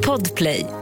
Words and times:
Podplay. 0.00 0.79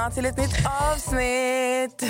Välkomna 0.00 0.10
till 0.10 0.26
ett 0.26 0.36
nytt 0.36 0.66
avsnitt! 0.66 2.04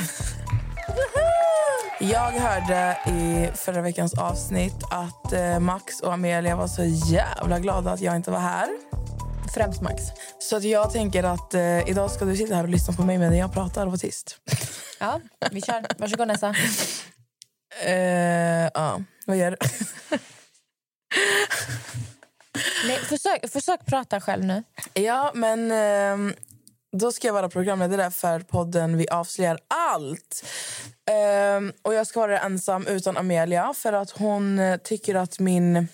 Jag 2.01 2.31
hörde 2.31 2.98
i 3.07 3.51
förra 3.57 3.83
veckans 3.83 4.15
avsnitt 4.15 4.75
att 4.91 5.33
eh, 5.33 5.59
Max 5.59 6.01
och 6.01 6.12
Amelia 6.12 6.57
var 6.57 6.67
så 6.67 6.84
jävla 6.84 7.59
glada 7.59 7.91
att 7.91 8.01
jag 8.01 8.17
inte 8.17 8.31
var 8.31 8.39
här. 8.39 8.69
Främst 9.55 9.83
Max. 9.83 10.03
Så 10.39 10.57
att 10.57 10.65
jag 10.65 10.93
tänker 10.93 11.23
att 11.23 11.55
eh, 11.55 11.89
idag 11.89 12.11
ska 12.11 12.25
du 12.25 12.37
sitta 12.37 12.55
här 12.55 12.62
och 12.62 12.69
lyssna 12.69 12.95
på 12.95 13.03
mig 13.03 13.19
medan 13.19 13.37
jag 13.37 13.53
pratar 13.53 13.83
och 13.83 13.93
vara 13.93 13.98
tyst. 13.98 14.39
Ja, 15.01 15.20
vi 15.51 15.61
kör. 15.62 15.87
Varsågod 15.98 16.29
Nessa. 16.29 16.55
Eh, 17.84 18.70
ja, 18.75 19.01
vad 19.27 19.37
gör 19.37 19.51
du? 19.51 19.57
Nej, 22.87 22.97
försök, 22.97 23.53
försök 23.53 23.87
prata 23.87 24.20
själv 24.20 24.45
nu. 24.45 24.62
ja, 24.95 25.31
men 25.34 25.73
ehm, 25.73 26.34
då 26.93 27.12
ska 27.12 27.27
jag 27.27 27.35
vara 27.35 27.49
programledare 27.49 28.11
för 28.11 28.41
podden 28.41 28.97
Vi 28.97 29.09
avslöjar 29.09 29.59
allt. 29.69 30.45
Ehm, 31.11 31.73
och 31.83 31.95
jag 31.95 32.06
ska 32.06 32.20
vara 32.20 32.41
ensam 32.41 32.87
utan 32.87 33.17
Amelia 33.17 33.75
för 33.77 33.92
att 33.92 34.11
hon 34.11 34.59
eh, 34.59 34.77
tycker 34.77 35.14
att 35.14 35.39
min 35.39 35.89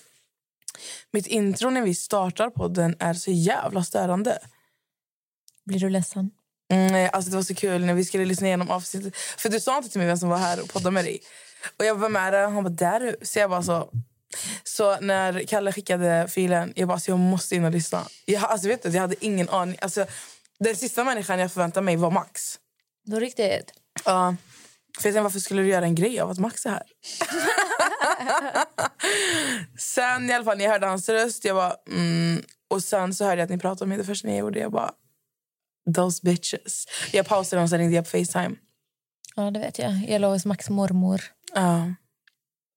mitt 1.11 1.27
intro 1.27 1.69
när 1.69 1.81
vi 1.81 1.95
startar 1.95 2.49
podden 2.49 2.95
är 2.99 3.13
så 3.13 3.31
jävla 3.31 3.83
störande. 3.83 4.39
Blir 5.65 5.79
du 5.79 5.89
ledsen? 5.89 6.31
Mm, 6.71 7.09
alltså 7.13 7.31
det 7.31 7.35
var 7.35 7.43
så 7.43 7.55
kul 7.55 7.85
när 7.85 7.93
vi 7.93 8.05
skulle 8.05 8.25
lyssna 8.25 8.47
igenom 8.47 8.69
avsnittet. 8.69 9.15
För 9.15 9.49
du 9.49 9.59
sa 9.59 9.77
inte 9.77 9.89
till 9.89 9.99
mig 9.99 10.07
vem 10.07 10.17
som 10.17 10.29
var 10.29 10.37
här 10.37 10.61
och 10.61 10.69
poddade 10.69 10.91
med 10.91 11.05
dig. 11.05 11.19
Och 11.79 11.85
jag 11.85 11.95
var 11.95 12.09
med 12.09 12.33
där. 12.33 12.49
Han 12.49 12.63
bara, 12.63 12.69
där 12.69 13.01
är 13.01 13.05
du. 13.05 13.25
Så 13.25 13.39
jag 13.39 13.49
bara 13.49 13.63
så... 13.63 13.89
Så 14.63 14.99
när 14.99 15.43
Kalle 15.43 15.71
skickade 15.71 16.27
filen, 16.29 16.73
jag 16.75 16.87
bara, 16.87 16.99
så 16.99 17.11
jag 17.11 17.19
måste 17.19 17.55
in 17.55 17.65
och 17.65 17.71
lyssna. 17.71 18.07
Jag, 18.25 18.43
alltså 18.43 18.67
vet 18.67 18.83
du, 18.83 18.89
jag 18.89 19.01
hade 19.01 19.25
ingen 19.25 19.49
aning. 19.49 19.77
Alltså, 19.81 20.05
den 20.59 20.75
sista 20.75 21.03
människan 21.03 21.39
jag 21.39 21.51
förväntade 21.51 21.83
mig 21.85 21.95
var 21.95 22.11
Max. 22.11 22.59
Då 23.05 23.19
riktigt. 23.19 23.73
Ja. 24.05 24.35
För 24.99 25.07
jag 25.07 25.13
tänkte, 25.13 25.21
varför 25.21 25.39
skulle 25.39 25.61
du 25.61 25.67
göra 25.67 25.85
en 25.85 25.95
grej 25.95 26.19
av 26.19 26.29
att 26.29 26.39
Max 26.39 26.65
är 26.65 26.69
här? 26.69 26.83
sen 29.77 30.29
i 30.29 30.33
alla 30.33 30.45
fall 30.45 30.57
när 30.57 30.65
jag 30.65 30.71
hörde 30.71 30.87
hans 30.87 31.09
röst, 31.09 31.45
jag 31.45 31.55
bara... 31.55 31.75
Mm. 31.91 32.43
Och 32.69 32.83
sen 32.83 33.13
så 33.13 33.25
hörde 33.25 33.41
jag 33.41 33.43
att 33.43 33.49
ni 33.49 33.57
pratade 33.57 33.83
om 33.83 33.89
mig 33.89 33.97
det 33.97 34.03
första 34.03 34.27
ni 34.27 34.37
gjorde. 34.37 34.59
Jag 34.59 34.71
bara... 34.71 34.91
Those 35.95 36.21
bitches. 36.23 36.85
Jag 37.11 37.27
pausade 37.27 37.61
och 37.61 37.69
sen 37.69 37.79
ringde 37.79 37.95
jag 37.95 38.05
på 38.05 38.09
Facetime. 38.09 38.55
Ja, 39.35 39.51
det 39.51 39.59
vet 39.59 39.79
jag. 39.79 40.05
Jag 40.09 40.21
låg 40.21 40.31
hos 40.31 40.45
Max 40.45 40.69
mormor. 40.69 41.21
Ja. 41.53 41.93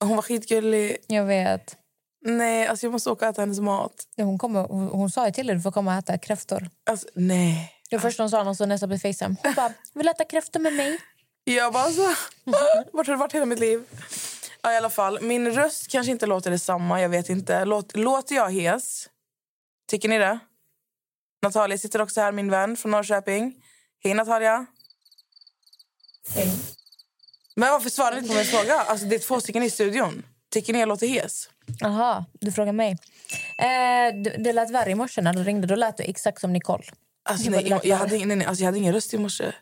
Hon 0.00 0.16
var 0.16 0.22
skitgullig. 0.22 0.96
Jag 1.06 1.24
vet. 1.24 1.76
Nej, 2.24 2.66
alltså 2.66 2.86
jag 2.86 2.92
måste 2.92 3.10
åka 3.10 3.24
och 3.24 3.32
äta 3.32 3.42
hennes 3.42 3.60
mat. 3.60 3.92
Hon, 4.16 4.38
kommer, 4.38 4.62
hon, 4.62 4.88
hon 4.88 5.10
sa 5.10 5.26
ju 5.26 5.32
till 5.32 5.46
dig 5.46 5.56
du 5.56 5.62
får 5.62 5.72
komma 5.72 5.92
och 5.92 5.98
äta 5.98 6.18
kräftor. 6.18 6.70
Alltså, 6.90 7.08
nej. 7.14 7.72
Det 7.90 7.96
var 7.96 8.00
första 8.00 8.22
hon 8.22 8.30
sa 8.30 8.36
när 8.36 8.44
hon 8.44 8.54
stod 8.54 8.68
nästa 8.68 8.88
på 8.88 8.98
Facetime. 8.98 9.36
Hon 9.42 9.54
bara, 9.54 9.72
vill 9.94 10.06
du 10.06 10.10
äta 10.10 10.24
kräftor 10.24 10.60
med 10.60 10.72
mig? 10.72 10.98
Jag 11.44 11.72
bara 11.72 11.90
så... 11.90 12.02
Vart 12.92 13.06
har 13.06 13.14
du 13.14 13.16
varit 13.16 13.32
hela 13.32 13.46
mitt 13.46 13.60
liv? 13.60 13.82
Ja, 14.62 14.72
i 14.72 14.76
alla 14.76 14.90
fall. 14.90 15.22
Min 15.22 15.52
röst 15.52 15.88
kanske 15.88 16.12
inte 16.12 16.26
låter 16.26 16.50
detsamma. 16.50 17.00
Jag 17.00 17.08
vet 17.08 17.28
inte. 17.28 17.64
Låt, 17.64 17.96
låter 17.96 18.34
jag 18.34 18.50
hes? 18.50 19.08
Tycker 19.90 20.08
ni 20.08 20.18
det? 20.18 20.38
Natalia 21.42 21.78
sitter 21.78 22.00
också 22.00 22.20
här, 22.20 22.32
min 22.32 22.50
vän 22.50 22.76
från 22.76 22.90
Norrköping. 22.90 23.54
Hej, 24.04 24.14
Natalia. 24.14 24.66
Hej. 26.34 26.52
Men 27.56 27.70
varför 27.70 27.90
svarar 27.90 28.12
ni 28.12 28.18
inte 28.18 28.28
på 28.28 28.36
min 28.36 28.44
fråga? 28.44 28.74
Alltså, 28.74 29.06
det 29.06 29.14
är 29.14 29.18
två 29.18 29.40
stycken 29.40 29.62
i 29.62 29.70
studion. 29.70 30.26
Tycker 30.50 30.72
ni 30.72 30.80
jag 30.80 30.88
låter 30.88 31.06
hes? 31.06 31.48
Jaha, 31.78 32.24
du 32.32 32.52
frågar 32.52 32.72
mig. 32.72 32.90
Eh, 33.58 34.14
det, 34.22 34.36
det 34.44 34.52
lät 34.52 34.70
värre 34.70 34.90
i 34.90 34.94
morse 34.94 35.20
när 35.22 35.32
du 35.32 35.44
ringde. 35.44 35.66
Då 35.66 35.74
lät 35.74 35.96
du 35.96 36.02
exakt 36.02 36.40
som 36.40 36.52
Nicole. 36.52 36.84
Alltså, 37.28 37.50
nej, 37.50 37.80
jag, 37.84 37.96
hade, 37.96 38.16
ingen- 38.16 38.28
nej, 38.28 38.36
nej, 38.36 38.46
alltså, 38.46 38.62
jag 38.62 38.66
hade 38.66 38.78
ingen 38.78 38.92
röst 38.94 39.14
i 39.14 39.18
morse. 39.18 39.52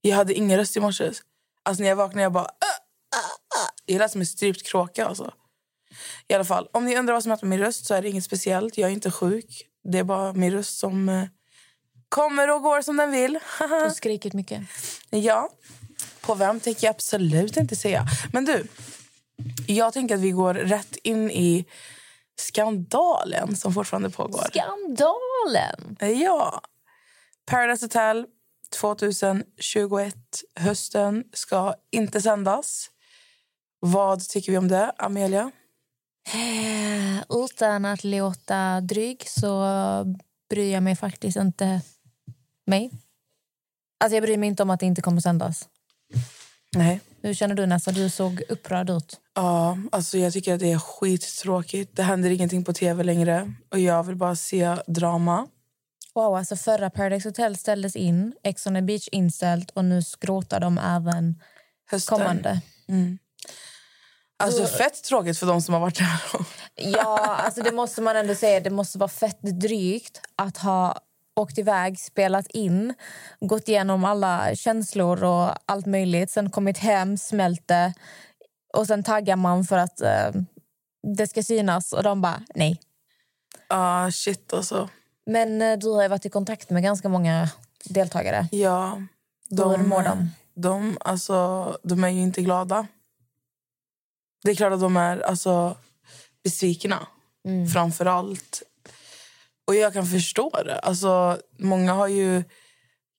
Jag 0.00 0.16
hade 0.16 0.34
ingen 0.34 0.58
röst 0.58 0.76
i 0.76 0.80
morse. 0.80 1.12
Alltså, 1.62 1.82
när 1.82 1.88
jag 1.88 1.96
vaknade 1.96 2.22
jag 2.22 2.32
bara... 2.32 2.44
"Ah, 2.44 3.16
ah, 3.16 3.58
ah." 3.64 3.68
Jag 3.86 3.98
lät 3.98 4.10
som 4.12 4.20
en 4.20 4.26
strypt 4.26 4.66
kråka. 4.66 5.06
Alltså. 5.06 5.34
I 6.28 6.34
alla 6.34 6.44
fall, 6.44 6.68
om 6.72 6.84
ni 6.84 6.96
undrar 6.96 7.14
vad 7.14 7.22
som 7.22 7.30
hänt 7.30 7.42
med 7.42 7.48
min 7.50 7.58
röst 7.58 7.86
så 7.86 7.94
är 7.94 8.02
det 8.02 8.08
inget 8.08 8.24
speciellt. 8.24 8.78
Jag 8.78 8.88
är 8.90 8.94
inte 8.94 9.10
sjuk. 9.10 9.66
Det 9.84 9.98
är 9.98 10.04
bara 10.04 10.32
min 10.32 10.52
röst 10.52 10.78
som 10.78 11.08
eh, 11.08 11.24
kommer 12.08 12.50
och 12.50 12.62
går 12.62 12.82
som 12.82 12.96
den 12.96 13.10
vill. 13.10 13.38
Du 13.88 13.90
skrikit 13.94 14.32
mycket. 14.34 14.62
ja, 15.10 15.48
på 16.20 16.34
vem 16.34 16.60
tänker 16.60 16.86
jag 16.86 16.94
absolut 16.94 17.56
inte 17.56 17.76
säga. 17.76 18.06
Men 18.32 18.44
du, 18.44 18.66
jag 19.66 19.92
tänker 19.92 20.14
att 20.14 20.20
vi 20.20 20.30
går 20.30 20.54
rätt 20.54 20.96
in 20.96 21.30
i 21.30 21.64
skandalen 22.40 23.56
som 23.56 23.74
fortfarande 23.74 24.10
pågår. 24.10 24.44
Skandalen! 24.50 25.96
Ja. 26.20 26.60
Paradise 27.46 27.84
Hotel 27.84 28.26
2021, 28.80 30.14
hösten, 30.54 31.24
ska 31.32 31.74
inte 31.90 32.20
sändas. 32.20 32.90
Vad 33.80 34.28
tycker 34.28 34.52
vi 34.52 34.58
om 34.58 34.68
det, 34.68 34.92
Amelia? 34.98 35.50
Eh, 36.28 37.24
utan 37.44 37.84
att 37.84 38.04
låta 38.04 38.80
dryg 38.80 39.28
så 39.28 39.64
bryr 40.50 40.72
jag 40.72 40.82
mig 40.82 40.96
faktiskt 40.96 41.36
inte 41.36 41.80
mig. 42.66 42.90
Alltså 44.00 44.16
jag 44.16 44.22
bryr 44.22 44.36
mig 44.36 44.48
inte 44.48 44.62
om 44.62 44.70
att 44.70 44.80
det 44.80 44.86
inte 44.86 45.02
kommer 45.02 45.20
sändas. 45.20 45.68
Nej. 46.76 47.00
Hur 47.22 47.34
känner 47.34 47.54
du 47.54 47.66
Nessa? 47.66 47.92
Du 47.92 48.10
såg 48.10 48.42
upprörd 48.48 48.90
ut. 48.90 49.20
Ja, 49.40 49.78
alltså 49.92 50.18
jag 50.18 50.32
tycker 50.32 50.54
att 50.54 50.60
det 50.60 50.72
är 50.72 50.78
skittråkigt. 50.78 51.96
Det 51.96 52.02
händer 52.02 52.30
ingenting 52.30 52.64
på 52.64 52.72
tv 52.72 53.02
längre 53.02 53.52
och 53.70 53.78
jag 53.78 54.02
vill 54.02 54.16
bara 54.16 54.36
se 54.36 54.76
drama. 54.86 55.46
Wow, 56.14 56.36
alltså 56.36 56.56
förra 56.56 56.90
Paradise 56.90 57.28
Hotel 57.28 57.56
ställdes 57.56 57.96
in, 57.96 58.32
Ex 58.42 58.66
on 58.66 58.74
the 58.74 58.82
beach 58.82 59.08
inställt 59.12 59.70
och 59.70 59.84
nu 59.84 60.02
skrotar 60.02 60.60
de 60.60 60.78
även 60.78 61.40
Hösten. 61.90 62.18
kommande. 62.18 62.60
Alltså 64.38 64.66
fett 64.66 65.02
tråkigt 65.04 65.38
för 65.38 65.46
de 65.46 65.62
som 65.62 65.74
har 65.74 65.80
varit 65.80 65.98
där. 65.98 66.20
Ja, 66.74 67.18
alltså 67.44 67.62
det 67.62 67.72
måste 67.72 68.02
man 68.02 68.16
ändå 68.16 68.34
säga. 68.34 68.60
Det 68.60 68.70
måste 68.70 68.98
vara 68.98 69.08
fett 69.08 69.42
drygt 69.42 70.20
att 70.36 70.56
ha 70.56 70.96
åkt 71.36 71.58
iväg, 71.58 71.98
spelat 71.98 72.46
in, 72.46 72.94
gått 73.40 73.68
igenom 73.68 74.04
alla 74.04 74.54
känslor 74.54 75.24
och 75.24 75.54
allt 75.66 75.86
möjligt. 75.86 76.30
Sen 76.30 76.50
kommit 76.50 76.78
hem, 76.78 77.18
smält 77.18 77.68
det 77.68 77.92
och 78.72 78.86
sen 78.86 79.02
taggar 79.02 79.36
man 79.36 79.64
för 79.64 79.78
att 79.78 80.00
eh, 80.00 80.30
det 81.16 81.26
ska 81.26 81.42
synas 81.42 81.92
och 81.92 82.02
de 82.02 82.20
bara 82.20 82.42
nej. 82.54 82.80
ah, 83.68 84.10
shit 84.10 84.52
alltså. 84.52 84.88
Men 85.26 85.62
eh, 85.62 85.78
du 85.78 85.88
har 85.88 86.02
ju 86.02 86.08
varit 86.08 86.26
i 86.26 86.30
kontakt 86.30 86.70
med 86.70 86.82
ganska 86.82 87.08
många 87.08 87.48
deltagare. 87.84 88.48
Ja. 88.52 89.02
Hur 89.50 89.76
mår 89.76 90.02
de? 90.02 90.30
De, 90.54 90.98
alltså, 91.00 91.78
de 91.82 92.04
är 92.04 92.08
ju 92.08 92.20
inte 92.20 92.42
glada. 92.42 92.86
Det 94.44 94.50
är 94.50 94.54
klart 94.54 94.72
att 94.72 94.80
de 94.80 94.96
är 94.96 95.20
alltså, 95.20 95.76
besvikna, 96.44 97.06
Mm. 97.44 97.66
framför 97.68 98.06
allt. 98.06 98.62
Och 99.66 99.74
jag 99.74 99.92
kan 99.92 100.06
förstå 100.06 100.50
det. 100.64 100.78
Alltså, 100.78 101.38
många 101.58 101.92
har 101.92 102.08
ju 102.08 102.44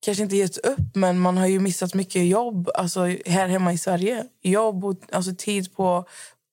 kanske 0.01 0.23
inte 0.23 0.35
gett 0.35 0.57
upp, 0.57 0.95
men 0.95 1.19
man 1.19 1.37
har 1.37 1.47
ju 1.47 1.59
missat 1.59 1.93
mycket 1.93 2.25
jobb 2.25 2.69
alltså, 2.75 2.99
här 3.25 3.47
hemma 3.47 3.73
i 3.73 3.77
Sverige. 3.77 4.25
Jobb 4.41 4.85
och 4.85 4.95
alltså, 5.11 5.35
tid 5.37 5.75
på, 5.75 6.05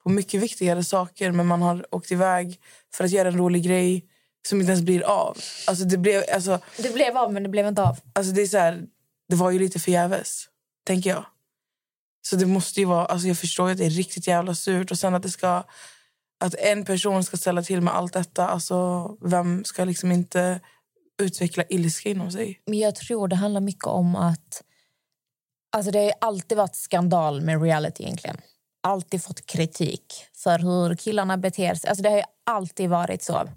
på 0.03 0.09
mycket 0.09 0.43
viktigare 0.43 0.85
saker, 0.85 1.33
men 1.33 1.47
man 1.47 1.63
har 1.63 1.95
åkt 1.95 2.13
iväg 2.13 2.61
för 2.95 3.05
att 3.05 3.11
göra 3.11 3.29
en 3.29 3.39
rolig 3.39 3.65
grej 3.65 4.05
som 4.49 4.61
inte 4.61 4.73
ens 4.73 4.85
blir 4.85 5.03
av. 5.03 5.39
Alltså, 5.67 5.85
det, 5.85 5.99
blev, 5.99 6.23
alltså, 6.35 6.61
Det 6.77 6.95
blev 6.95 7.17
av, 7.17 7.33
men 7.33 7.43
det 7.43 7.49
blev 7.49 7.67
inte 7.67 7.83
av. 7.83 7.97
alltså, 8.13 8.33
det, 8.33 8.43
är 8.43 8.47
så 8.47 8.59
här, 8.59 8.87
det 9.29 9.37
var 9.37 9.51
ju 9.51 9.59
lite 9.59 9.79
förgäves, 9.79 10.45
tänker 10.87 11.11
jag. 11.11 11.25
Så 12.23 12.37
det 12.37 12.47
måste 12.47 12.81
ju 12.81 12.87
vara, 12.87 13.07
alltså 13.07 13.29
jag 13.29 13.39
förstår 13.39 13.69
ju 13.69 13.73
att 13.73 13.79
det 13.79 13.87
är 13.87 13.91
riktigt 13.91 14.27
jävla 14.27 14.55
surt. 14.55 14.91
Och 14.91 14.99
sen 14.99 15.15
att 15.15 15.23
det 15.23 15.31
ska, 15.31 15.65
att 16.41 16.55
en 16.55 16.85
person 16.85 17.25
ska 17.25 17.37
ställa 17.37 17.63
till 17.63 17.81
med 17.81 17.95
allt 17.95 18.13
detta. 18.13 18.49
Alltså 18.49 19.09
vem 19.21 19.65
ska 19.65 19.85
liksom 19.85 20.13
inte 20.13 20.61
utveckla 21.19 21.65
ilska 21.69 22.09
inom 22.09 22.31
sig? 22.31 22.61
Men 22.67 22.79
jag 22.79 22.95
tror 22.95 23.29
det 23.29 23.37
handlar 23.37 23.61
mycket 23.61 23.87
om 23.87 24.17
att... 24.17 24.63
Alltså 25.73 25.91
det 25.91 25.99
har 25.99 26.13
alltid 26.21 26.59
varit 26.59 26.77
skandal 26.77 27.41
med 27.41 27.63
reality 27.63 28.03
egentligen. 28.03 28.37
Alltid 28.83 29.23
fått 29.23 29.47
kritik 29.47 30.25
för 30.35 30.59
hur 30.59 30.95
killarna 30.95 31.37
beter 31.37 31.75
sig. 31.75 31.91
Alltså 31.91 32.03
det 32.03 32.09
har 32.09 32.17
ju 32.17 32.23
alltid 32.47 32.91
varit 32.91 33.23
så. 33.23 33.49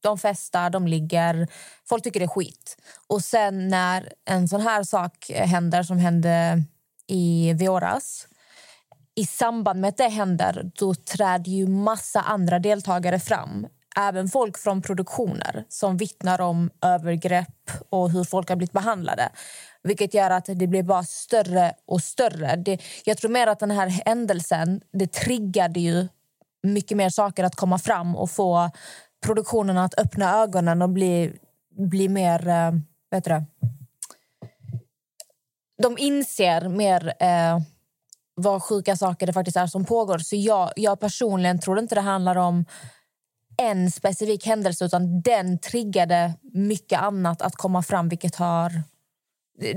De 0.00 0.18
festar, 0.18 0.70
de 0.70 0.86
ligger, 0.86 1.48
folk 1.88 2.04
tycker 2.04 2.20
det 2.20 2.26
är 2.26 2.28
skit. 2.28 2.76
Och 3.06 3.24
sen 3.24 3.68
när 3.68 4.12
en 4.24 4.48
sån 4.48 4.60
här 4.60 4.82
sak 4.82 5.30
händer 5.34 5.82
som 5.82 5.98
hände 5.98 6.64
i 7.06 7.52
våras 7.52 8.26
i 9.14 9.26
samband 9.26 9.80
med 9.80 9.88
att 9.88 9.96
det 9.96 10.08
händer 10.08 10.70
då 10.74 10.94
träder 10.94 11.50
ju 11.50 11.66
massa 11.66 12.20
andra 12.20 12.58
deltagare 12.58 13.20
fram. 13.20 13.66
Även 13.96 14.28
folk 14.28 14.58
från 14.58 14.82
produktioner 14.82 15.64
som 15.68 15.96
vittnar 15.96 16.40
om 16.40 16.70
övergrepp 16.82 17.70
och 17.88 18.10
hur 18.10 18.24
folk 18.24 18.48
har 18.48 18.56
blivit 18.56 18.72
behandlade. 18.72 19.28
Vilket 19.82 20.14
gör 20.14 20.30
att 20.30 20.44
det 20.46 20.66
blir 20.66 20.82
bara 20.82 21.02
större 21.02 21.72
och 21.86 22.02
större. 22.02 22.56
Det, 22.56 22.78
jag 23.04 23.18
tror 23.18 23.30
mer 23.30 23.46
att 23.46 23.58
den 23.58 23.70
här 23.70 23.86
händelsen 23.86 24.80
det 24.92 25.12
triggade 25.12 25.80
ju 25.80 26.08
mycket 26.62 26.96
mer 26.96 27.10
saker 27.10 27.44
att 27.44 27.56
komma 27.56 27.78
fram 27.78 28.16
och 28.16 28.30
få 28.30 28.70
produktionen 29.26 29.78
att 29.78 29.98
öppna 29.98 30.42
ögonen 30.42 30.82
och 30.82 30.90
bli, 30.90 31.32
bli 31.76 32.08
mer... 32.08 32.48
Eh, 32.48 32.72
vet 33.10 33.24
du 33.24 33.30
det? 33.30 33.44
De 35.82 35.98
inser 35.98 36.68
mer 36.68 37.14
eh, 37.20 37.58
vad 38.34 38.62
sjuka 38.62 38.96
saker 38.96 39.26
det 39.26 39.32
faktiskt 39.32 39.56
är 39.56 39.66
som 39.66 39.84
pågår. 39.84 40.18
Så 40.18 40.36
jag, 40.36 40.72
jag 40.76 41.00
personligen 41.00 41.58
tror 41.58 41.78
inte 41.78 41.94
det 41.94 42.00
handlar 42.00 42.36
om 42.36 42.64
en 43.60 43.90
specifik 43.90 44.46
händelse 44.46 44.84
utan 44.84 45.20
den 45.20 45.58
triggade 45.58 46.34
mycket 46.42 47.00
annat 47.00 47.42
att 47.42 47.56
komma 47.56 47.82
fram 47.82 48.08
vilket 48.08 48.36
har... 48.36 48.82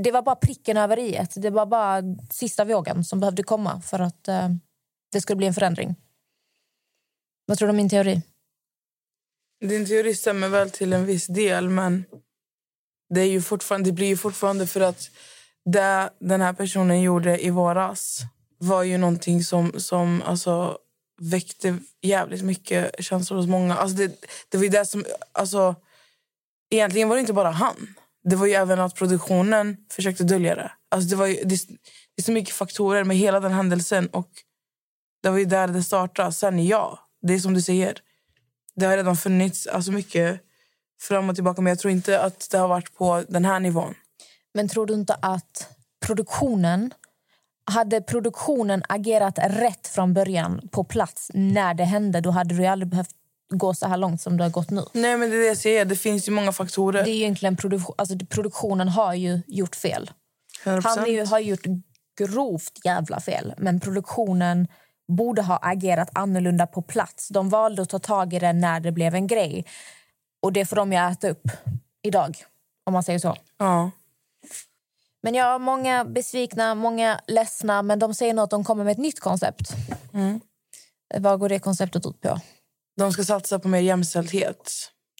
Det, 0.04 0.12
var 0.12 0.22
bara 0.22 0.36
pricken 0.36 0.78
över 0.78 1.00
i 1.00 1.16
ett. 1.16 1.34
Det 1.36 1.50
var 1.50 1.66
bara 1.66 2.02
sista 2.32 2.66
vågen 2.66 3.04
som 3.04 3.20
behövde 3.20 3.44
komma 3.44 3.82
för 3.82 4.00
att 4.00 4.28
eh, 4.28 4.50
det 5.12 5.22
skulle 5.22 5.38
bli 5.38 5.48
en 5.48 5.54
förändring. 5.54 5.96
Vad 7.46 7.58
tror 7.58 7.68
du 7.68 7.70
om 7.70 7.78
min 7.78 7.90
teori? 7.90 8.22
Din 9.62 9.86
teori 9.86 10.16
stämmer 10.16 10.50
väl 10.50 10.70
till 10.70 10.94
en 10.94 11.06
viss 11.06 11.28
del, 11.28 11.70
men 11.70 12.06
det, 13.10 13.22
är 13.22 13.28
ju 13.28 13.42
fortfarande, 13.42 13.90
det 13.90 13.94
blir 13.94 14.08
ju 14.08 14.18
fortfarande 14.18 14.68
för 14.68 14.82
att 14.82 15.10
det 15.66 16.10
den 16.20 16.42
här 16.42 16.54
personen 16.54 17.02
gjorde 17.02 17.46
i 17.46 17.50
våras 17.50 18.20
var 18.58 18.84
ju 18.84 18.98
någonting 18.98 19.44
som, 19.44 19.72
som 19.78 20.22
alltså, 20.26 20.78
väckte 21.22 21.78
jävligt 22.02 22.44
mycket 22.44 23.04
känslor 23.04 23.38
hos 23.38 23.48
många. 23.48 23.76
Alltså 23.76 23.98
det, 23.98 24.26
det 24.50 24.58
var 24.58 24.64
ju 24.64 24.70
det 24.70 24.86
som... 24.86 25.06
Alltså, 25.32 25.76
egentligen 26.70 27.10
var 27.10 27.16
det 27.16 27.20
inte 27.20 27.34
bara 27.34 27.52
han. 27.52 27.96
Det 28.24 28.36
var 28.36 28.46
ju 28.46 28.54
även 28.54 28.80
att 28.80 28.96
produktionen 28.96 29.78
försökte 29.92 30.24
dölja 30.24 30.56
det. 30.56 30.72
Alltså 30.92 31.10
det, 31.10 31.16
var 31.16 31.28
ju, 31.28 31.36
det, 31.36 31.68
det 32.16 32.22
är 32.22 32.22
så 32.22 32.32
mycket 32.32 32.56
faktorer 32.56 33.04
med 33.04 33.18
hela 33.18 33.40
den 33.40 33.52
händelsen. 33.52 34.08
Och 34.08 34.30
Det 35.24 35.30
var 35.30 35.38
ju 35.38 35.46
där 35.46 35.68
det 35.68 35.84
startade. 35.84 36.32
Sen 36.32 36.68
ja, 36.68 37.00
det 37.22 37.34
är 37.34 37.40
som 37.40 37.54
du 37.54 37.62
säger. 37.62 37.98
Det 38.76 38.86
har 38.86 38.98
redan 38.98 39.18
funnits 39.18 39.68
alltså 39.68 39.92
mycket 39.92 40.42
fram 41.02 41.30
och 41.30 41.36
tillbaka. 41.36 41.62
Men 41.62 41.72
jag 41.72 41.80
tror 41.80 41.92
inte 41.92 42.22
att 42.22 42.48
det 42.52 42.58
har 42.58 42.68
varit 42.68 42.96
på 42.96 43.24
den 43.28 43.46
här 43.46 43.60
nivån. 43.60 43.94
Men 44.54 44.70
tror 44.70 44.86
du 44.86 44.94
inte 44.94 45.14
att 45.22 45.70
produktionen 46.06 46.94
hade 47.66 48.02
produktionen 48.02 48.84
agerat 48.90 49.40
rätt 49.42 49.88
från 49.88 50.14
början 50.14 50.70
på 50.72 50.84
plats 50.84 51.32
när 51.34 51.74
det 51.74 51.84
hände 51.84 52.22
då 52.22 52.32
hade 52.32 52.56
du 52.56 52.66
aldrig 52.66 52.90
behövt 52.90 53.16
gå 53.54 53.74
så 53.74 53.88
här 53.88 53.98
långt 53.98 54.22
som 54.22 54.38
det 54.38 54.44
har 54.44 54.52
gått 54.52 54.70
nu. 54.70 54.86
Nej, 54.94 55.18
men 55.18 55.30
det 55.30 55.36
är 55.36 55.40
det 55.40 55.48
jag 55.48 55.58
säger. 55.58 55.86
Det 55.86 55.96
finns 55.96 56.28
ju 56.28 56.32
många 56.32 56.52
faktorer. 56.52 57.04
Det 57.04 57.12
är 57.12 57.16
egentligen 57.16 57.58
produktion, 57.58 57.96
alltså 57.98 58.18
produktionen 58.30 58.90
har 58.90 59.14
ju 59.14 59.42
gjort 59.48 59.76
fel. 59.76 60.12
100%. 60.64 60.82
Han 60.84 61.12
ju, 61.12 61.26
har 61.26 61.40
gjort 61.40 61.66
grovt 62.20 62.86
jävla 62.86 63.20
fel, 63.20 63.54
men 63.58 63.80
produktionen 63.80 64.68
borde 65.08 65.42
ha 65.42 65.60
agerat 65.62 66.10
annorlunda 66.14 66.68
på 66.68 66.82
plats. 66.82 67.28
De 67.28 67.50
valde 67.50 67.82
att 67.82 67.90
ta 67.90 68.00
tag 68.00 68.34
i 68.34 68.40
det 68.40 68.54
när 68.54 68.80
det 68.80 68.92
blev 68.92 69.16
en 69.16 69.28
grej. 69.28 69.66
Och 70.42 70.54
det 70.54 70.66
får 70.66 70.76
de 70.76 70.94
ju 70.94 71.00
äta 71.00 71.30
upp 71.30 71.48
idag, 72.02 72.38
om 72.86 72.94
man 72.94 73.04
säger 73.04 73.20
så. 73.20 73.36
Ja. 73.58 73.92
Men 75.24 75.34
ja, 75.36 75.58
många 75.58 76.06
besvikna, 76.06 76.76
många 76.76 77.20
ledsna, 77.28 77.82
men 77.82 78.00
de 78.00 78.14
säger 78.14 78.34
nog 78.34 78.44
att 78.44 78.50
de 78.50 78.64
kommer 78.64 78.84
med 78.84 78.92
ett 78.92 78.98
nytt 78.98 79.20
koncept. 79.20 79.72
Mm. 80.14 80.40
Vad 81.18 81.40
går 81.40 81.50
det 81.50 81.60
konceptet 81.60 82.06
ut 82.06 82.22
på? 82.22 82.40
De 82.98 83.14
ska 83.14 83.24
satsa 83.24 83.60
på 83.60 83.68
mer 83.68 83.80
jämställdhet. 83.80 84.72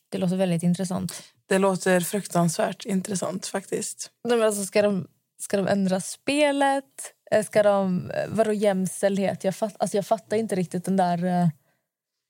Det 0.10 0.18
låter 0.18 0.36
väldigt 0.36 0.64
intressant. 0.64 1.24
Det 1.50 1.58
låter 1.58 2.00
fruktansvärt 2.00 2.86
intressant 2.86 3.46
faktiskt. 3.46 4.12
Men 4.30 4.44
alltså, 4.44 4.64
ska, 4.66 4.82
de, 4.82 5.08
ska 5.42 5.58
de 5.58 5.68
ändra 5.68 6.02
spelet? 6.02 6.84
Eh, 7.32 7.46
Ska 7.46 7.64
de... 7.64 8.12
eh, 8.12 8.28
Vadå 8.30 8.54
jämställdhet? 8.54 9.44
Jag, 9.44 9.56
fatt, 9.56 9.76
alltså, 9.80 9.98
jag 9.98 10.06
fattar 10.06 10.38
inte 10.38 10.56
riktigt 10.56 10.86
den 10.86 10.98
där... 10.98 11.26
eh, 11.26 11.48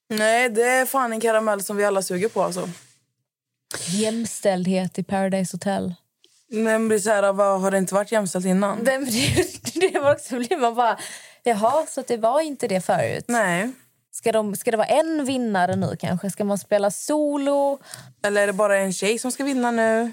Nej, 0.09 0.49
det 0.49 0.63
är 0.63 0.85
fan 0.85 1.13
en 1.13 1.21
karamell 1.21 1.63
som 1.63 1.77
vi 1.77 1.85
alla 1.85 2.01
suger 2.01 2.29
på. 2.29 2.43
Alltså. 2.43 2.69
jämställdhet 3.87 4.99
i 4.99 5.03
Paradise 5.03 5.55
Hotel. 5.55 5.93
Men 6.51 6.81
det 6.81 6.87
blir 6.87 6.99
så 6.99 7.09
här, 7.09 7.33
vad, 7.33 7.61
har 7.61 7.71
det 7.71 7.77
inte 7.77 7.93
varit 7.93 8.11
jämställt 8.11 8.45
innan? 8.45 8.83
Det, 8.83 8.97
det, 8.97 9.73
det 9.91 9.99
var 9.99 10.11
också 10.13 10.37
blir 10.37 10.57
man 10.57 10.75
bara... 10.75 10.99
Jaha, 11.43 11.85
så 11.85 12.01
det 12.07 12.17
var 12.17 12.41
inte 12.41 12.67
det 12.67 12.81
förut. 12.81 13.25
Nej. 13.27 13.71
Ska, 14.11 14.31
de, 14.31 14.55
ska 14.55 14.71
det 14.71 14.77
vara 14.77 14.87
en 14.87 15.25
vinnare 15.25 15.75
nu 15.75 15.95
kanske? 15.99 16.29
Ska 16.31 16.43
man 16.43 16.57
spela 16.57 16.91
solo? 16.91 17.79
Eller 18.23 18.41
är 18.43 18.47
det 18.47 18.53
bara 18.53 18.77
en 18.77 18.93
tjej 18.93 19.19
som 19.19 19.31
ska 19.31 19.43
vinna 19.43 19.71
nu? 19.71 20.11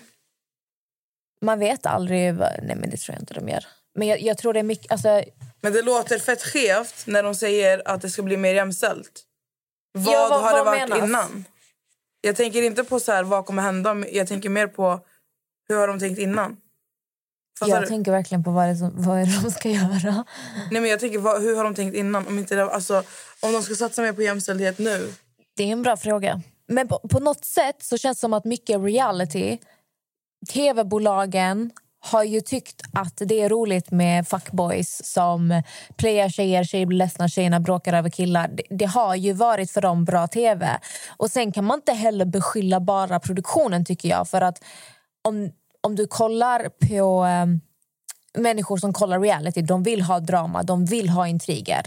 Man 1.43 1.59
vet 1.59 1.87
aldrig. 1.87 2.35
vad- 2.35 2.63
Nej, 2.63 2.77
men 2.77 2.91
det 2.91 2.97
tror 2.97 3.15
jag 3.15 3.23
inte 3.23 3.35
de 3.35 3.49
gör. 3.49 3.67
Men 3.95 4.09
jag, 4.09 4.21
jag 4.21 4.39
tror 4.39 4.53
det 4.53 4.59
är 4.59 4.63
mycket... 4.65 4.93
Alltså, 4.93 5.23
Men 5.61 5.73
det 5.73 5.83
låter 5.83 6.19
fett 6.19 6.43
skevt 6.43 7.07
när 7.07 7.23
de 7.23 7.35
säger 7.35 7.83
att 7.89 8.03
det 8.03 8.11
ska 8.11 8.23
bli 8.23 8.37
mer 8.37 8.55
jämställt. 8.55 9.23
Vad, 9.93 10.15
Ja, 10.15 10.29
vad- 10.31 10.41
har 10.43 10.53
det 10.53 10.57
vad 10.59 10.67
varit 10.67 10.89
menas? 10.89 11.05
innan? 11.09 11.45
Jag 12.21 12.37
tänker 12.37 12.63
inte 12.63 12.85
på 12.85 13.01
så 13.01 13.13
här, 13.13 13.23
vad 13.23 13.47
kommer 13.47 13.63
hända. 13.63 13.95
men 13.95 14.09
Jag 14.13 14.29
tänker 14.29 14.49
mer 14.49 14.67
på 14.67 15.01
hur 15.75 15.81
har 15.81 15.89
de 15.89 15.99
tänkt 15.99 16.19
innan. 16.19 16.57
Fattar 17.59 17.75
jag 17.75 17.83
du? 17.83 17.87
tänker 17.87 18.11
verkligen 18.11 18.45
på 18.45 18.51
vad 18.51 18.69
det, 18.69 18.77
som, 18.77 18.91
vad 18.95 19.19
är 19.19 19.43
de 19.43 19.51
ska 19.51 19.69
göra. 19.71 20.25
Nej, 20.71 20.81
men 20.81 20.91
jag 20.91 21.01
tänker, 21.01 21.19
vad, 21.19 21.43
hur 21.43 21.57
har 21.57 21.65
de 21.65 21.75
tänkt 21.75 21.95
innan? 21.95 22.27
Om, 22.27 22.39
inte 22.39 22.55
det, 22.55 22.65
alltså, 22.65 23.03
om 23.41 23.53
de 23.53 23.63
ska 23.63 23.75
satsa 23.75 24.03
mer 24.03 24.13
på 24.13 24.23
jämställdhet 24.23 24.79
nu. 24.79 25.13
Det 25.57 25.65
är 25.65 25.73
en 25.73 25.83
bra 25.83 25.97
fråga. 25.97 26.43
Men 26.69 26.89
på, 26.89 26.99
på 26.99 27.19
något 27.19 27.45
sätt 27.45 27.77
så 27.83 27.99
känns 27.99 28.19
det 28.19 28.21
som 28.21 28.33
att 28.33 28.45
mycket 28.45 28.81
reality... 28.81 29.59
Tv-bolagen 30.53 31.71
har 32.01 32.25
ju 32.25 32.41
tyckt 32.41 32.83
att 32.93 33.17
det 33.17 33.41
är 33.41 33.49
roligt 33.49 33.91
med 33.91 34.29
fuckboys 34.29 35.05
som 35.05 35.63
playar 35.97 36.29
tjejer, 36.29 36.65
tjejer 36.65 36.87
blir 36.87 36.99
ledsna, 36.99 37.29
tjejerna 37.29 37.61
bråkar 37.61 37.93
över 37.93 38.11
killar. 38.11 38.49
Det, 38.49 38.63
det 38.71 38.85
har 38.85 39.15
ju 39.15 39.33
varit 39.33 39.71
för 39.71 39.81
dem 39.81 40.05
bra 40.05 40.27
tv. 40.29 40.81
Och 41.17 41.31
Sen 41.31 41.53
kan 41.53 41.65
man 41.65 41.79
inte 41.79 41.93
heller 41.93 42.25
beskylla 42.25 42.81
bara 42.81 43.21
produktionen, 43.21 43.85
tycker 43.85 44.09
jag. 44.09 44.29
För 44.29 44.41
att 44.41 44.65
om, 45.23 45.51
om 45.81 45.97
du 45.97 46.07
kollar 46.07 46.69
på 46.69 47.23
ehm, 47.25 47.61
människor 48.39 48.77
som 48.77 48.93
kollar 48.93 49.21
reality, 49.21 49.63
de 49.63 49.83
vill 49.83 50.03
ha 50.03 50.21
drama, 50.21 50.63
de 50.63 50.85
vill 50.85 51.09
ha 51.09 51.27
intriger. 51.27 51.83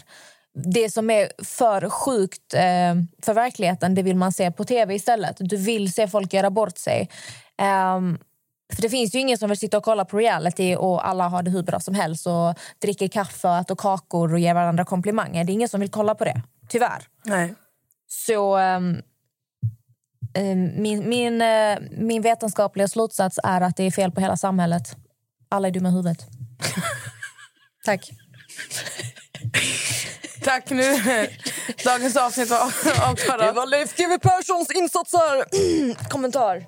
Det 0.74 0.94
som 0.94 1.10
är 1.10 1.32
för 1.44 1.90
sjukt 1.90 2.54
eh, 2.54 2.96
för 3.22 3.34
verkligheten, 3.34 3.96
det 3.96 4.04
vill 4.04 4.16
man 4.16 4.32
se 4.32 4.52
på 4.52 4.64
tv 4.64 4.96
istället. 4.96 5.36
Du 5.40 5.58
vill 5.58 5.94
se 5.94 6.08
folk 6.08 6.34
göra 6.34 6.50
bort 6.50 6.78
sig. 6.78 7.10
Ehm, 7.58 8.18
för 8.76 8.82
Det 8.82 8.90
finns 8.90 9.16
ju 9.16 9.20
ingen 9.20 9.38
som 9.38 9.50
vill 9.50 9.58
sitta 9.58 9.78
och 9.78 9.84
kolla 9.84 10.06
på 10.06 10.18
reality 10.18 10.76
och 10.76 11.08
alla 11.08 11.28
har 11.28 11.44
det 11.44 11.52
hur 11.52 11.64
bra 11.64 11.80
som 11.80 11.96
helst 11.96 12.28
och 12.28 12.56
dricker 12.82 13.08
kaffe 13.08 13.48
och 13.48 13.58
äter 13.58 13.76
kakor 13.76 14.34
och 14.34 14.40
ger 14.40 14.54
varandra 14.54 14.86
komplimanger. 14.86 15.44
Det 15.44 15.52
är 15.52 15.54
ingen 15.54 15.70
som 15.70 15.80
vill 15.80 15.92
kolla 15.92 16.16
på 16.16 16.24
det, 16.24 16.42
tyvärr. 16.70 17.08
Nej. 17.24 17.54
Så 18.08 18.58
ehm, 18.58 19.02
min, 20.82 21.10
min, 21.10 21.42
eh, 21.42 21.78
min 21.92 22.22
vetenskapliga 22.22 22.88
slutsats 22.88 23.40
är 23.44 23.62
att 23.62 23.78
det 23.78 23.84
är 23.84 23.92
fel 23.92 24.12
på 24.12 24.22
hela 24.22 24.38
samhället. 24.38 24.96
Alla 25.50 25.68
är 25.68 25.72
dumma 25.72 25.90
i 25.90 25.92
huvudet. 25.92 26.18
Tack. 27.86 28.12
Tack 30.44 30.70
nu. 30.70 30.84
Dagens 31.86 32.18
avsnitt 32.18 32.50
var 32.50 32.60
avklarat. 33.10 33.56
var 33.56 33.66
Leif 33.66 33.96
GW 33.96 34.20
Perssons 34.20 34.72
insatser. 34.72 35.44
Kommentar. 36.10 36.66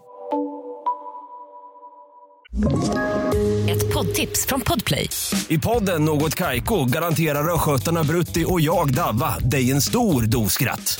Ett 3.69 3.93
poddtips 3.93 4.45
från 4.45 4.61
Podplay. 4.61 5.09
I 5.47 5.57
podden 5.57 6.05
Något 6.05 6.35
Kaiko 6.35 6.85
garanterar 6.85 7.53
östgötarna 7.53 8.03
Brutti 8.03 8.45
och 8.47 8.61
jag, 8.61 8.93
Davva, 8.93 9.39
dig 9.39 9.71
en 9.71 9.81
stor 9.81 10.21
dos 10.21 10.53
skratt. 10.53 10.99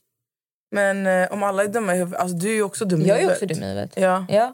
Men 0.71 1.07
eh, 1.07 1.31
om 1.33 1.43
alla 1.43 1.63
är 1.63 1.67
dumma 1.67 1.95
i 1.95 1.97
huvudet... 1.97 2.19
Alltså, 2.19 2.37
du 2.37 2.49
är 2.49 2.53
ju 2.53 2.63
också 2.63 2.85
dum 2.85 3.01
i 3.01 3.05
Jag 3.07 3.17
är 3.17 3.21
huvudet. 3.21 3.43
också 3.43 3.45
dum 3.55 3.63
i 3.63 3.67
huvudet. 3.67 3.93
Ja. 3.95 4.25
Ja. 4.29 4.53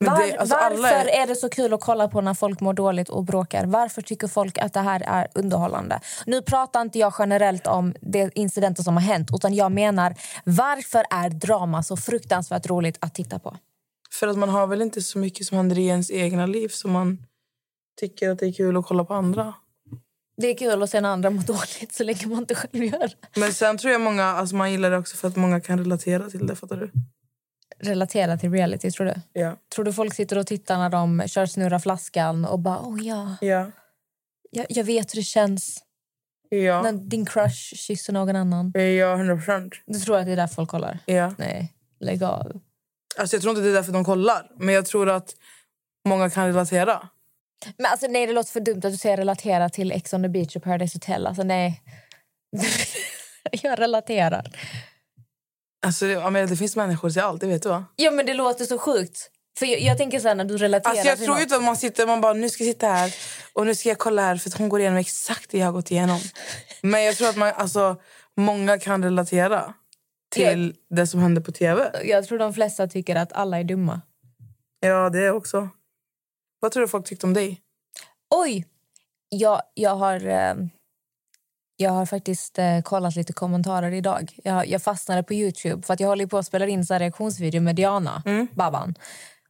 Men 0.00 0.10
Var, 0.14 0.22
det- 0.26 0.36
alltså, 0.38 0.54
varför 0.56 0.76
alla 0.76 0.90
är- 0.90 1.22
är... 1.22 1.26
det 1.26 1.34
så 1.36 1.48
kul 1.48 1.72
att 1.74 1.80
kolla 1.80 2.08
på 2.08 2.20
när 2.20 2.34
folk 2.34 2.60
mår 2.60 2.72
dåligt 2.74 3.08
och 3.08 3.24
bråkar? 3.24 3.66
Varför 3.66 4.02
tycker 4.02 4.28
folk 4.28 4.58
att 4.58 4.72
det 4.72 4.80
här 4.80 5.02
är 5.06 5.28
underhållande? 5.34 6.00
Nu 6.26 6.42
pratar 6.42 6.80
inte 6.80 6.98
jag 6.98 7.12
generellt 7.18 7.66
om 7.66 7.94
de 8.00 8.30
incidenter 8.34 8.82
som 8.82 8.94
har 8.96 9.00
hänt 9.02 9.30
utan 9.32 9.54
jag 9.54 9.72
menar 9.72 10.14
varför 10.44 11.04
är 11.10 11.30
drama 11.30 11.82
så 11.82 11.96
fruktansvärt 11.96 12.66
roligt 12.66 12.96
att 13.00 13.14
titta 13.14 13.38
på? 13.38 13.56
För 14.12 14.28
att 14.28 14.36
man 14.38 14.48
har 14.48 14.66
väl 14.66 14.82
inte 14.82 15.02
så 15.02 15.18
mycket 15.18 15.46
som 15.46 15.56
händer 15.56 15.78
i 15.78 15.86
ens 15.86 16.10
egna 16.10 16.46
liv 16.46 16.68
så 16.68 16.88
man 16.88 17.18
tycker 18.00 18.30
att 18.30 18.38
det 18.38 18.46
är 18.46 18.52
kul 18.52 18.76
att 18.76 18.86
kolla 18.86 19.04
på 19.04 19.14
andra. 19.14 19.54
Det 20.36 20.46
är 20.46 20.54
kul 20.58 20.82
att 20.82 20.90
se 20.90 21.00
när 21.00 21.08
andra 21.08 21.30
mår 21.30 21.42
dåligt 21.42 21.94
så 21.94 22.04
länge 22.04 22.26
man 22.26 22.38
inte 22.38 22.54
själv 22.54 22.84
gör 22.84 22.98
det. 23.32 23.40
Men 23.40 23.52
sen 23.52 23.78
tror 23.78 23.92
jag 23.92 24.00
många, 24.00 24.24
alltså 24.24 24.56
man 24.56 24.72
gillar 24.72 24.90
det 24.90 24.96
också 24.98 25.16
för 25.16 25.28
att 25.28 25.36
många 25.36 25.60
kan 25.60 25.78
relatera 25.78 26.30
till 26.30 26.46
det, 26.46 26.56
fattar 26.56 26.76
du? 26.76 26.90
Relatera 27.78 28.36
till 28.38 28.52
reality, 28.52 28.90
tror 28.90 29.06
du? 29.06 29.14
Ja. 29.40 29.56
Tror 29.74 29.84
du 29.84 29.92
folk 29.92 30.14
sitter 30.14 30.38
och 30.38 30.46
tittar 30.46 30.78
när 30.78 30.90
de 30.90 31.22
kör 31.26 31.46
snurra 31.46 31.80
flaskan 31.80 32.44
och 32.44 32.58
bara 32.58 32.78
oh 32.80 33.06
ja, 33.06 33.36
Ja. 33.40 33.70
jag, 34.50 34.66
jag 34.68 34.84
vet 34.84 35.14
hur 35.14 35.16
det 35.20 35.24
känns 35.24 35.82
Ja. 36.48 36.82
när 36.82 36.92
din 36.92 37.26
crush 37.26 37.74
kysser 37.76 38.12
någon 38.12 38.36
annan. 38.36 38.72
Ja, 38.74 39.14
100 39.14 39.36
procent. 39.36 39.74
Du 39.86 40.00
tror 40.00 40.16
att 40.18 40.26
det 40.26 40.32
är 40.32 40.36
där 40.36 40.46
folk 40.46 40.70
kollar? 40.70 40.98
Ja. 41.06 41.34
Nej, 41.38 41.72
lägg 42.00 42.22
av. 42.22 42.60
Alltså 43.18 43.36
jag 43.36 43.42
tror 43.42 43.50
inte 43.50 43.62
det 43.62 43.68
är 43.68 43.74
därför 43.74 43.92
de 43.92 44.04
kollar, 44.04 44.50
men 44.58 44.74
jag 44.74 44.86
tror 44.86 45.08
att 45.10 45.34
många 46.08 46.30
kan 46.30 46.46
relatera. 46.46 47.08
Men 47.76 47.86
alltså, 47.86 48.06
nej, 48.06 48.26
det 48.26 48.32
låter 48.32 48.52
för 48.52 48.60
dumt 48.60 48.76
att 48.84 48.92
du 48.92 48.96
säger 48.96 49.16
relatera 49.16 49.68
till 49.68 49.92
Ex 49.92 50.12
on 50.14 50.22
the 50.22 50.28
beach 50.28 50.56
och 50.56 50.62
Paradise 50.62 50.96
Hotel. 50.96 51.26
Alltså, 51.26 51.42
nej. 51.42 51.82
jag 53.50 53.78
relaterar. 53.78 54.46
Alltså, 55.86 56.06
jag 56.06 56.32
menar, 56.32 56.46
det 56.48 56.56
finns 56.56 56.76
människor 56.76 57.10
till 57.10 57.22
allt, 57.22 57.40
det 57.40 57.46
vet 57.46 57.62
du 57.62 57.68
va? 57.68 57.84
Ja, 57.96 58.10
men 58.10 58.26
det 58.26 58.34
låter 58.34 58.64
så 58.64 58.78
sjukt. 58.78 59.30
För 59.58 59.66
jag, 59.66 59.80
jag 59.80 59.98
tänker 59.98 60.20
så 60.20 60.28
här, 60.28 60.34
när 60.34 60.44
du 60.44 60.56
relaterar 60.56 60.90
Alltså 60.90 61.08
jag 61.08 61.18
tror 61.18 61.28
något. 61.28 61.42
inte 61.42 61.56
att 61.56 61.62
man 61.62 61.76
sitter 61.76 62.06
man 62.06 62.20
bara 62.20 62.32
nu 62.32 62.48
ska 62.48 62.64
jag 62.64 62.72
sitta 62.72 62.86
här 62.88 63.14
och 63.52 63.66
nu 63.66 63.74
ska 63.74 63.88
jag 63.88 63.98
kolla 63.98 64.22
här 64.22 64.36
för 64.36 64.50
att 64.50 64.58
hon 64.58 64.68
går 64.68 64.80
igenom 64.80 64.98
exakt 64.98 65.50
det 65.50 65.58
jag 65.58 65.66
har 65.66 65.72
gått 65.72 65.90
igenom. 65.90 66.20
Men 66.82 67.04
jag 67.04 67.16
tror 67.16 67.28
att 67.28 67.36
man, 67.36 67.52
alltså, 67.56 67.96
många 68.36 68.78
kan 68.78 69.04
relatera 69.04 69.74
till 70.30 70.74
det 70.90 71.06
som 71.06 71.20
händer 71.20 71.42
på 71.42 71.52
tv. 71.52 71.90
Jag 72.04 72.24
tror 72.26 72.38
de 72.38 72.54
flesta 72.54 72.86
tycker 72.86 73.16
att 73.16 73.32
alla 73.32 73.58
är 73.58 73.64
dumma. 73.64 74.00
Ja, 74.80 75.10
det 75.10 75.30
också. 75.30 75.68
Vad 76.66 76.72
tror 76.72 76.80
du 76.80 76.88
folk 76.88 77.06
tyckte 77.06 77.26
om 77.26 77.34
dig? 77.34 77.60
Oj! 78.30 78.66
Jag, 79.28 79.62
jag, 79.74 79.96
har, 79.96 80.26
eh, 80.26 80.54
jag 81.76 81.90
har 81.90 82.06
faktiskt 82.06 82.58
eh, 82.58 82.82
kollat 82.82 83.16
lite 83.16 83.32
kommentarer 83.32 83.92
idag. 83.92 84.38
Jag, 84.44 84.66
jag 84.66 84.82
fastnade 84.82 85.22
på 85.22 85.34
Youtube 85.34 85.82
för 85.82 85.94
att 85.94 86.00
jag 86.00 86.08
håller 86.08 86.26
på 86.26 86.38
att 86.38 86.46
spela 86.46 86.66
in 86.66 86.86
så 86.86 86.94
här 86.94 87.00
reaktionsvideo 87.00 87.60
med 87.60 87.76
Diana, 87.76 88.22
Babban. 88.54 88.94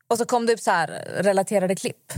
Och 0.08 0.18
så 0.18 0.24
kom 0.24 0.46
det 0.46 0.52
upp 0.52 0.60
så 0.60 0.70
här 0.70 0.86
relaterade 1.22 1.76
klipp. 1.76 2.12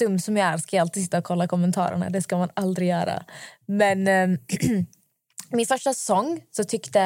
Dum 0.00 0.18
som 0.18 0.36
jag 0.36 0.48
är 0.48 0.58
ska 0.58 0.76
jag 0.76 0.82
alltid 0.82 1.02
sitta 1.02 1.18
och 1.18 1.24
kolla 1.24 1.48
kommentarerna. 1.48 2.10
Det 2.10 2.22
ska 2.22 2.38
man 2.38 2.50
aldrig 2.54 2.88
göra. 2.88 3.24
Men 3.66 4.08
eh, 4.08 4.38
min 5.50 5.66
första 5.66 5.94
säsong 5.94 6.44
så 6.50 6.64
tyckte 6.64 7.00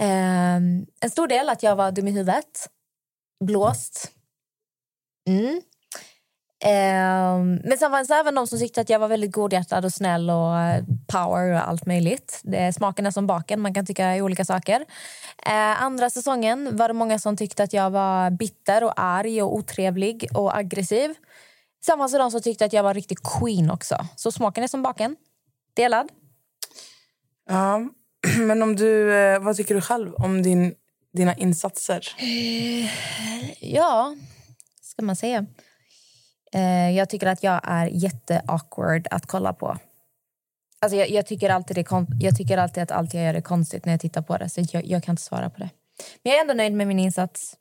eh, 0.00 0.56
en 1.00 1.10
stor 1.10 1.26
del 1.26 1.48
att 1.48 1.62
jag 1.62 1.76
var 1.76 1.92
dum 1.92 2.08
i 2.08 2.10
huvudet. 2.10 2.70
Blåst. 3.44 4.12
Mm. 5.28 5.62
Ehm, 6.66 7.60
men 7.64 7.78
sen 7.78 7.90
fanns 7.90 8.08
det 8.08 8.14
även 8.14 8.34
de 8.34 8.46
som 8.46 8.58
tyckte 8.58 8.80
att 8.80 8.90
jag 8.90 8.98
var 8.98 9.08
väldigt 9.08 9.32
godhjärtad 9.32 9.84
och 9.84 9.92
snäll 9.92 10.30
och 10.30 10.58
eh, 10.58 10.84
power 11.06 11.52
och 11.52 11.68
allt 11.68 11.86
möjligt. 11.86 12.40
Det, 12.42 12.72
smaken 12.72 13.06
är 13.06 13.10
som 13.10 13.26
baken, 13.26 13.60
man 13.60 13.74
kan 13.74 13.86
tycka 13.86 14.14
olika 14.14 14.44
saker. 14.44 14.84
Eh, 15.46 15.82
andra 15.82 16.10
säsongen 16.10 16.76
var 16.76 16.88
det 16.88 16.94
många 16.94 17.18
som 17.18 17.36
tyckte 17.36 17.62
att 17.62 17.72
jag 17.72 17.90
var 17.90 18.30
bitter 18.30 18.84
och 18.84 18.92
arg 18.96 19.42
och 19.42 19.54
otrevlig 19.54 20.28
och 20.34 20.56
aggressiv. 20.56 21.14
Sen 21.86 21.98
fanns 21.98 22.12
det 22.12 22.18
de 22.18 22.30
som 22.30 22.42
tyckte 22.42 22.64
att 22.64 22.72
jag 22.72 22.82
var 22.82 22.94
riktigt 22.94 23.20
queen 23.22 23.70
också. 23.70 24.06
Så 24.16 24.32
smaken 24.32 24.64
är 24.64 24.68
som 24.68 24.82
baken. 24.82 25.16
Delad. 25.74 26.08
Ja, 27.48 27.80
men 28.38 28.62
om 28.62 28.76
du, 28.76 29.14
eh, 29.14 29.40
vad 29.40 29.56
tycker 29.56 29.74
du 29.74 29.80
själv 29.80 30.14
om 30.14 30.42
din, 30.42 30.74
dina 31.12 31.34
insatser? 31.34 32.14
Ja, 33.60 34.16
ska 34.82 35.02
man 35.02 35.16
säga. 35.16 35.46
Eh, 36.54 36.90
jag 36.90 37.08
tycker 37.08 37.26
att 37.26 37.42
jag 37.42 37.60
är 37.64 37.86
jätte-awkward 37.86 39.06
att 39.10 39.26
kolla 39.26 39.52
på. 39.52 39.78
Alltså 40.80 40.96
jag, 40.96 41.10
jag, 41.10 41.26
tycker 41.26 41.50
alltid 41.50 41.76
det 41.76 41.86
jag 42.20 42.36
tycker 42.36 42.58
alltid 42.58 42.82
att 42.82 42.90
allt 42.90 43.14
jag 43.14 43.24
gör 43.24 43.34
är 43.34 43.40
konstigt 43.40 43.84
när 43.84 43.92
jag 43.92 44.00
tittar 44.00 44.22
på 44.22 44.36
det. 44.36 44.48
Så 44.48 44.60
jag, 44.72 44.86
jag 44.86 45.04
kan 45.04 45.12
inte 45.12 45.22
svara 45.22 45.50
på 45.50 45.58
det. 45.58 45.70
Men 46.22 46.30
jag 46.32 46.36
är 46.36 46.40
ändå 46.40 46.54
nöjd 46.54 46.72
med 46.72 46.86
min 46.86 46.98
insats. 46.98 47.56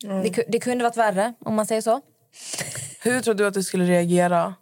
Det, 0.00 0.28
ku- 0.28 0.44
det 0.48 0.58
kunde 0.58 0.84
varit 0.84 0.96
värre, 0.96 1.34
om 1.40 1.54
man 1.54 1.66
säger 1.66 1.80
så. 1.80 2.00
Hur 3.02 3.20
tror 3.20 3.34
du 3.34 3.46
att 3.46 3.54
du 3.54 3.62
skulle 3.62 3.84
reagera 3.84 4.54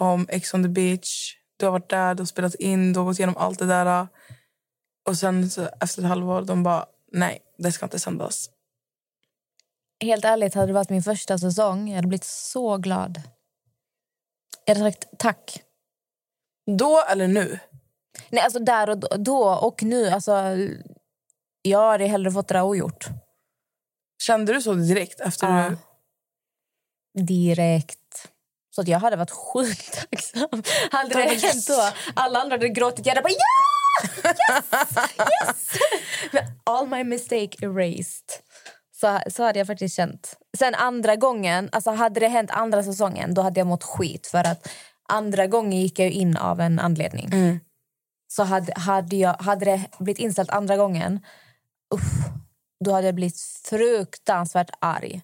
om 0.00 0.26
Ex 0.28 0.54
on 0.54 0.62
the 0.62 0.68
beach, 0.68 1.36
du 1.56 1.64
har 1.66 1.72
varit 1.72 1.90
där, 1.90 2.14
du 2.14 2.20
har 2.20 2.26
spelat 2.26 2.54
in, 2.54 2.92
du 2.92 2.98
har 3.00 3.04
gått 3.06 3.18
igenom 3.18 3.36
allt 3.36 3.58
det 3.58 3.66
där 3.66 4.08
och 5.08 5.16
sen 5.16 5.50
så, 5.50 5.68
efter 5.80 6.02
ett 6.02 6.08
halvår 6.08 6.42
de 6.42 6.62
bara 6.62 6.86
nej, 7.12 7.38
det 7.58 7.72
ska 7.72 7.86
inte 7.86 7.98
sändas. 7.98 8.50
Helt 10.02 10.24
ärligt, 10.24 10.54
hade 10.54 10.66
det 10.66 10.72
varit 10.72 10.90
min 10.90 11.02
första 11.02 11.38
säsong 11.38 11.88
jag 11.88 11.94
hade 11.96 12.08
blivit 12.08 12.24
så 12.24 12.76
glad. 12.76 13.22
Jag 14.64 14.74
hade 14.74 14.90
sagt 14.92 15.04
tack. 15.18 15.62
Då 16.78 17.04
eller 17.08 17.28
nu? 17.28 17.58
Nej, 18.30 18.42
alltså 18.42 18.58
där 18.58 18.90
och 18.90 18.98
då, 18.98 19.08
då 19.16 19.44
och 19.48 19.82
nu. 19.82 20.08
Alltså, 20.08 20.56
jag 21.62 21.90
hade 21.90 22.06
hellre 22.06 22.30
fått 22.32 22.48
det 22.48 22.54
där 22.54 22.62
ogjort. 22.62 23.06
Kände 24.22 24.52
du 24.52 24.62
så 24.62 24.72
direkt 24.74 25.20
efter 25.20 25.48
Ja. 25.48 25.76
du... 27.14 27.22
direkt. 27.24 27.98
Så 28.74 28.80
att 28.80 28.88
jag 28.88 28.98
hade 28.98 29.16
varit 29.16 29.30
sjukt 29.30 30.10
tacksam. 30.10 30.62
Hade 30.90 31.14
det 31.14 31.32
Yes. 31.32 31.42
hänt 31.42 31.66
då, 31.68 31.88
alla 32.14 32.38
andra 32.40 32.54
hade 32.54 32.68
gråtit. 32.68 33.06
Jag 33.06 33.14
hade 33.14 33.22
bara 33.22 33.32
ja! 33.32 34.28
Yes! 34.54 35.10
Yes! 35.18 35.78
All 36.64 36.88
my 36.88 37.04
mistake 37.04 37.56
erased. 37.66 38.24
Så, 39.02 39.20
så 39.30 39.42
hade 39.42 39.58
jag 39.58 39.66
faktiskt 39.66 39.96
känt. 39.96 40.38
Sen 40.58 40.74
andra 40.74 41.16
gången, 41.16 41.68
alltså 41.72 41.90
hade 41.90 42.20
det 42.20 42.28
hänt 42.28 42.50
andra 42.50 42.82
säsongen 42.82 43.34
då 43.34 43.42
hade 43.42 43.60
jag 43.60 43.66
mått 43.66 43.84
skit. 43.84 44.26
För 44.26 44.46
att 44.46 44.68
andra 45.08 45.46
gången 45.46 45.80
gick 45.80 45.98
jag 45.98 46.10
in 46.10 46.36
av 46.36 46.60
en 46.60 46.78
anledning. 46.78 47.28
Så 48.28 48.42
hade, 48.42 48.72
hade, 48.76 49.16
jag, 49.16 49.34
hade 49.34 49.64
det 49.64 49.80
blivit 49.98 50.18
inställt 50.18 50.50
andra 50.50 50.76
gången 50.76 51.20
uff, 51.94 52.02
då 52.84 52.92
hade 52.92 53.06
jag 53.06 53.14
blivit 53.14 53.40
fruktansvärt 53.64 54.70
arg. 54.80 55.22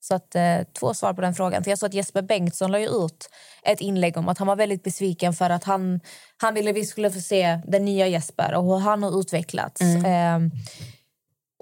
Så 0.00 0.14
att, 0.14 0.34
eh, 0.34 0.58
två 0.80 0.94
svar 0.94 1.14
på 1.14 1.20
den 1.20 1.34
frågan. 1.34 1.64
För 1.64 1.70
jag 1.70 1.78
såg 1.78 1.86
att 1.86 1.94
Jesper 1.94 2.22
Bengtsson 2.22 2.72
la 2.72 2.78
ut 2.78 3.30
ett 3.62 3.80
inlägg 3.80 4.16
om 4.16 4.28
att 4.28 4.38
han 4.38 4.46
var 4.46 4.56
väldigt 4.56 4.82
besviken 4.82 5.32
för 5.32 5.50
att 5.50 5.64
han, 5.64 6.00
han 6.36 6.54
ville 6.54 6.70
att 6.70 6.76
vi 6.76 6.84
skulle 6.84 7.10
få 7.10 7.20
se 7.20 7.60
den 7.66 7.84
nya 7.84 8.06
Jesper 8.08 8.54
och 8.54 8.64
hur 8.64 8.78
han 8.78 9.02
har 9.02 9.20
utvecklats. 9.20 9.80
Eh, 9.80 10.38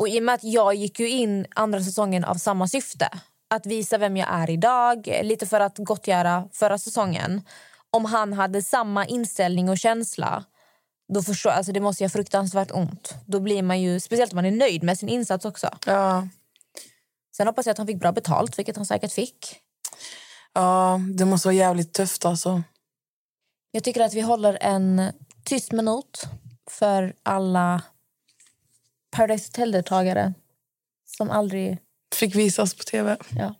och 0.00 0.08
i 0.08 0.18
och 0.18 0.22
med 0.22 0.34
att 0.34 0.44
jag 0.44 0.74
gick 0.74 1.00
ju 1.00 1.08
in 1.08 1.46
andra 1.54 1.80
säsongen 1.80 2.24
av 2.24 2.34
samma 2.34 2.68
syfte. 2.68 3.08
Att 3.50 3.66
visa 3.66 3.98
vem 3.98 4.16
jag 4.16 4.28
är 4.30 4.50
idag, 4.50 5.06
lite 5.22 5.46
för 5.46 5.60
att 5.60 5.78
gottgöra 5.78 6.48
förra 6.52 6.78
säsongen. 6.78 7.42
Om 7.90 8.04
han 8.04 8.32
hade 8.32 8.62
samma 8.62 9.06
inställning 9.06 9.68
och 9.68 9.78
känsla 9.78 10.44
då 11.14 11.22
förstår, 11.22 11.50
alltså 11.50 11.72
det 11.72 11.80
måste 11.80 12.02
göra 12.02 12.10
fruktansvärt 12.10 12.70
ont. 12.70 13.14
Då 13.26 13.40
blir 13.40 13.62
man 13.62 13.80
ju, 13.80 14.00
speciellt 14.00 14.32
om 14.32 14.36
man 14.36 14.44
är 14.44 14.50
nöjd 14.50 14.82
med 14.82 14.98
sin 14.98 15.08
insats 15.08 15.44
också. 15.44 15.78
Ja. 15.86 16.28
Sen 17.36 17.46
hoppas 17.46 17.66
jag 17.66 17.70
att 17.70 17.78
han 17.78 17.86
fick 17.86 18.00
bra 18.00 18.12
betalt, 18.12 18.58
vilket 18.58 18.76
han 18.76 18.86
säkert 18.86 19.12
fick. 19.12 19.56
ja, 20.54 21.00
det 21.14 21.24
måste 21.24 21.48
vara 21.48 21.56
jävligt 21.56 21.92
tufft 21.92 22.24
alltså. 22.24 22.62
Jag 23.70 23.84
tycker 23.84 24.00
att 24.00 24.14
vi 24.14 24.20
håller 24.20 24.58
en 24.60 25.12
tyst 25.44 25.72
minut 25.72 26.26
för 26.70 27.14
alla 27.22 27.82
Paradise 29.10 29.48
Hotel-deltagare 29.48 30.34
som 31.16 31.30
aldrig... 31.30 31.78
Fick 32.14 32.34
visas 32.34 32.74
på 32.74 32.84
tv. 32.84 33.16
Ja. 33.38 33.54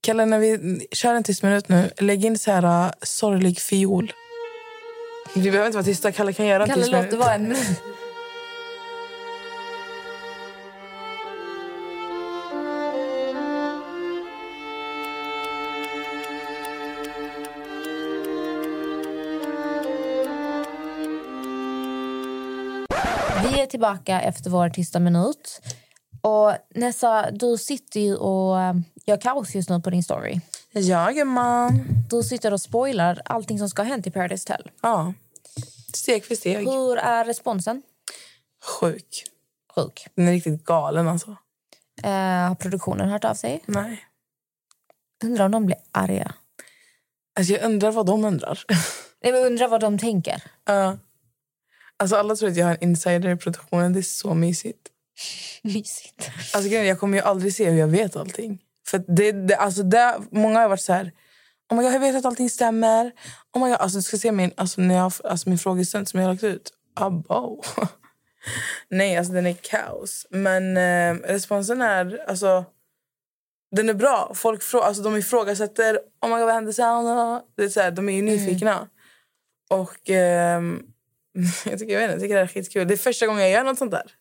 Kalle, 0.00 0.26
när 0.26 0.38
vi 0.38 0.80
kör 0.92 1.14
en 1.14 1.24
tyst 1.24 1.42
minut 1.42 1.68
nu, 1.68 1.90
lägg 1.98 2.24
in 2.24 2.38
så 2.38 2.50
här 2.50 2.86
uh, 2.86 2.92
sorglig 3.02 3.60
fiol. 3.60 4.12
Vi 5.34 5.50
behöver 5.50 5.66
inte 5.66 5.76
vara 5.76 5.84
tysta, 5.84 6.12
Kalle 6.12 6.32
kan 6.32 6.46
göra 6.46 6.62
en 6.62 6.68
Kan 6.68 6.78
det 6.78 6.84
tyst 6.84 6.94
minut. 6.94 7.14
vara 7.14 7.34
en 7.34 7.42
minut? 7.42 7.82
Tillbaka 23.82 24.20
efter 24.20 24.50
vår 24.50 24.68
tysta 24.68 25.00
minut. 25.00 25.60
Och 26.20 26.52
Nessa, 26.74 27.30
du 27.30 27.58
sitter 27.58 28.00
ju 28.00 28.16
och 28.16 28.60
eh, 28.60 28.74
gör 29.06 29.20
kaos 29.20 29.54
just 29.54 29.70
nu 29.70 29.80
på 29.80 29.90
din 29.90 30.02
story. 30.02 30.40
Jajamän. 30.72 31.84
Du 32.10 32.22
sitter 32.22 32.52
och 32.52 32.60
spoilar 32.60 33.22
allting 33.24 33.58
som 33.58 33.68
ska 33.68 33.82
ha 33.82 33.88
hänt 33.88 34.06
i 34.06 34.10
Paradise 34.10 34.52
Hotel. 34.52 34.70
Ja. 34.82 35.14
Steg 35.94 36.24
för 36.24 36.34
steg. 36.34 36.68
Hur 36.68 36.96
är 36.96 37.24
responsen? 37.24 37.82
Sjuk. 38.80 39.24
Sjuk. 39.74 40.06
Den 40.14 40.28
är 40.28 40.32
riktigt 40.32 40.64
galen 40.64 41.08
alltså. 41.08 41.36
Eh, 42.02 42.48
har 42.48 42.54
produktionen 42.54 43.08
hört 43.08 43.24
av 43.24 43.34
sig? 43.34 43.62
Nej. 43.66 44.06
Undrar 45.24 45.44
om 45.44 45.50
de 45.50 45.66
blir 45.66 45.78
arga. 45.92 46.34
Alltså 47.38 47.52
jag 47.52 47.62
undrar 47.62 47.92
vad 47.92 48.06
de 48.06 48.24
undrar. 48.24 48.58
Jag 49.20 49.46
undrar 49.46 49.68
vad 49.68 49.80
de 49.80 49.98
tänker. 49.98 50.42
Ja. 50.64 50.96
Alltså 52.02 52.16
alla 52.16 52.36
tror 52.36 52.48
att 52.48 52.56
jag 52.56 52.66
har 52.66 52.72
en 52.72 52.82
insider 52.82 53.28
i 53.28 53.36
produktionen. 53.36 53.92
Det 53.92 54.00
är 54.00 54.02
så 54.02 54.34
mysigt. 54.34 54.88
Mysigt. 55.62 56.30
Alltså 56.54 56.70
jag 56.70 57.00
kommer 57.00 57.18
ju 57.18 57.24
aldrig 57.24 57.54
se 57.54 57.70
hur 57.70 57.78
jag 57.78 57.88
vet 57.88 58.16
allting. 58.16 58.58
För 58.86 59.04
det, 59.08 59.32
det, 59.32 59.56
alltså 59.56 59.82
det, 59.82 60.20
många 60.30 60.60
har 60.60 60.68
varit 60.68 60.80
så 60.80 60.92
här... 60.92 61.12
Oh 61.70 61.76
my 61.76 61.82
God, 61.82 61.92
jag 61.94 62.00
vet 62.00 62.16
att 62.16 62.24
allting 62.24 62.50
stämmer. 62.50 63.12
Oh 63.54 63.62
my 63.62 63.68
God, 63.70 63.78
alltså 63.78 63.98
du 63.98 64.02
ska 64.02 64.16
se 64.16 64.32
min, 64.32 64.52
alltså 64.56 64.80
när 64.80 64.94
jag, 64.94 65.12
alltså 65.24 65.48
min 65.48 65.58
frågestund 65.58 66.08
som 66.08 66.20
jag 66.20 66.26
har 66.26 66.34
lagt 66.34 66.44
ut. 66.44 66.72
Abo. 66.94 67.62
Nej, 68.88 69.16
alltså 69.16 69.32
den 69.32 69.46
är 69.46 69.52
kaos. 69.52 70.26
Men 70.30 70.76
eh, 70.76 71.14
responsen 71.28 71.82
är... 71.82 72.24
Alltså, 72.28 72.64
den 73.76 73.88
är 73.88 73.94
bra. 73.94 74.32
Folk 74.34 74.62
frå, 74.62 74.80
alltså, 74.80 75.02
de 75.02 75.16
ifrågasätter. 75.16 75.98
Oh 76.20 76.28
my 76.28 76.36
God, 76.36 76.44
vad 76.44 76.54
hände 76.54 76.72
sen? 76.72 77.04
Det 77.56 77.64
är 77.64 77.68
så 77.68 77.80
här, 77.80 77.90
de 77.90 78.08
är 78.08 78.12
ju 78.12 78.22
nyfikna. 78.22 78.88
Och 79.70 80.10
ehm, 80.10 80.92
jag, 81.66 81.78
tycker, 81.78 81.92
jag, 81.92 82.00
vet 82.00 82.10
inte, 82.10 82.12
jag 82.12 82.20
tycker 82.20 82.34
det 82.34 82.40
är 82.40 82.46
skitkul. 82.46 82.88
Det 82.88 82.94
är 82.94 82.98
första 82.98 83.26
gången 83.26 83.42
jag 83.42 83.50
gör 83.50 83.64
något 83.64 83.78
sånt 83.78 83.90
där. 83.90 84.12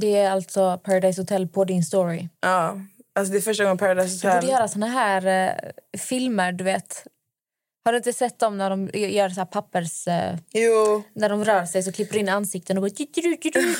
Det 0.00 0.16
är 0.16 0.30
alltså 0.30 0.78
Paradise 0.84 1.20
Hotel 1.20 1.48
på 1.48 1.64
din 1.64 1.84
story. 1.84 2.28
Ja, 2.40 2.80
alltså 3.14 3.32
det 3.32 3.38
är 3.38 3.42
första 3.42 3.64
gången 3.64 3.78
Paradise 3.78 4.16
Du 4.16 4.22
borde 4.22 4.34
Hotel... 4.34 4.50
göra 4.50 4.68
såna 4.68 4.86
här 4.86 5.26
eh, 5.26 5.98
filmer, 5.98 6.52
du 6.52 6.64
vet. 6.64 7.06
Har 7.84 7.92
du 7.92 7.96
inte 7.96 8.12
sett 8.12 8.38
dem 8.38 8.58
när 8.58 8.70
de 8.70 8.90
gör 8.94 9.28
så 9.28 9.40
här 9.40 9.44
pappers... 9.46 10.08
Eh, 10.08 10.36
Jo, 10.52 11.02
när 11.14 11.28
de 11.28 11.44
rör 11.44 11.64
sig 11.66 11.82
så 11.82 11.92
klipper 11.92 12.16
in 12.18 12.28
ansikten 12.28 12.78
och 12.78 12.82
bara... 12.82 12.90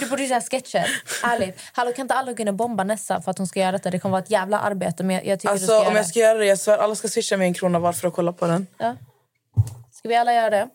Du 0.00 0.06
borde 0.10 0.24
göra 0.24 0.40
sketcher. 0.40 0.86
Ärligt. 1.24 1.60
Hallå, 1.72 1.92
kan 1.92 2.02
inte 2.02 2.14
alla 2.14 2.34
kunna 2.34 2.52
bomba 2.52 2.84
Nessa 2.84 3.22
för 3.22 3.30
att 3.30 3.38
hon 3.38 3.46
ska 3.46 3.60
göra 3.60 3.72
detta? 3.72 3.90
Det 3.90 3.98
kommer 3.98 4.12
vara 4.12 4.22
ett 4.22 4.30
jävla 4.30 4.58
arbete, 4.58 5.04
men 5.04 5.16
jag, 5.16 5.26
jag 5.26 5.40
tycker 5.40 5.48
du 5.48 5.52
alltså 5.52 5.66
ska 5.66 5.74
göra 5.74 5.88
om 5.88 5.96
jag 5.96 6.06
ska 6.06 6.18
göra 6.18 6.38
det, 6.38 6.46
jag 6.46 6.58
svär, 6.58 6.78
alla 6.78 6.94
ska 6.94 7.08
swisha 7.08 7.36
mig 7.36 7.46
en 7.46 7.54
krona 7.54 7.78
var 7.78 7.92
för 7.92 8.08
att 8.08 8.14
kolla 8.14 8.32
på 8.32 8.46
den. 8.46 8.66
Ja. 8.78 8.96
Ska 9.92 10.08
vi 10.08 10.16
alla 10.16 10.34
göra 10.34 10.50
det? 10.50 10.68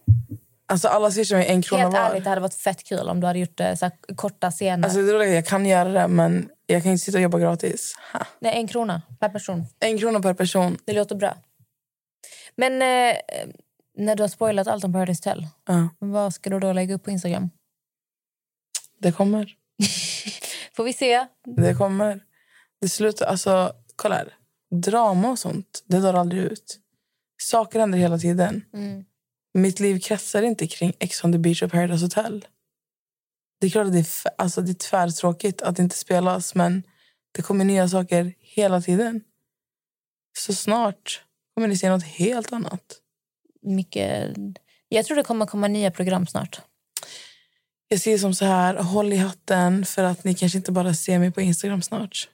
Alltså 0.70 0.88
alla 0.88 1.12
swishar 1.12 1.36
mig 1.36 1.48
en 1.48 1.62
krona 1.62 1.82
Helt 1.84 1.94
var. 1.94 2.00
ärligt, 2.00 2.24
det 2.24 2.30
hade 2.30 2.42
varit 2.42 2.54
fett 2.54 2.84
kul 2.84 3.10
om 3.10 3.20
du 3.20 3.28
hade 3.28 3.40
gjort 3.40 3.58
så 3.58 3.64
här, 3.64 4.16
korta 4.16 4.52
scener. 4.52 4.84
Alltså 4.84 5.02
det 5.02 5.12
är 5.12 5.24
jag 5.24 5.46
kan 5.46 5.66
göra 5.66 5.90
det 5.90 6.08
men 6.08 6.50
jag 6.66 6.84
kan 6.84 6.92
inte 6.92 7.06
sitta 7.06 7.18
och 7.18 7.22
jobba 7.22 7.40
gratis. 7.40 7.96
Ha. 8.14 8.26
Nej, 8.40 8.58
en 8.58 8.68
krona 8.68 9.02
per 9.20 9.30
person. 9.30 9.66
En 9.80 9.98
krona 9.98 10.20
per 10.20 10.34
person. 10.34 10.78
Det 10.86 10.94
låter 10.94 11.16
bra. 11.16 11.38
Men 12.56 12.74
eh, 12.74 13.18
när 13.98 14.16
du 14.16 14.24
har 14.24 14.28
spoilat 14.28 14.68
allt 14.68 14.84
om 14.84 14.94
Paradise 14.94 15.30
Hotel, 15.30 15.48
Ja, 15.68 15.90
vad 16.00 16.34
ska 16.34 16.50
du 16.50 16.60
då 16.60 16.74
lägga 16.74 16.96
upp 16.96 17.04
på 17.04 17.12
Instagram? 17.12 17.50
det 19.00 19.12
kommer. 19.12 19.56
Får 20.76 20.84
vi 20.84 20.94
se. 20.94 21.28
Det 21.46 21.74
kommer. 21.74 22.20
Det 22.82 22.90
slutar, 22.90 23.26
alltså 23.26 23.74
kolla 23.96 24.16
här. 24.16 24.34
Drama 24.72 25.30
och 25.32 25.40
sånt, 25.40 25.84
det 25.86 26.00
dör 26.00 26.14
aldrig 26.14 26.44
ut. 26.44 26.80
Saker 27.42 27.80
händer 27.80 27.98
hela 27.98 28.18
tiden. 28.18 28.66
Mm. 28.74 29.06
Mitt 29.54 29.80
liv 29.80 30.00
kretsar 30.00 30.42
inte 30.42 30.68
kring 30.68 30.94
Ex 31.00 31.24
on 31.24 31.32
the 31.32 31.38
beach 31.38 31.64
och 31.64 31.72
Paradise 31.72 32.06
Hotel. 32.06 32.46
Det 33.60 33.68
är 33.68 33.72
klart 33.72 33.88
att 33.88 33.94
det 33.94 34.00
är, 34.00 34.08
alltså, 34.38 34.62
det 34.62 34.72
är 34.72 34.90
tvärtråkigt 34.90 35.62
att 35.62 35.76
det 35.76 35.84
inte 35.84 35.98
spelas 35.98 36.56
men 36.56 36.84
det 37.32 37.42
kommer 37.42 37.66
nya 37.66 37.90
saker 37.90 38.34
hela 38.40 38.82
tiden. 38.82 39.22
Så 40.38 40.54
snart 40.54 41.24
kommer 41.54 41.68
ni 41.68 41.78
se 41.78 41.90
något 41.90 42.04
helt 42.04 42.54
annat. 42.54 42.98
Mycket... 43.62 44.34
Jag 44.90 45.06
tror 45.06 45.18
det 45.18 45.24
kommer 45.24 45.46
komma 45.46 45.68
nya 45.68 45.92
program 45.92 46.28
snart. 46.28 46.62
Jag 47.88 48.00
säger 48.00 48.18
som 48.18 48.34
så 48.34 48.46
här, 48.46 48.76
håll 48.76 49.14
i 49.14 49.16
hatten 49.16 49.86
för 49.86 50.04
att 50.04 50.24
ni 50.24 50.36
kanske 50.36 50.58
inte 50.58 50.72
bara 50.72 50.94
ser 50.94 51.20
mig 51.20 51.32
på 51.32 51.42
Instagram 51.42 51.82
snart. 51.82 52.30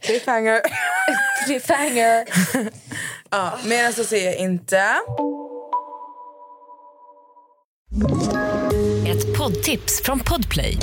Cliffhanger. 0.00 0.60
Cliffhanger! 1.48 2.24
ja, 3.30 3.58
mer 3.66 3.84
än 3.84 3.92
så 3.92 4.04
säger 4.04 4.26
jag 4.26 4.38
inte. 4.38 4.82
Ett 9.06 9.38
poddtips 9.38 10.02
från 10.04 10.20
Podplay. 10.20 10.76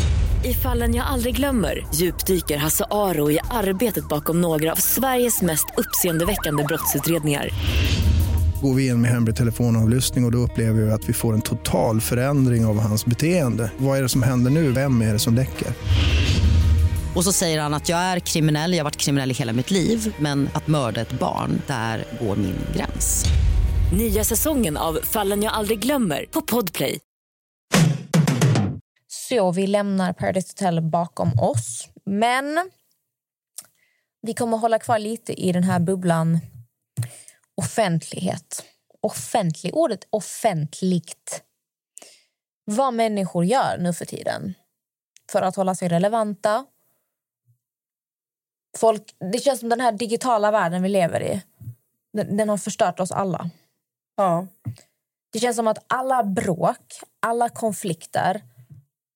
I 0.43 0.53
fallen 0.53 0.95
jag 0.95 1.07
aldrig 1.07 1.35
glömmer 1.35 1.87
djupdyker 1.93 2.57
Hasse 2.57 2.85
Aro 2.91 3.31
i 3.31 3.39
arbetet 3.51 4.09
bakom 4.09 4.41
några 4.41 4.71
av 4.71 4.75
Sveriges 4.75 5.41
mest 5.41 5.65
uppseendeväckande 5.77 6.63
brottsutredningar. 6.63 7.49
Går 8.61 8.73
vi 8.73 8.87
in 8.87 9.01
med 9.01 9.11
hemlig 9.11 9.35
telefonavlyssning 9.35 10.23
och, 10.23 10.27
och 10.27 10.31
då 10.31 10.37
upplever 10.37 10.81
vi 10.81 10.91
att 10.91 11.09
vi 11.09 11.13
får 11.13 11.33
en 11.33 11.41
total 11.41 12.01
förändring 12.01 12.65
av 12.65 12.79
hans 12.79 13.05
beteende. 13.05 13.71
Vad 13.77 13.97
är 13.97 14.01
det 14.01 14.09
som 14.09 14.23
händer 14.23 14.51
nu? 14.51 14.71
Vem 14.71 15.01
är 15.01 15.13
det 15.13 15.19
som 15.19 15.35
läcker? 15.35 15.67
Och 17.15 17.23
så 17.23 17.33
säger 17.33 17.61
han 17.61 17.73
att 17.73 17.89
jag 17.89 17.99
är 17.99 18.19
kriminell, 18.19 18.71
jag 18.71 18.79
har 18.79 18.83
varit 18.83 18.97
kriminell 18.97 19.31
i 19.31 19.33
hela 19.33 19.53
mitt 19.53 19.71
liv 19.71 20.15
men 20.19 20.49
att 20.53 20.67
mörda 20.67 21.01
ett 21.01 21.19
barn, 21.19 21.61
där 21.67 22.05
går 22.21 22.35
min 22.35 22.59
gräns. 22.75 23.25
Nya 23.97 24.23
säsongen 24.23 24.77
av 24.77 24.99
Fallen 25.03 25.43
jag 25.43 25.53
aldrig 25.53 25.79
glömmer 25.79 26.25
på 26.31 26.41
Podplay. 26.41 26.99
Så 29.07 29.51
vi 29.51 29.67
lämnar 29.67 30.13
Paradise 30.13 30.47
Hotel 30.51 30.81
bakom 30.81 31.39
oss. 31.39 31.89
Men 32.05 32.71
vi 34.21 34.33
kommer 34.33 34.57
hålla 34.57 34.79
kvar 34.79 34.99
lite 34.99 35.33
i 35.33 35.51
den 35.51 35.63
här 35.63 35.79
bubblan 35.79 36.39
offentlighet. 37.55 38.63
Offentlig, 39.01 39.75
ordet 39.75 40.07
offentligt. 40.09 41.41
Vad 42.65 42.93
människor 42.93 43.45
gör 43.45 43.77
nu 43.77 43.93
för 43.93 44.05
tiden 44.05 44.53
för 45.31 45.41
att 45.41 45.55
hålla 45.55 45.75
sig 45.75 45.87
relevanta. 45.87 46.65
Folk, 48.77 49.15
det 49.31 49.39
känns 49.39 49.59
som 49.59 49.69
den 49.69 49.81
här 49.81 49.91
digitala 49.91 50.51
världen 50.51 50.83
vi 50.83 50.89
lever 50.89 51.21
i. 51.21 51.41
Den, 52.13 52.37
den 52.37 52.49
har 52.49 52.57
förstört 52.57 52.99
oss 52.99 53.11
alla. 53.11 53.49
Ja. 54.17 54.47
Det 55.33 55.39
känns 55.39 55.55
som 55.55 55.67
att 55.67 55.85
alla 55.87 56.23
bråk, 56.23 57.01
alla 57.19 57.49
konflikter 57.49 58.41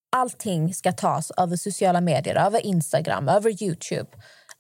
allting 0.10 0.74
ska 0.74 0.92
tas 0.92 1.32
över 1.38 1.56
sociala 1.56 2.02
medier, 2.02 2.36
över 2.36 2.66
Instagram, 2.66 3.30
över 3.30 3.64
Youtube, 3.64 4.10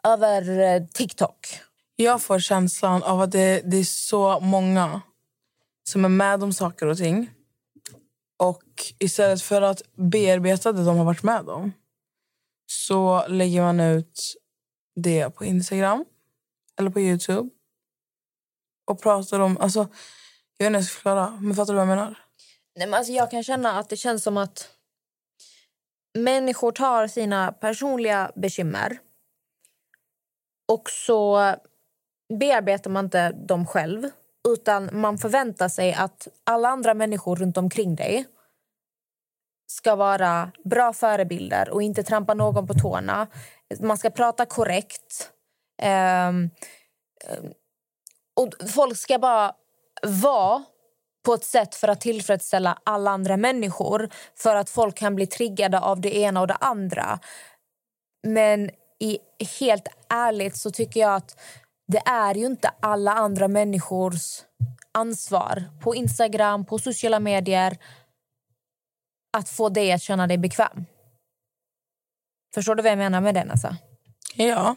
över 0.03 0.59
eh, 0.59 0.87
TikTok. 0.93 1.59
Jag 1.95 2.21
får 2.21 2.39
känslan 2.39 3.03
av 3.03 3.21
att 3.21 3.31
det, 3.31 3.61
det 3.65 3.77
är 3.77 3.83
så 3.83 4.39
många 4.39 5.01
som 5.89 6.05
är 6.05 6.09
med 6.09 6.43
om 6.43 6.53
saker 6.53 6.85
och 6.85 6.97
ting. 6.97 7.31
Och 8.37 8.63
istället 8.99 9.41
för 9.41 9.61
att 9.61 9.81
bearbeta 9.95 10.71
det 10.71 10.83
de 10.83 10.97
har 10.97 11.05
varit 11.05 11.23
med 11.23 11.49
om 11.49 11.71
så 12.65 13.27
lägger 13.27 13.61
man 13.61 13.79
ut 13.79 14.35
det 15.01 15.29
på 15.29 15.45
Instagram 15.45 16.05
eller 16.77 16.89
på 16.89 16.99
Youtube 16.99 17.49
och 18.85 19.01
pratar 19.01 19.39
om... 19.39 19.57
Alltså, 19.57 19.79
jag 20.57 20.65
vet 20.65 20.67
inte 20.67 20.67
hur 20.67 20.73
jag 20.73 20.83
ska 20.83 20.93
förklara, 20.93 21.29
men 21.41 21.55
fattar 21.55 21.73
du 21.73 21.77
vad 21.77 21.87
jag 21.87 21.95
menar? 21.97 22.19
Nej, 22.75 22.87
men 22.87 22.93
alltså 22.93 23.13
jag 23.13 23.31
kan 23.31 23.43
känna 23.43 23.79
att 23.79 23.89
det 23.89 23.97
känns 23.97 24.23
som 24.23 24.37
att 24.37 24.69
människor 26.17 26.71
tar 26.71 27.07
sina 27.07 27.51
personliga 27.51 28.31
bekymmer 28.35 28.99
och 30.67 30.89
så 30.89 31.55
bearbetar 32.39 32.89
man 32.89 33.05
inte 33.05 33.31
dem 33.31 33.67
själv 33.67 34.09
utan 34.47 34.89
man 34.93 35.17
förväntar 35.17 35.69
sig 35.69 35.93
att 35.93 36.27
alla 36.43 36.69
andra 36.69 36.93
människor 36.93 37.35
runt 37.35 37.57
omkring 37.57 37.95
dig 37.95 38.25
ska 39.67 39.95
vara 39.95 40.51
bra 40.63 40.93
förebilder 40.93 41.69
och 41.69 41.83
inte 41.83 42.03
trampa 42.03 42.33
någon 42.33 42.67
på 42.67 42.73
tårna. 42.73 43.27
Man 43.79 43.97
ska 43.97 44.09
prata 44.09 44.45
korrekt. 44.45 45.31
Um, 46.29 46.49
och 48.35 48.69
folk 48.69 48.97
ska 48.97 49.19
bara 49.19 49.55
vara 50.03 50.63
på 51.25 51.33
ett 51.33 51.43
sätt 51.43 51.75
för 51.75 51.87
att 51.87 52.01
tillfredsställa 52.01 52.79
alla 52.83 53.11
andra 53.11 53.37
människor 53.37 54.09
för 54.35 54.55
att 54.55 54.69
folk 54.69 54.95
kan 54.95 55.15
bli 55.15 55.27
triggade 55.27 55.79
av 55.79 56.01
det 56.01 56.17
ena 56.17 56.41
och 56.41 56.47
det 56.47 56.57
andra. 56.59 57.19
Men 58.27 58.69
i, 58.99 59.19
helt 59.59 59.87
ärligt 60.09 60.57
så 60.57 60.71
tycker 60.71 60.99
jag 60.99 61.15
att 61.15 61.39
det 61.87 62.01
är 62.05 62.35
ju 62.35 62.45
inte 62.45 62.71
alla 62.79 63.13
andra 63.13 63.47
människors 63.47 64.41
ansvar 64.91 65.63
på 65.81 65.95
Instagram, 65.95 66.65
på 66.65 66.79
sociala 66.79 67.19
medier 67.19 67.77
att 69.37 69.49
få 69.49 69.69
dig 69.69 69.91
att 69.91 70.01
känna 70.01 70.27
dig 70.27 70.37
bekväm. 70.37 70.85
Förstår 72.53 72.75
du 72.75 72.83
vad 72.83 72.91
jag 72.91 72.97
menar 72.97 73.21
med 73.21 73.35
det, 73.35 73.45
Nessa? 73.45 73.77
Ja. 74.35 74.75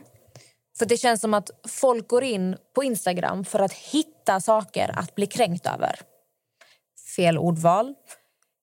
För 0.78 0.86
det 0.86 0.96
känns 0.96 1.20
som 1.20 1.34
att 1.34 1.50
folk 1.68 2.08
går 2.08 2.24
in 2.24 2.56
på 2.74 2.84
Instagram 2.84 3.44
för 3.44 3.58
att 3.58 3.72
hitta 3.72 4.40
saker 4.40 4.98
att 4.98 5.14
bli 5.14 5.26
kränkt 5.26 5.66
över. 5.66 6.00
Fel 7.16 7.38
ordval, 7.38 7.94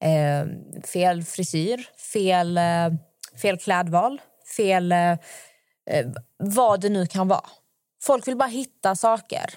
eh, 0.03 0.47
fel 0.93 1.23
frisyr, 1.23 1.89
fel, 2.13 2.57
eh, 2.57 2.89
fel 3.41 3.57
klädval, 3.57 4.21
fel 4.57 4.91
eh, 4.91 5.11
eh, 5.89 6.07
vad 6.37 6.81
det 6.81 6.89
nu 6.89 7.07
kan 7.07 7.27
vara. 7.27 7.49
Folk 8.01 8.27
vill 8.27 8.37
bara 8.37 8.49
hitta 8.49 8.95
saker 8.95 9.53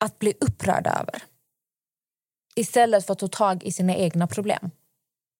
att 0.00 0.18
bli 0.18 0.34
upprörda 0.40 0.90
över 0.90 1.22
istället 2.54 3.06
för 3.06 3.12
att 3.12 3.18
ta 3.18 3.28
tag 3.28 3.64
i 3.64 3.72
sina 3.72 3.96
egna 3.96 4.26
problem. 4.26 4.70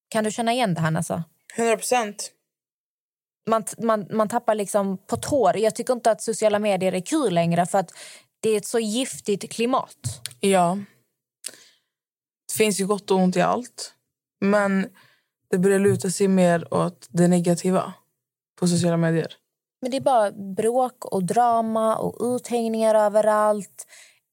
Kan 0.08 0.24
du 0.24 0.30
känna 0.30 0.52
igen 0.52 0.74
det 0.74 0.80
här, 0.80 0.90
Nessa? 0.90 1.24
100 1.56 1.76
procent. 1.76 2.30
Man, 3.46 3.64
man, 3.78 4.06
man 4.10 4.28
tappar 4.28 4.54
liksom 4.54 4.98
på 4.98 5.16
tår. 5.16 5.56
Jag 5.56 5.74
tycker 5.74 5.92
inte 5.92 6.10
att 6.10 6.22
sociala 6.22 6.58
medier 6.58 6.92
är 6.92 7.00
kul 7.00 7.34
längre 7.34 7.66
för 7.66 7.78
att 7.78 7.90
det 8.40 8.50
är 8.50 8.56
ett 8.56 8.66
så 8.66 8.78
giftigt 8.78 9.52
klimat. 9.52 9.96
Ja. 10.40 10.78
Det 12.48 12.54
finns 12.58 12.80
ju 12.80 12.86
gott 12.86 13.10
och 13.10 13.16
ont 13.18 13.36
i 13.36 13.40
allt. 13.40 13.94
Men 14.40 14.86
det 15.50 15.58
börjar 15.58 15.78
luta 15.78 16.10
sig 16.10 16.28
mer 16.28 16.74
åt 16.74 17.06
det 17.10 17.28
negativa 17.28 17.92
på 18.60 18.68
sociala 18.68 18.96
medier. 18.96 19.34
Men 19.82 19.90
det 19.90 19.96
är 19.96 20.00
bara 20.00 20.32
bråk 20.32 21.04
och 21.04 21.24
drama 21.24 21.96
och 21.96 22.34
uthängningar 22.36 22.94
överallt. 22.94 23.86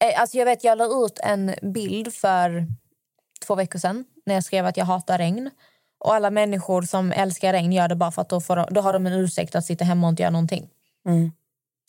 Eh, 0.03 0.21
Alltså 0.21 0.37
jag 0.37 0.45
vet, 0.45 0.63
jag 0.63 0.77
la 0.77 1.05
ut 1.05 1.19
en 1.19 1.55
bild 1.61 2.13
för 2.13 2.67
två 3.45 3.55
veckor 3.55 3.79
sedan 3.79 4.05
när 4.25 4.33
jag 4.33 4.43
skrev 4.43 4.65
att 4.65 4.77
jag 4.77 4.85
hatar 4.85 5.17
regn. 5.17 5.49
Och 6.03 6.13
alla 6.13 6.29
människor 6.29 6.81
som 6.81 7.11
älskar 7.11 7.53
regn 7.53 7.71
gör 7.71 7.87
det 7.87 7.95
bara 7.95 8.11
för 8.11 8.21
att 8.21 8.29
då, 8.29 8.41
får 8.41 8.67
då 8.71 8.81
har 8.81 8.93
de 8.93 9.07
en 9.07 9.13
ursäkt 9.13 9.55
att 9.55 9.65
sitta 9.65 9.85
hemma 9.85 10.07
och 10.07 10.11
inte 10.11 10.23
göra 10.23 10.31
någonting. 10.31 10.69
Mm. 11.05 11.31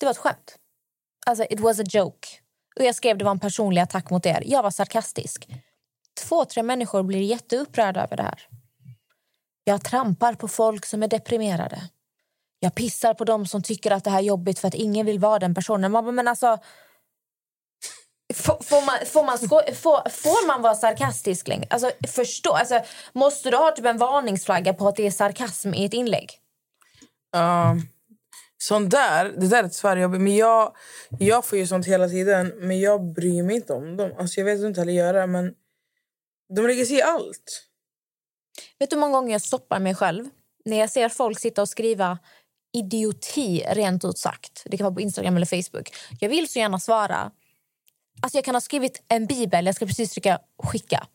Det 0.01 0.07
var 0.07 0.11
ett 0.11 0.18
skämt. 0.18 0.57
Alltså, 1.27 1.44
it 1.51 1.61
was 1.61 1.81
a 1.81 1.85
joke. 1.87 2.29
Och 2.77 2.85
jag 2.85 2.94
skrev 2.94 3.18
det 3.18 3.25
var 3.25 3.31
en 3.31 3.40
personlig 3.40 3.81
attack 3.81 4.11
mot 4.11 4.27
er. 4.27 4.42
Jag 4.46 4.62
var 4.62 4.70
sarkastisk. 4.70 5.48
Två, 6.20 6.44
tre 6.44 6.62
människor 6.62 7.03
blir 7.03 7.20
jätteupprörda 7.20 8.03
över 8.03 8.16
det 8.16 8.22
här. 8.22 8.48
Jag 9.64 9.85
trampar 9.85 10.35
på 10.35 10.48
folk 10.48 10.87
som 10.87 11.03
är 11.03 11.09
deprimerade. 11.09 11.88
Jag 12.59 12.75
pissar 12.75 13.14
på 13.14 13.25
dem 13.25 13.46
som 13.46 13.62
tycker 13.62 13.90
att 13.90 14.05
det 14.05 14.11
här 14.11 14.18
är 14.18 14.22
jobbigt 14.22 14.59
för 14.59 14.68
att 14.68 14.75
ingen 14.75 15.07
vill 15.07 15.18
vara 15.18 15.38
den 15.38 15.55
personen. 15.55 15.92
Man 15.92 16.05
bara, 16.05 16.12
men 16.12 16.29
alltså... 16.29 16.59
Får, 18.35 18.62
får, 18.62 18.87
man, 18.87 18.95
får, 19.07 19.25
man 19.25 19.38
sko, 19.38 19.61
får, 19.75 20.11
får 20.11 20.47
man 20.47 20.62
vara 20.62 20.75
sarkastisk 20.75 21.49
längre? 21.49 21.66
Alltså, 21.71 21.90
förstå, 22.09 22.53
alltså, 22.53 22.81
måste 23.12 23.51
du 23.51 23.57
ha 23.57 23.71
typ 23.71 23.85
en 23.87 23.99
varningsflagga 23.99 24.75
på 24.75 24.88
att 24.88 24.97
det 24.97 25.07
är 25.07 25.11
sarkasm 25.11 25.75
i 25.75 25.85
ett 25.85 25.95
inlägg? 25.95 26.38
Ja. 27.33 27.77
sånt 28.59 28.90
där, 28.90 29.25
det 29.25 29.49
där 29.49 29.64
är 29.64 29.68
tyvärr. 29.68 30.09
Men 30.09 30.37
jag, 30.37 30.77
jag 31.18 31.45
får 31.45 31.59
ju 31.59 31.66
sånt 31.66 31.87
hela 31.87 32.09
tiden, 32.09 32.53
men 32.57 32.81
jag 32.81 33.12
bryr 33.12 33.42
mig 33.42 33.57
inte 33.57 33.73
om 33.73 33.97
dem. 33.97 34.14
Alltså 34.18 34.40
jag 34.40 34.45
vet 34.45 34.61
inte 34.61 34.81
heller 34.81 34.92
göra 34.92 35.27
men 35.27 35.55
de 36.57 36.66
lägger 36.66 36.85
sig 36.85 36.97
i 36.97 37.03
allt. 37.03 37.66
Vet 38.79 38.90
du 38.90 38.97
hur 38.97 39.01
många 39.01 39.12
gånger 39.12 39.33
jag 39.33 39.42
stoppar 39.42 39.79
mig 39.79 39.95
själv 39.95 40.29
när 40.64 40.79
jag 40.79 40.90
ser 40.90 41.09
folk 41.09 41.38
sitta 41.38 41.62
och 41.62 41.68
skriva 41.68 42.18
idioti 42.73 43.64
rent 43.68 44.05
ut 44.05 44.18
sagt. 44.18 44.62
Det 44.66 44.77
kan 44.77 44.85
vara 44.85 44.95
på 44.95 45.01
Instagram 45.01 45.37
eller 45.37 45.47
Facebook. 45.47 45.95
Jag 46.21 46.29
vill 46.29 46.49
så 46.49 46.59
gärna 46.59 46.81
svara. 46.81 47.31
Alltså 48.20 48.38
jag 48.38 48.44
kan 48.44 48.55
ha 48.55 48.61
skrivit 48.61 49.03
en 49.09 49.27
bibel, 49.27 49.66
jag 49.66 49.75
ska 49.75 49.87
precis 49.87 50.12
trycka 50.12 50.38
skicka. 50.62 51.07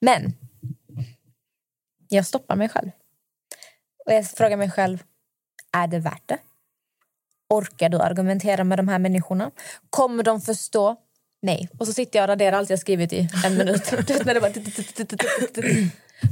Men 0.00 0.32
jag 2.08 2.26
stoppar 2.26 2.56
mig 2.56 2.68
själv. 2.68 2.90
Och 4.06 4.12
jag 4.12 4.30
frågar 4.30 4.56
mig 4.56 4.70
själv, 4.70 5.02
är 5.72 5.86
det 5.86 5.98
värt 5.98 6.28
det? 6.28 6.38
Orkar 7.48 7.88
du 7.88 7.98
argumentera 7.98 8.64
med 8.64 8.78
de 8.78 8.88
här 8.88 8.98
människorna? 8.98 9.50
Kommer 9.90 10.22
de 10.22 10.40
förstå? 10.40 10.96
Nej. 11.42 11.68
Och 11.78 11.86
så 11.86 11.92
sitter 11.92 12.18
jag 12.18 12.24
och 12.24 12.28
raderar 12.28 12.56
allt 12.56 12.70
jag 12.70 12.78
skrivit 12.78 13.12
i 13.12 13.28
en 13.44 13.56
minut. 13.56 13.90
Du 14.06 14.14
vet, 14.14 14.26
när 14.26 14.34
det 14.34 14.40
bara... 14.40 14.52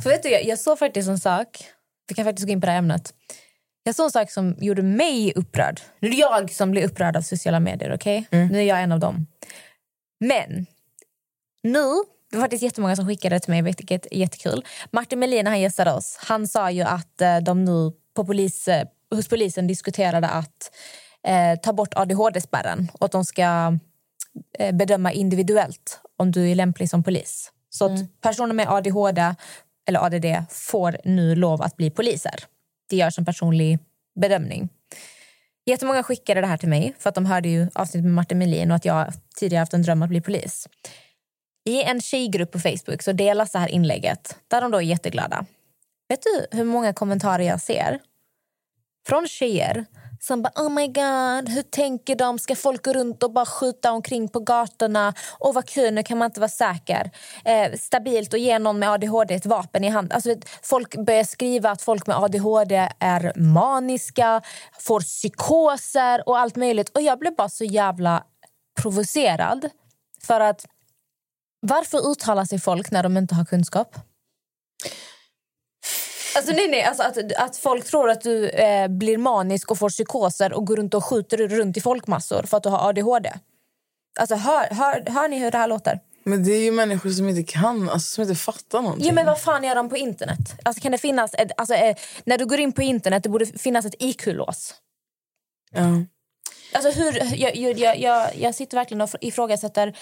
För 0.02 0.11
vet 0.11 0.22
du, 0.22 0.28
jag, 0.28 0.44
jag 0.44 0.59
såg 0.59 0.78
faktiskt 0.78 1.09
en 1.09 1.18
sak. 1.18 1.64
Vi 2.09 2.14
kan 2.14 2.24
faktiskt 2.24 2.46
gå 2.46 2.52
in 2.52 2.61
på 2.61 2.66
det 2.66 2.72
här 2.72 2.78
ämnet. 2.78 3.14
En 3.88 4.11
sak 4.11 4.31
som 4.31 4.55
gjorde 4.59 4.83
mig 4.83 5.33
upprörd. 5.37 5.81
Nu 6.01 6.09
är 6.09 6.12
det 6.12 6.18
jag 6.18 6.51
som 6.51 6.70
blir 6.70 6.85
upprörd 6.85 7.16
av 7.16 7.22
sociala 7.22 7.61
medier. 7.61 7.94
okej? 7.94 8.27
Nu 8.31 8.59
är 8.59 8.62
jag 8.62 8.83
en 8.83 8.92
av 8.92 9.01
dem. 9.01 9.27
Men 10.20 10.66
nu, 11.62 11.85
det 12.31 12.37
var 12.37 12.42
faktiskt 12.42 12.62
jättemånga 12.62 12.96
som 12.96 13.07
skickade 13.07 13.37
det 13.37 13.40
till 13.40 13.51
mig, 13.51 13.62
vilket 13.62 14.07
är 14.07 14.16
jättekul. 14.16 14.64
Martin 14.90 15.18
Melin 15.18 15.44
när 15.44 15.51
han 15.51 15.61
gästade 15.61 15.92
oss, 15.92 16.18
han 16.20 16.48
sa 16.48 16.70
ju 16.70 16.83
att 16.83 17.20
eh, 17.20 17.38
de 17.38 17.64
nu 17.64 17.92
på 18.16 18.24
polis, 18.24 18.68
eh, 18.68 18.87
hos 19.11 19.29
polisen 19.29 19.66
diskuterade 19.66 20.29
att 20.29 20.70
eh, 21.27 21.61
ta 21.61 21.72
bort 21.72 21.94
ADHD-spärren 21.94 22.90
och 22.92 23.05
att 23.05 23.12
de 23.12 23.24
ska 23.24 23.79
eh, 24.59 24.74
bedöma 24.74 25.12
individuellt 25.12 26.01
om 26.16 26.33
du 26.33 26.51
är 26.51 26.55
lämplig 26.55 26.90
som 26.90 27.03
polis. 27.03 27.53
Så 27.70 27.85
att 27.85 28.20
personer 28.20 28.55
med 28.55 28.68
ADHD 28.68 29.35
eller 29.88 30.05
ADD 30.07 30.27
får 30.51 30.96
nu 31.05 31.35
lov 31.35 31.62
att 31.62 31.77
bli 31.77 31.90
poliser. 31.90 32.44
Det 32.88 32.96
görs 32.96 33.18
en 33.18 33.24
personlig 33.24 33.79
bedömning. 34.20 34.68
Jättemånga 35.66 36.03
skickade 36.03 36.40
det 36.40 36.46
här 36.46 36.57
till 36.57 36.68
mig 36.68 36.94
för 36.98 37.09
att 37.09 37.14
de 37.14 37.27
hörde 37.27 37.48
ju 37.48 37.68
avsnittet 37.74 38.05
med 38.05 38.14
Martin 38.14 38.38
Melin 38.38 38.70
och 38.70 38.77
att 38.77 38.85
jag 38.85 39.12
tidigare 39.37 39.62
haft 39.62 39.74
en 39.74 39.83
dröm 39.83 40.03
att 40.03 40.09
bli 40.09 40.20
polis. 40.20 40.68
I 41.64 41.83
en 41.83 42.01
tjejgrupp 42.01 42.53
på 42.53 42.59
Facebook 42.59 43.03
så 43.03 43.12
delas 43.12 43.53
det 43.53 43.59
här 43.59 43.68
inlägget 43.68 44.37
där 44.48 44.61
de 44.61 44.70
då 44.70 44.79
är 44.79 44.83
jätteglada. 44.83 45.46
Vet 46.09 46.22
du 46.22 46.57
hur 46.57 46.64
många 46.64 46.92
kommentarer 46.92 47.42
jag 47.42 47.61
ser? 47.61 47.98
Från 49.09 49.29
tjejer 49.29 49.87
som 50.20 50.42
bara 50.42 50.52
oh 50.57 50.70
my 50.70 50.87
god, 50.87 51.48
hur 51.48 51.62
tänker 51.62 52.16
de? 52.16 52.38
Ska 52.38 52.57
folk 52.57 52.85
gå 52.85 52.92
runt 52.92 53.22
och 53.22 53.33
bara 53.33 53.46
skjuta 53.46 53.92
omkring 53.92 54.28
på 54.28 54.40
gatorna? 54.40 55.14
Och 55.38 55.54
vad 55.54 55.68
kul, 55.68 55.94
nu 55.94 56.02
kan 56.02 56.18
man 56.18 56.26
inte 56.26 56.40
vara 56.40 56.48
säker. 56.48 57.11
Eh, 57.44 57.72
stabilt 57.78 58.33
och 58.33 58.38
ge 58.38 58.59
någon 58.59 58.78
med 58.78 58.90
ADHD 58.90 59.35
ett 59.35 59.46
vapen 59.46 59.85
i 59.85 59.88
hand. 59.88 60.12
Alltså, 60.12 60.35
folk 60.62 60.96
börjar 60.96 61.24
skriva 61.24 61.70
att 61.70 61.83
folk 61.83 62.07
med 62.07 62.16
ADHD 62.16 62.88
är 62.98 63.33
maniska, 63.37 64.42
får 64.78 65.00
psykoser 65.00 66.28
och 66.28 66.38
allt 66.38 66.57
möjligt. 66.57 66.88
Och 66.88 67.02
jag 67.02 67.18
blev 67.18 67.37
bara 67.37 67.48
så 67.48 67.64
jävla 67.64 68.24
provocerad. 68.83 69.70
För 70.22 70.40
att 70.40 70.66
varför 71.61 72.11
uttalar 72.11 72.44
sig 72.44 72.61
folk 72.61 72.90
när 72.90 73.02
de 73.02 73.16
inte 73.16 73.35
har 73.35 73.44
kunskap? 73.44 73.96
Alltså, 76.38 76.53
nej, 76.53 76.68
nej, 76.68 76.83
alltså 76.83 77.03
att, 77.03 77.33
att 77.33 77.57
folk 77.57 77.85
tror 77.85 78.11
att 78.11 78.20
du 78.20 78.48
eh, 78.48 78.88
blir 78.88 79.18
manisk 79.18 79.70
och 79.70 79.79
får 79.79 79.90
psykoser 79.90 80.53
och 80.53 80.66
går 80.66 80.77
runt 80.77 80.94
och 80.94 81.05
skjuter 81.05 81.48
runt 81.48 81.77
i 81.77 81.81
folkmassor 81.81 82.42
för 82.42 82.57
att 82.57 82.62
du 82.62 82.68
har 82.68 82.88
ADHD. 82.88 83.33
Alltså, 84.20 84.35
hör, 84.35 84.74
hör, 84.74 85.11
hör 85.11 85.29
ni 85.29 85.38
hur 85.38 85.51
det 85.51 85.59
här 85.59 85.68
låter? 85.68 86.01
Men 86.24 86.44
det 86.44 86.53
är 86.53 86.61
ju 86.61 86.70
människor 86.72 87.11
som 87.11 87.29
inte 87.29 87.53
kan, 87.53 87.88
alltså 87.88 88.14
som 88.14 88.22
inte 88.22 88.35
fattar 88.35 88.83
någonting. 88.83 89.07
Ja, 89.07 89.12
men 89.12 89.27
vad 89.27 89.40
fan 89.40 89.64
gör 89.64 89.74
de 89.74 89.88
på 89.88 89.96
internet? 89.96 90.38
Alltså, 90.62 90.83
kan 90.83 90.92
det 90.92 90.98
finnas 90.98 91.35
ett, 91.35 91.51
alltså, 91.57 91.74
eh, 91.74 91.96
när 92.24 92.38
du 92.38 92.46
går 92.46 92.59
in 92.59 92.72
på 92.72 92.83
internet 92.83 93.22
det 93.22 93.29
borde 93.29 93.46
finnas 93.46 93.85
ett 93.85 93.94
IQ-lås. 93.98 94.74
Ja. 95.70 96.05
Alltså, 96.72 97.01
hur, 97.01 97.35
jag, 97.35 97.57
jag, 97.57 97.79
jag, 97.79 97.98
jag, 97.98 98.37
jag 98.37 98.55
sitter 98.55 98.77
verkligen 98.77 99.01
och 99.01 99.11
ifrågasätter 99.20 99.96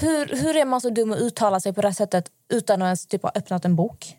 hur, 0.00 0.26
hur 0.26 0.56
är 0.56 0.64
man 0.64 0.80
så 0.80 0.90
dum 0.90 1.12
att 1.12 1.18
uttala 1.18 1.60
sig 1.60 1.72
på 1.72 1.80
det 1.80 1.88
här 1.88 1.94
sättet 1.94 2.30
utan 2.52 2.82
att 2.82 2.86
ens 2.86 3.06
typ 3.06 3.22
ha 3.22 3.32
öppnat 3.34 3.64
en 3.64 3.76
bok? 3.76 4.16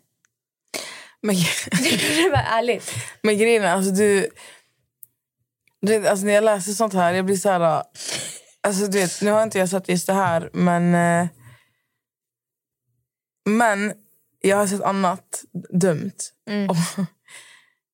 Men, 1.21 1.35
var 2.31 2.43
ärligt. 2.57 2.91
men 3.23 3.37
grejen 3.37 3.63
är, 3.63 3.67
alltså 3.67 3.91
du... 3.91 4.27
du 5.81 5.99
vet, 5.99 6.07
alltså 6.11 6.25
när 6.25 6.33
jag 6.33 6.43
läser 6.43 6.71
sånt 6.71 6.93
här, 6.93 7.13
jag 7.13 7.25
blir 7.25 7.35
så 7.35 7.49
här... 7.49 7.83
Alltså 8.61 8.87
du 8.87 8.99
vet, 8.99 9.21
nu 9.21 9.31
har 9.31 9.43
inte 9.43 9.59
jag 9.59 9.69
sett 9.69 9.89
just 9.89 10.07
det 10.07 10.13
här, 10.13 10.49
men... 10.53 10.95
eh, 10.95 11.27
Men 13.49 13.93
jag 14.41 14.57
har 14.57 14.67
sett 14.67 14.81
annat 14.81 15.43
dumt. 15.81 16.13
Mm. 16.49 16.69
Och 16.69 16.75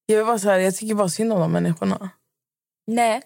jag 0.06 0.18
vill 0.18 0.26
bara 0.26 0.40
så 0.40 0.50
här, 0.50 0.60
jag 0.60 0.76
tycker 0.76 0.96
bara 0.96 1.10
synd 1.10 1.34
om 1.34 1.40
de 1.40 1.52
människorna. 1.52 2.10
Nej, 2.88 3.22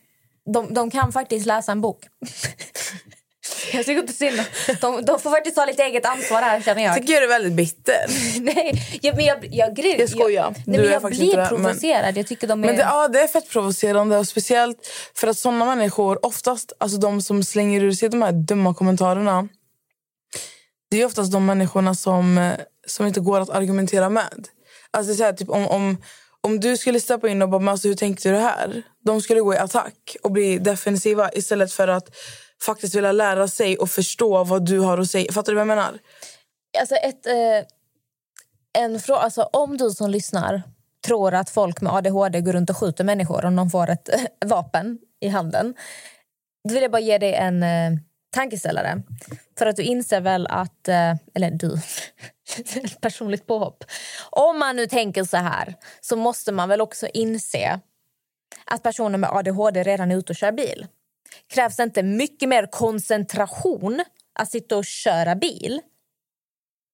de, 0.53 0.73
de 0.73 0.91
kan 0.91 1.11
faktiskt 1.11 1.45
läsa 1.45 1.71
en 1.71 1.81
bok. 1.81 2.03
jag 3.73 3.85
tycker 3.85 4.01
inte 4.01 4.13
synd 4.13 4.41
de, 4.81 5.05
de 5.05 5.19
får 5.19 5.29
faktiskt 5.29 5.55
ta 5.55 5.65
lite 5.65 5.83
eget 5.83 6.05
ansvar 6.05 6.41
här 6.41 6.61
känner 6.61 6.83
jag. 6.83 6.95
tycker 6.95 7.13
jag 7.13 7.23
är 7.23 7.27
väldigt 7.27 7.53
bitter. 7.53 8.05
Nej, 8.41 8.99
jag, 9.01 9.15
men 9.15 9.25
jag, 9.25 9.45
jag, 9.51 9.79
jag, 9.79 9.99
Jag 9.99 10.09
skojar. 10.09 10.43
Jag, 10.43 10.53
Du 10.53 10.71
nej, 10.71 10.79
men 10.81 10.91
jag 10.91 11.01
blir 11.11 11.31
det, 11.31 11.37
men- 11.37 11.47
provocerad. 11.49 12.17
Jag 12.17 12.27
tycker 12.27 12.47
de 12.47 12.63
är... 12.63 12.67
Men 12.67 12.75
det, 12.75 12.81
ja, 12.81 13.07
det 13.07 13.19
är 13.19 13.27
fett 13.27 13.49
provocerande. 13.49 14.17
Och 14.17 14.27
speciellt 14.27 14.87
för 15.15 15.27
att 15.27 15.37
såna 15.37 15.65
människor, 15.65 16.25
oftast 16.25 16.73
alltså 16.77 16.97
de 16.97 17.21
som 17.21 17.43
slänger 17.43 17.83
ur 17.83 17.91
sig 17.91 18.09
de 18.09 18.21
här 18.21 18.31
dumma 18.31 18.73
kommentarerna 18.73 19.47
det 20.89 21.01
är 21.01 21.05
oftast 21.05 21.31
de 21.31 21.45
människorna 21.45 21.95
som, 21.95 22.37
eh, 22.37 22.53
som 22.87 23.05
inte 23.07 23.19
går 23.19 23.39
att 23.39 23.49
argumentera 23.49 24.09
med. 24.09 24.47
Alltså 24.91 25.13
så 25.15 25.23
här, 25.23 25.33
typ, 25.33 25.49
om, 25.49 25.67
om, 25.67 25.97
om 26.41 26.59
du 26.59 26.77
skulle 26.77 26.99
steppa 26.99 27.29
in 27.29 27.41
och 27.41 27.49
bara, 27.49 27.59
"Men 27.59 27.67
alltså, 27.67 27.87
hur 27.87 27.95
tänkte 27.95 28.29
du 28.29 28.37
här? 28.37 28.83
De 29.05 29.21
skulle 29.21 29.39
gå 29.39 29.53
i 29.53 29.57
attack 29.57 30.17
och 30.23 30.31
bli 30.31 30.57
defensiva 30.57 31.29
istället 31.33 31.71
för 31.73 31.87
att 31.87 32.15
faktiskt 32.61 32.95
vilja 32.95 33.11
lära 33.11 33.47
sig 33.47 33.77
och 33.77 33.89
förstå 33.89 34.43
vad 34.43 34.65
du 34.65 34.79
har 34.79 34.97
att 34.97 35.11
säga. 35.11 35.31
Fattar 35.31 35.51
du 35.51 35.55
vad 35.55 35.61
jag 35.61 35.67
menar? 35.67 35.99
Alltså 36.79 36.95
ett, 36.95 37.25
eh, 37.25 38.83
en 38.83 38.99
fråga, 38.99 39.19
alltså 39.19 39.41
om 39.41 39.77
du 39.77 39.89
som 39.89 40.09
lyssnar 40.09 40.63
tror 41.05 41.33
att 41.33 41.49
folk 41.49 41.81
med 41.81 41.93
ADHD 41.93 42.41
går 42.41 42.53
runt 42.53 42.69
och 42.69 42.77
skjuter 42.77 43.03
människor 43.03 43.45
om 43.45 43.55
de 43.55 43.69
får 43.69 43.89
ett 43.89 44.09
eh, 44.09 44.47
vapen 44.47 44.99
i 45.19 45.27
handen 45.27 45.75
då 46.67 46.73
vill 46.73 46.83
jag 46.83 46.91
bara 46.91 47.01
ge 47.01 47.17
dig 47.17 47.33
en 47.33 47.63
eh, 47.63 47.91
tankeställare. 48.33 49.01
För 49.57 49.65
att 49.65 49.75
du 49.75 49.83
inser 49.83 50.21
väl 50.21 50.47
att... 50.47 50.87
Eh, 50.87 51.15
eller 51.33 51.51
du, 51.51 51.73
ett 52.57 53.01
personligt 53.01 53.47
påhopp. 53.47 53.83
Om 54.29 54.59
man 54.59 54.75
nu 54.75 54.87
tänker 54.87 55.23
så 55.23 55.37
här 55.37 55.75
så 56.01 56.15
måste 56.15 56.51
man 56.51 56.69
väl 56.69 56.81
också 56.81 57.07
inse 57.07 57.79
att 58.65 58.83
personer 58.83 59.17
med 59.17 59.29
ADHD 59.29 59.83
redan 59.83 60.11
är 60.11 60.17
ute 60.17 60.31
och 60.33 60.35
kör 60.35 60.51
bil. 60.51 60.87
Krävs 61.47 61.75
det 61.75 61.83
inte 61.83 62.03
mycket 62.03 62.49
mer 62.49 62.65
koncentration 62.65 64.03
att 64.39 64.51
sitta 64.51 64.77
och 64.77 64.85
köra 64.85 65.35
bil? 65.35 65.81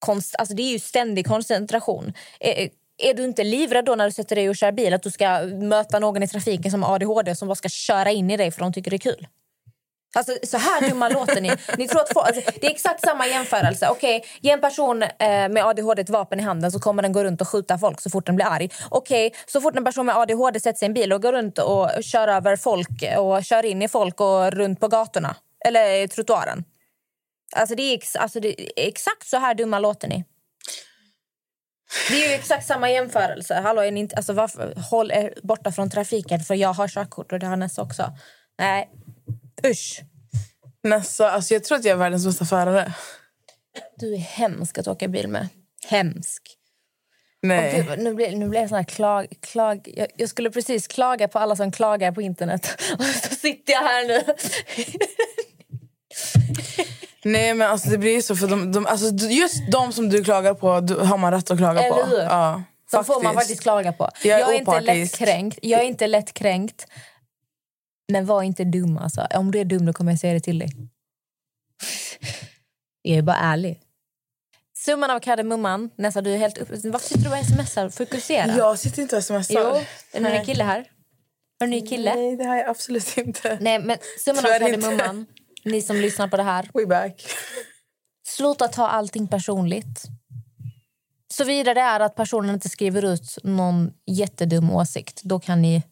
konst, 0.06 0.36
alltså 0.36 0.56
det 0.56 0.64
är 0.64 0.72
ju 0.72 0.80
ständig 0.80 1.28
koncentration. 1.28 2.14
Är, 2.40 2.70
är 2.98 3.14
du 3.14 3.24
inte 3.24 3.44
livrädd 3.44 3.86
då 3.86 3.96
när 3.96 4.06
du 4.06 4.12
sätter 4.12 4.36
dig 4.36 4.50
och 4.50 4.56
kör 4.56 4.72
bil 4.72 4.94
att 4.94 5.04
du 5.04 5.12
ska 5.12 5.40
möta 5.46 6.00
någon 6.00 6.24
i 6.24 6.28
trafiken 6.28 6.72
som 6.72 6.84
har 6.84 6.96
ADHD 6.96 7.36
som 7.36 7.48
bara 7.48 7.56
ska 7.56 7.70
köra 7.70 8.12
in 8.12 8.32
i 8.32 8.38
dig 8.38 8.52
för 8.52 8.60
de 8.60 8.74
tycker 8.74 8.92
det 8.92 8.98
är 8.98 9.14
kul? 9.14 9.28
Alltså, 10.16 10.38
så 10.44 10.58
här 10.58 10.90
dumma 10.90 11.10
låter 11.10 11.42
ni. 11.42 11.52
ni 11.78 11.88
tror 11.88 12.02
att 12.02 12.14
få, 12.14 12.20
alltså, 12.20 12.42
det 12.62 12.68
är 12.68 12.72
exakt 12.72 13.02
samma 13.02 13.28
jämförelse. 13.28 13.88
Okej, 13.90 14.18
okay, 14.18 14.30
ge 14.42 14.52
en 14.52 14.62
person 14.62 15.04
eh, 15.04 15.50
med 15.50 15.66
ADHD 15.66 16.02
ett 16.02 16.10
vapen 16.10 16.40
i 16.40 16.44
handen 16.44 16.72
så 16.72 16.80
kommer 16.80 17.02
den 17.02 17.12
gå 17.12 17.24
runt 17.24 17.42
och 17.42 17.48
skjuta 17.48 17.78
folk 17.78 18.02
så 18.02 18.10
fort 18.10 18.26
den 18.26 18.36
blir 18.36 18.46
arg. 18.46 18.70
Okej, 18.90 19.28
okay, 19.28 19.40
så 19.48 19.62
fort 19.62 19.76
en 19.76 19.86
person 19.86 20.06
med 20.06 20.18
ADHD 20.18 20.60
sätter 20.60 20.80
sig 20.80 20.86
i 20.86 20.88
en 20.88 20.94
bil 20.94 21.14
och 21.14 21.22
går 21.22 21.32
runt 21.32 21.60
och 21.60 21.90
kör 22.04 22.28
över 22.28 22.56
folk 22.56 23.04
och 23.18 23.44
kör 23.44 23.66
in 23.66 23.82
i 23.82 23.88
folk 23.88 24.22
och 24.22 24.52
runt 24.52 24.80
på 24.80 24.88
gatorna 24.88 25.36
eller 25.66 26.08
trottoaren. 26.08 26.64
Alltså, 27.56 27.76
det 27.76 27.84
är, 27.84 27.94
ex, 27.94 28.16
alltså, 28.16 28.40
det 28.40 28.62
är 28.62 28.88
exakt 28.88 29.28
så 29.28 29.38
här 29.38 29.54
dumma 29.54 29.80
låter 29.80 30.08
ni. 30.08 30.26
Det 32.10 32.24
är 32.24 32.30
ju 32.30 32.34
exakt 32.34 32.66
samma 32.66 32.90
jämförelse. 32.90 33.56
Hallå, 33.56 33.82
är 33.82 33.92
ni 33.92 34.00
inte, 34.00 34.16
alltså, 34.16 34.34
varför, 34.34 34.74
håll 34.92 35.12
er 35.12 35.34
borta 35.44 35.72
från 35.72 35.90
trafiken 35.90 36.40
för 36.40 36.56
jag 36.56 36.74
har 36.74 36.88
körkort 36.88 37.32
och 37.32 37.40
det 37.40 37.46
har 37.46 37.56
Nessa 37.56 37.82
också. 37.82 38.12
Nej, 38.60 38.90
usch. 39.68 40.02
Nessa, 40.84 41.32
alltså 41.32 41.54
jag 41.54 41.64
tror 41.64 41.78
att 41.78 41.86
jag 41.86 41.92
är 41.92 41.98
världens 41.98 42.26
bästa 42.26 42.46
förare. 42.46 42.94
Du 43.98 44.14
är 44.14 44.18
hemsk 44.18 44.78
att 44.78 44.88
åka 44.88 45.08
bil 45.08 45.28
med. 45.28 45.48
Hemsk. 45.88 46.58
Nej. 47.42 47.86
Gud, 47.90 48.00
nu 48.00 48.14
blir, 48.14 48.36
nu 48.36 48.50
blir 48.50 48.60
jag 48.60 48.70
sån 48.70 48.78
här 48.78 48.84
klag... 48.84 49.28
klag 49.42 49.90
jag, 49.96 50.08
jag 50.18 50.30
skulle 50.30 50.52
precis 50.52 50.88
klaga 50.88 51.28
på 51.28 51.40
alla 51.40 51.56
som 51.56 51.72
klagar 51.72 52.12
på 52.12 52.22
internet. 52.22 52.82
Och 52.98 53.06
så 53.06 53.36
sitter 53.36 53.74
jag 53.74 53.82
här 53.82 54.08
nu. 54.08 54.24
Nej 57.24 57.54
men 57.54 57.70
alltså 57.70 57.90
det 57.90 57.98
blir 57.98 58.14
ju 58.14 58.22
så 58.22 58.36
för 58.36 58.48
de, 58.48 58.72
de, 58.72 58.86
alltså, 58.86 59.06
just 59.28 59.72
de 59.72 59.94
som 59.94 60.10
du 60.10 60.24
klagar 60.24 60.54
på 60.54 60.80
du, 60.80 60.96
har 60.96 61.18
man 61.18 61.32
rätt 61.32 61.52
att 61.52 61.58
klaga 61.58 61.80
på. 61.80 61.86
Eller 61.86 62.06
hur? 62.06 62.24
Ja, 62.24 62.64
Som 62.92 63.06
får 63.06 63.24
man 63.24 63.34
faktiskt 63.34 63.62
klaga 63.62 63.94
på. 63.94 64.10
Jag 64.24 64.40
är 64.40 64.48
är 64.48 64.54
inte 64.54 64.80
lättkränkt. 64.80 65.60
Jag 65.62 65.82
är 65.82 65.86
inte 65.86 66.08
lättkränkt. 66.08 66.88
Men 68.14 68.26
var 68.26 68.44
inte 68.44 68.64
dum 68.64 68.98
alltså. 68.98 69.28
Om 69.36 69.52
du 69.52 69.60
är 69.60 69.66
dum 69.66 69.86
då 69.86 69.94
kommer 69.94 70.12
jag 70.12 70.20
säga 70.20 70.34
det 70.34 70.40
till 70.40 70.60
dig. 70.60 70.70
Jag 73.02 73.18
är 73.18 73.22
bara 73.22 73.38
ärlig. 73.38 73.80
Summan 74.78 75.10
av 75.10 75.20
kardemumman. 75.20 75.90
Nästa, 75.96 76.22
du 76.22 76.34
är 76.34 76.38
helt 76.38 76.58
upp... 76.58 76.70
Varför 76.70 77.08
sitter 77.08 77.30
du 77.30 77.40
och 77.40 77.46
smsar? 77.46 77.90
Fokusera. 77.90 78.58
Jag 78.58 78.80
sitter 78.80 79.02
inte 79.02 79.18
och 79.18 79.24
smsar. 79.24 79.44
Jo, 79.50 79.82
är 80.12 80.22
det 80.22 80.30
en 80.30 80.46
kille 80.46 80.64
här? 80.64 80.76
Har 80.76 80.84
du 81.60 81.64
en 81.64 81.70
ny 81.70 81.88
kille? 81.88 82.16
Nej 82.16 82.36
det 82.36 82.44
har 82.44 82.56
jag 82.56 82.70
absolut 82.70 83.18
inte. 83.18 83.58
Nej, 83.62 83.80
men 83.80 83.98
summan 84.26 84.46
av 84.46 84.50
Tyvärr 84.50 84.68
inte. 84.68 84.82
kardemumman. 84.82 85.26
Ni 85.66 85.82
som 85.82 85.96
lyssnar 85.96 86.28
på 86.28 86.38
det 86.38 86.44
här. 86.44 86.70
We 86.74 86.86
back. 86.86 87.26
Sluta 88.28 88.68
ta 88.68 88.88
allting 88.88 89.28
personligt. 89.28 90.04
Såvida 91.34 91.74
det 91.74 91.82
är 91.82 92.00
att 92.00 92.16
personen 92.16 92.54
inte 92.54 92.70
skriver 92.70 93.06
ut 93.06 93.38
någon 93.44 93.94
jättedum 94.06 94.72
åsikt, 94.72 95.24
då 95.24 95.40
kan 95.40 95.62
ni 95.62 95.84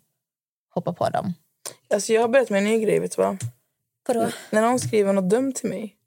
hoppa 0.73 0.93
på 0.93 1.09
dem. 1.09 1.33
Alltså 1.89 2.13
jag 2.13 2.21
har 2.21 2.27
börjat 2.27 2.49
med 2.49 2.57
en 2.57 2.65
ny 2.65 2.79
grej 2.79 2.99
vet 2.99 3.15
du 3.15 3.21
vad? 3.21 3.37
Vadå? 4.07 4.29
När 4.49 4.61
någon 4.61 4.79
skriver 4.79 5.13
något 5.13 5.29
dumt 5.29 5.53
till 5.53 5.69
mig 5.69 5.97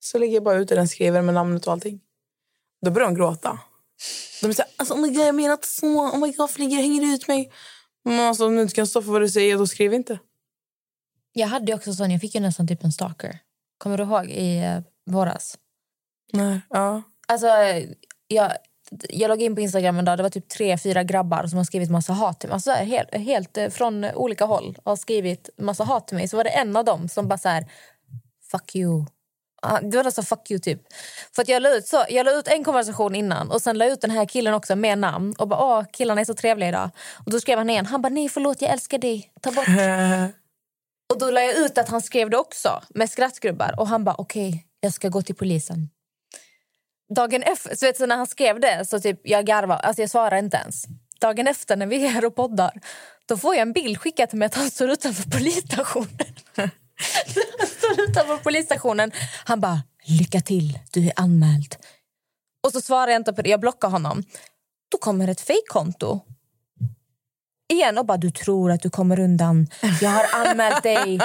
så 0.00 0.18
lägger 0.18 0.34
jag 0.34 0.42
bara 0.42 0.56
ut 0.56 0.68
det 0.68 0.74
den 0.74 0.88
skriver 0.88 1.22
med 1.22 1.34
namnet 1.34 1.66
och 1.66 1.72
allting. 1.72 2.00
Då 2.84 2.90
börjar 2.90 3.08
de 3.08 3.14
gråta. 3.14 3.58
De 4.40 4.48
är 4.48 4.52
såhär, 4.52 4.70
alltså, 4.76 4.94
oh 4.94 5.00
my 5.00 5.08
God, 5.08 5.26
jag 5.26 5.34
menar 5.34 5.52
inte 5.52 5.68
så. 5.68 5.86
Oh 5.86 6.18
my 6.18 6.26
God, 6.26 6.36
varför 6.38 6.60
hänger 6.60 7.14
ut 7.14 7.28
mig? 7.28 7.52
Men 8.04 8.20
alltså, 8.20 8.46
om 8.46 8.56
du 8.56 8.62
inte 8.62 8.74
kan 8.74 8.86
stå 8.86 9.02
för 9.02 9.12
vad 9.12 9.20
du 9.20 9.28
säger, 9.28 9.58
då 9.58 9.66
skriv 9.66 9.94
inte. 9.94 10.18
Jag 11.32 11.48
hade 11.48 11.74
också 11.74 11.92
sån, 11.92 12.10
jag 12.10 12.20
fick 12.20 12.34
ju 12.34 12.40
nästan 12.40 12.68
typ 12.68 12.84
en 12.84 12.92
stalker. 12.92 13.38
Kommer 13.78 13.98
du 13.98 14.04
ihåg 14.04 14.30
i 14.30 14.58
eh, 14.58 14.80
våras? 15.06 15.58
Nej, 16.32 16.60
ja. 16.70 17.02
Alltså, 17.28 17.46
jag, 18.28 18.52
jag 19.08 19.28
logg 19.28 19.42
in 19.42 19.54
på 19.54 19.60
Instagram 19.60 19.98
en 19.98 20.04
dag. 20.04 20.18
Det 20.18 20.22
var 20.22 20.30
typ 20.30 20.48
tre, 20.48 20.78
fyra 20.78 21.02
grabbar 21.02 21.46
som 21.46 21.56
har 21.56 21.64
skrivit 21.64 21.90
massa 21.90 22.12
hat 22.12 22.40
till 22.40 22.48
mig. 22.48 22.54
Alltså, 22.54 22.70
så 22.70 22.76
här, 22.76 22.84
helt, 22.84 23.14
helt 23.14 23.56
eh, 23.56 23.68
från 23.68 24.04
olika 24.04 24.44
håll 24.44 24.78
har 24.84 24.96
skrivit 24.96 25.50
massa 25.58 25.84
hat 25.84 26.08
till 26.08 26.16
mig. 26.16 26.28
Så 26.28 26.36
var 26.36 26.44
det 26.44 26.50
en 26.50 26.76
av 26.76 26.84
dem 26.84 27.08
som 27.08 27.28
bara 27.28 27.38
så 27.38 27.48
här, 27.48 27.66
fuck 28.50 28.76
you. 28.76 29.04
Ah, 29.62 29.80
Det 29.80 29.96
var 29.96 30.04
alltså 30.04 30.22
fuck 30.22 30.50
you 30.50 30.60
typ. 30.60 30.80
För 31.34 31.42
att 31.42 31.48
jag 31.48 31.62
la, 31.62 31.74
ut 31.74 31.86
så, 31.86 32.04
jag 32.08 32.24
la 32.24 32.32
ut 32.32 32.48
en 32.48 32.64
konversation 32.64 33.14
innan 33.14 33.50
och 33.50 33.62
sen 33.62 33.78
la 33.78 33.86
ut 33.86 34.00
den 34.00 34.10
här 34.10 34.26
killen 34.26 34.54
också 34.54 34.76
med 34.76 34.98
namn. 34.98 35.34
Och 35.38 35.48
bara 35.48 35.64
åh 35.64 35.84
killarna 35.92 36.20
är 36.20 36.24
så 36.24 36.34
trevliga 36.34 36.68
idag. 36.68 36.90
Och 37.26 37.30
då 37.30 37.40
skrev 37.40 37.58
han 37.58 37.70
igen. 37.70 37.86
Han 37.86 38.02
bara 38.02 38.08
nej 38.08 38.28
förlåt 38.28 38.62
jag 38.62 38.70
älskar 38.70 38.98
dig. 38.98 39.32
Ta 39.40 39.50
bort. 39.50 39.66
och 41.12 41.18
då 41.18 41.30
la 41.30 41.40
jag 41.40 41.56
ut 41.56 41.78
att 41.78 41.88
han 41.88 42.02
skrev 42.02 42.30
det 42.30 42.36
också 42.36 42.82
med 42.88 43.10
skrattgrubbar. 43.10 43.74
Och 43.78 43.88
han 43.88 44.04
bara 44.04 44.14
okej 44.18 44.66
jag 44.80 44.92
ska 44.92 45.08
gå 45.08 45.22
till 45.22 45.34
polisen. 45.34 45.88
Dagen 47.14 47.42
efter, 47.42 47.76
så 47.76 47.86
vet 47.86 47.98
du, 47.98 48.06
när 48.06 48.16
han 48.16 48.26
skrev 48.26 48.60
det 48.60 48.84
så 48.84 49.00
typ 49.00 49.20
jag 49.24 49.46
garvar, 49.46 49.76
alltså 49.76 50.02
jag 50.02 50.10
svarar 50.10 50.36
inte 50.36 50.56
ens. 50.56 50.84
Dagen 51.20 51.48
efter 51.48 51.76
när 51.76 51.86
vi 51.86 52.06
är 52.06 52.08
här 52.08 52.24
och 52.24 52.36
poddar 52.36 52.80
då 53.26 53.36
får 53.36 53.54
jag 53.54 53.62
en 53.62 53.72
bild 53.72 53.98
skickad 53.98 54.28
till 54.28 54.38
mig 54.38 54.46
att 54.46 54.54
han 54.54 54.70
står 54.70 54.90
utanför 54.90 55.30
polisstationen. 55.30 56.26
han 57.58 57.68
står 57.68 58.00
utanför 58.00 58.36
polisstationen. 58.36 59.12
Han 59.44 59.60
bara 59.60 59.82
lycka 60.04 60.40
till, 60.40 60.78
du 60.92 61.06
är 61.06 61.12
anmäld. 61.16 61.76
Och 62.64 62.72
så 62.72 62.80
svarar 62.80 63.08
jag 63.12 63.20
inte 63.20 63.32
på 63.32 63.42
det, 63.42 63.50
jag 63.50 63.60
blockar 63.60 63.88
honom. 63.88 64.22
Då 64.90 64.98
kommer 64.98 65.28
ett 65.28 65.40
fejkkonto. 65.40 66.20
Igen 67.68 67.98
och 67.98 68.06
bara 68.06 68.18
du 68.18 68.30
tror 68.30 68.70
att 68.70 68.82
du 68.82 68.90
kommer 68.90 69.20
undan. 69.20 69.66
Jag 70.00 70.10
har 70.10 70.46
anmält 70.46 70.82
dig. 70.82 71.20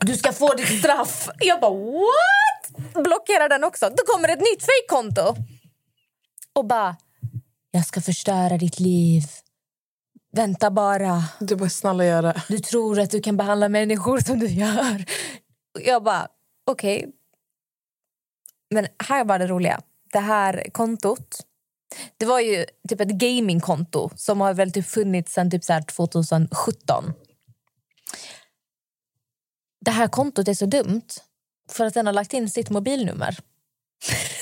Du 0.00 0.16
ska 0.16 0.32
få 0.32 0.54
ditt 0.54 0.78
straff. 0.78 1.28
Jag 1.38 1.60
bara 1.60 1.74
what? 1.74 2.94
Blockerar 3.04 3.48
den 3.48 3.64
också. 3.64 3.90
Då 3.90 4.12
kommer 4.12 4.28
ett 4.28 4.40
nytt 4.40 4.64
fejkkonto. 4.64 5.36
Och 6.52 6.64
bara 6.64 6.96
jag 7.70 7.86
ska 7.86 8.00
förstöra 8.00 8.58
ditt 8.58 8.80
liv. 8.80 9.22
Vänta 10.32 10.70
bara. 10.70 11.24
Du 11.40 11.56
bara 11.56 11.68
snälla 11.68 12.04
gör 12.04 12.22
det. 12.22 12.42
Du 12.48 12.58
tror 12.58 13.00
att 13.00 13.10
du 13.10 13.20
kan 13.20 13.36
behandla 13.36 13.68
människor 13.68 14.20
som 14.20 14.38
du 14.38 14.46
gör. 14.46 15.04
Jag 15.84 16.02
bara, 16.02 16.28
okej. 16.66 17.12
Men 18.70 18.86
här 19.08 19.24
var 19.24 19.38
det 19.38 19.46
roliga. 19.46 19.80
Det 20.12 20.18
här 20.18 20.66
kontot, 20.72 21.40
det 22.16 22.26
var 22.26 22.40
ju 22.40 22.66
typ 22.88 23.00
ett 23.00 23.08
gamingkonto 23.08 24.10
som 24.16 24.40
har 24.40 24.54
väl 24.54 24.72
typ 24.72 24.86
funnits 24.86 25.32
sedan 25.32 25.50
typ 25.50 25.64
så 25.64 25.80
2017. 25.96 27.12
Det 29.84 29.90
här 29.90 30.08
kontot 30.08 30.48
är 30.48 30.54
så 30.54 30.66
dumt 30.66 31.06
för 31.70 31.86
att 31.86 31.94
den 31.94 32.06
har 32.06 32.12
lagt 32.12 32.32
in 32.32 32.50
sitt 32.50 32.70
mobilnummer. 32.70 33.38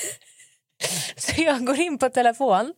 så 1.17 1.41
jag 1.41 1.65
går 1.65 1.79
in 1.79 1.97
på 1.97 2.09
telefon, 2.09 2.73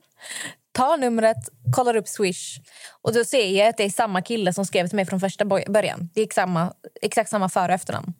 tar 0.71 0.97
numret, 0.97 1.37
kollar 1.75 1.95
upp 1.95 2.07
Swish 2.07 2.59
och 3.01 3.13
då 3.13 3.25
ser 3.25 3.51
jag 3.51 3.67
att 3.67 3.77
det 3.77 3.83
är 3.83 3.89
samma 3.89 4.21
kille 4.21 4.53
som 4.53 4.65
skrev 4.65 4.87
till 4.87 4.95
mig 4.95 5.05
från 5.05 5.19
första 5.19 5.45
början. 5.45 6.09
Det 6.13 6.21
är 6.21 6.25
exakt 6.25 6.35
samma, 6.35 6.73
exakt 7.01 7.29
samma 7.29 7.49
för 7.49 7.69
och 7.69 7.75
efternamn. 7.75 8.13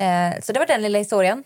Eh, 0.00 0.40
så 0.42 0.52
det 0.52 0.58
var 0.58 0.66
den 0.66 0.82
lilla 0.82 0.98
historien. 0.98 1.44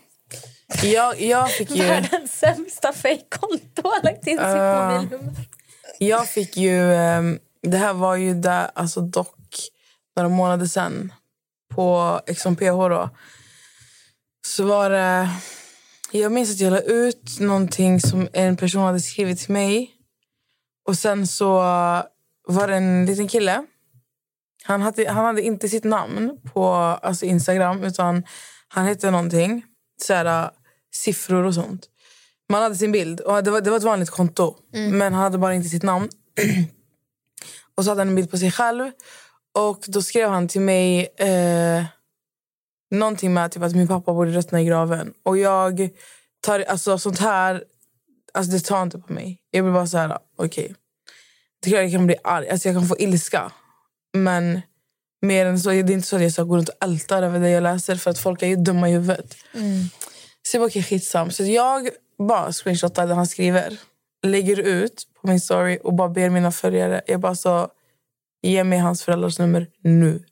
Jag, 0.83 1.21
jag 1.21 1.51
fick 1.51 1.71
ju... 1.71 1.83
Världens 1.83 2.39
sämsta 2.39 2.93
fejkkonto 2.93 3.81
har 3.83 4.03
lagt 4.03 4.27
in 4.27 4.37
sitt 4.37 4.45
Ah. 4.45 4.91
mobilnummer. 4.91 5.33
Jag 5.99 6.29
fick 6.29 6.57
ju... 6.57 6.93
ehm, 6.93 7.39
det 7.61 7.77
här 7.77 7.93
var 7.93 8.15
ju 8.15 8.33
där, 8.33 8.71
alltså 8.75 9.01
dock 9.01 9.35
några 10.15 10.29
månader 10.29 10.65
sen 10.65 11.13
på 11.75 12.19
XMPH 12.35 12.63
då. 12.65 13.09
Så 14.47 14.65
var 14.65 14.89
det... 14.89 15.29
Jag 16.11 16.31
minns 16.31 16.51
att 16.51 16.59
jag 16.59 16.71
la 16.73 16.79
ut 16.79 17.39
någonting 17.39 17.99
som 17.99 18.27
en 18.33 18.57
person 18.57 18.81
hade 18.83 18.99
skrivit 18.99 19.39
till 19.39 19.51
mig. 19.53 19.91
Och 20.87 20.97
sen 20.97 21.27
så 21.27 21.53
var 22.47 22.67
det 22.67 22.75
en 22.75 23.05
liten 23.05 23.27
kille. 23.27 23.65
Han 24.63 24.81
hade, 24.81 25.09
han 25.11 25.25
hade 25.25 25.41
inte 25.41 25.69
sitt 25.69 25.83
namn 25.83 26.39
på 26.53 26.65
alltså 26.73 27.25
Instagram 27.25 27.83
utan 27.83 28.23
han 28.67 28.85
hette 28.85 29.11
någonting. 29.11 29.63
Så 30.01 30.13
här, 30.13 30.51
siffror 30.93 31.43
och 31.43 31.53
sånt. 31.53 31.89
Man 32.49 32.61
hade 32.61 32.75
sin 32.75 32.91
bild. 32.91 33.19
Och 33.19 33.43
det, 33.43 33.51
var, 33.51 33.61
det 33.61 33.69
var 33.69 33.77
ett 33.77 33.83
vanligt 33.83 34.09
konto. 34.09 34.55
Men 34.91 35.13
han 35.13 35.23
hade 35.23 35.37
bara 35.37 35.53
inte 35.53 35.69
sitt 35.69 35.83
namn. 35.83 36.09
och 37.75 37.83
så 37.83 37.91
hade 37.91 38.01
han 38.01 38.07
en 38.07 38.15
bild 38.15 38.31
på 38.31 38.37
sig 38.37 38.51
själv. 38.51 38.91
Och 39.53 39.83
då 39.87 40.01
skrev 40.01 40.29
han 40.29 40.47
till 40.47 40.61
mig 40.61 41.07
eh, 41.17 41.85
någonting 42.91 43.33
med 43.33 43.51
typ, 43.51 43.63
att 43.63 43.75
min 43.75 43.87
pappa 43.87 44.13
borde 44.13 44.31
ruttna 44.31 44.61
i 44.61 44.65
graven. 44.65 45.13
Och 45.23 45.37
jag 45.37 45.89
tar 46.41 46.59
alltså 46.59 46.97
sånt 46.97 47.19
här, 47.19 47.63
alltså 48.33 48.51
det 48.51 48.59
tar 48.59 48.83
inte 48.83 48.99
på 48.99 49.13
mig. 49.13 49.41
Jag 49.51 49.63
blir 49.63 49.73
bara 49.73 49.87
så 49.87 49.97
här, 49.97 50.17
okej. 50.37 50.75
Klart 51.65 51.81
jag 51.81 51.91
kan 51.91 52.05
bli 52.05 52.15
arg, 52.23 52.49
alltså 52.49 52.67
jag 52.67 52.75
kan 52.75 52.87
få 52.87 52.97
ilska. 52.99 53.51
Men 54.13 54.61
mer 55.25 55.45
än 55.45 55.59
så, 55.59 55.69
det 55.69 55.75
är 55.75 55.91
inte 55.91 56.07
så 56.07 56.15
att 56.15 56.21
jag 56.21 56.31
ska 56.31 56.43
gå 56.43 56.57
runt 56.57 56.69
och 56.69 56.75
älta 56.83 57.17
över 57.17 57.39
det 57.39 57.49
jag 57.49 57.63
läser 57.63 57.95
för 57.95 58.11
att 58.11 58.19
folk 58.19 58.41
är 58.41 58.47
ju 58.47 58.55
dumma 58.55 58.89
i 58.89 58.91
huvudet. 58.91 59.35
Så 60.43 60.57
jag 60.57 60.61
bara, 60.61 60.67
okej 60.67 60.83
skitsam. 60.83 61.31
Så 61.31 61.43
jag 61.43 61.89
bara 62.27 62.51
screenshotar 62.51 63.07
det 63.07 63.13
han 63.13 63.27
skriver. 63.27 63.77
Lägger 64.23 64.59
ut 64.59 65.03
på 65.21 65.27
min 65.27 65.39
story 65.39 65.79
och 65.83 65.93
bara 65.93 66.09
ber 66.09 66.29
mina 66.29 66.51
följare. 66.51 67.01
Jag 67.07 67.19
bara 67.19 67.35
så, 67.35 67.67
ge 68.41 68.63
mig 68.63 68.79
hans 68.79 69.03
föräldrars 69.03 69.39
nummer 69.39 69.67
nu. 69.83 70.23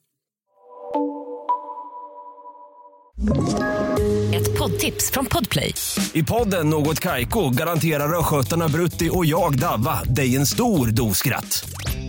Ett 4.36 4.58
poddtips 4.58 5.12
från 5.12 5.26
Podplay. 5.26 5.74
I 6.14 6.24
podden 6.24 6.70
Något 6.70 7.00
Kaiko 7.00 7.50
garanterar 7.50 8.20
östgötarna 8.20 8.68
Brutti 8.68 9.10
och 9.14 9.26
jag, 9.26 9.60
Davva, 9.60 10.04
dig 10.04 10.36
en 10.36 10.46
stor 10.46 10.88
dos 10.88 11.18
skratt. 11.18 11.66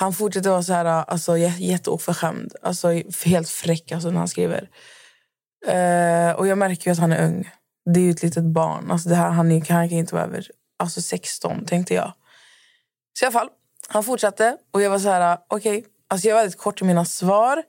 Han 0.00 0.12
fortsätter 0.12 0.50
vara 0.50 0.62
så 0.62 0.72
här, 0.72 0.84
alltså, 0.84 1.38
jätteoförskämd. 1.38 2.52
Alltså, 2.62 3.02
helt 3.24 3.48
fräck 3.48 3.92
alltså, 3.92 4.10
när 4.10 4.18
han 4.18 4.28
skriver. 4.28 4.70
Uh, 5.66 6.32
och 6.32 6.46
jag 6.46 6.58
märker 6.58 6.86
ju 6.86 6.92
att 6.92 6.98
han 6.98 7.12
är 7.12 7.26
ung. 7.26 7.50
Det 7.94 8.00
är 8.00 8.04
ju 8.04 8.10
ett 8.10 8.22
litet 8.22 8.44
barn. 8.44 8.90
Alltså, 8.90 9.08
det 9.08 9.14
här, 9.14 9.30
han, 9.30 9.52
är, 9.52 9.72
han 9.72 9.88
kan 9.88 9.98
inte 9.98 10.14
vara 10.14 10.24
över 10.24 10.46
alltså, 10.78 11.02
16, 11.02 11.64
tänkte 11.64 11.94
jag. 11.94 12.12
Så 13.18 13.24
i 13.24 13.26
alla 13.26 13.32
fall, 13.32 13.48
han 13.88 14.04
fortsatte. 14.04 14.56
Och 14.70 14.82
jag 14.82 14.90
var 14.90 14.98
så 14.98 15.08
här, 15.08 15.38
okej. 15.48 15.78
Okay. 15.78 15.90
Alltså, 16.08 16.28
jag 16.28 16.34
var 16.34 16.42
väldigt 16.42 16.60
kort 16.60 16.82
i 16.82 16.84
mina 16.84 17.04
svar. 17.04 17.62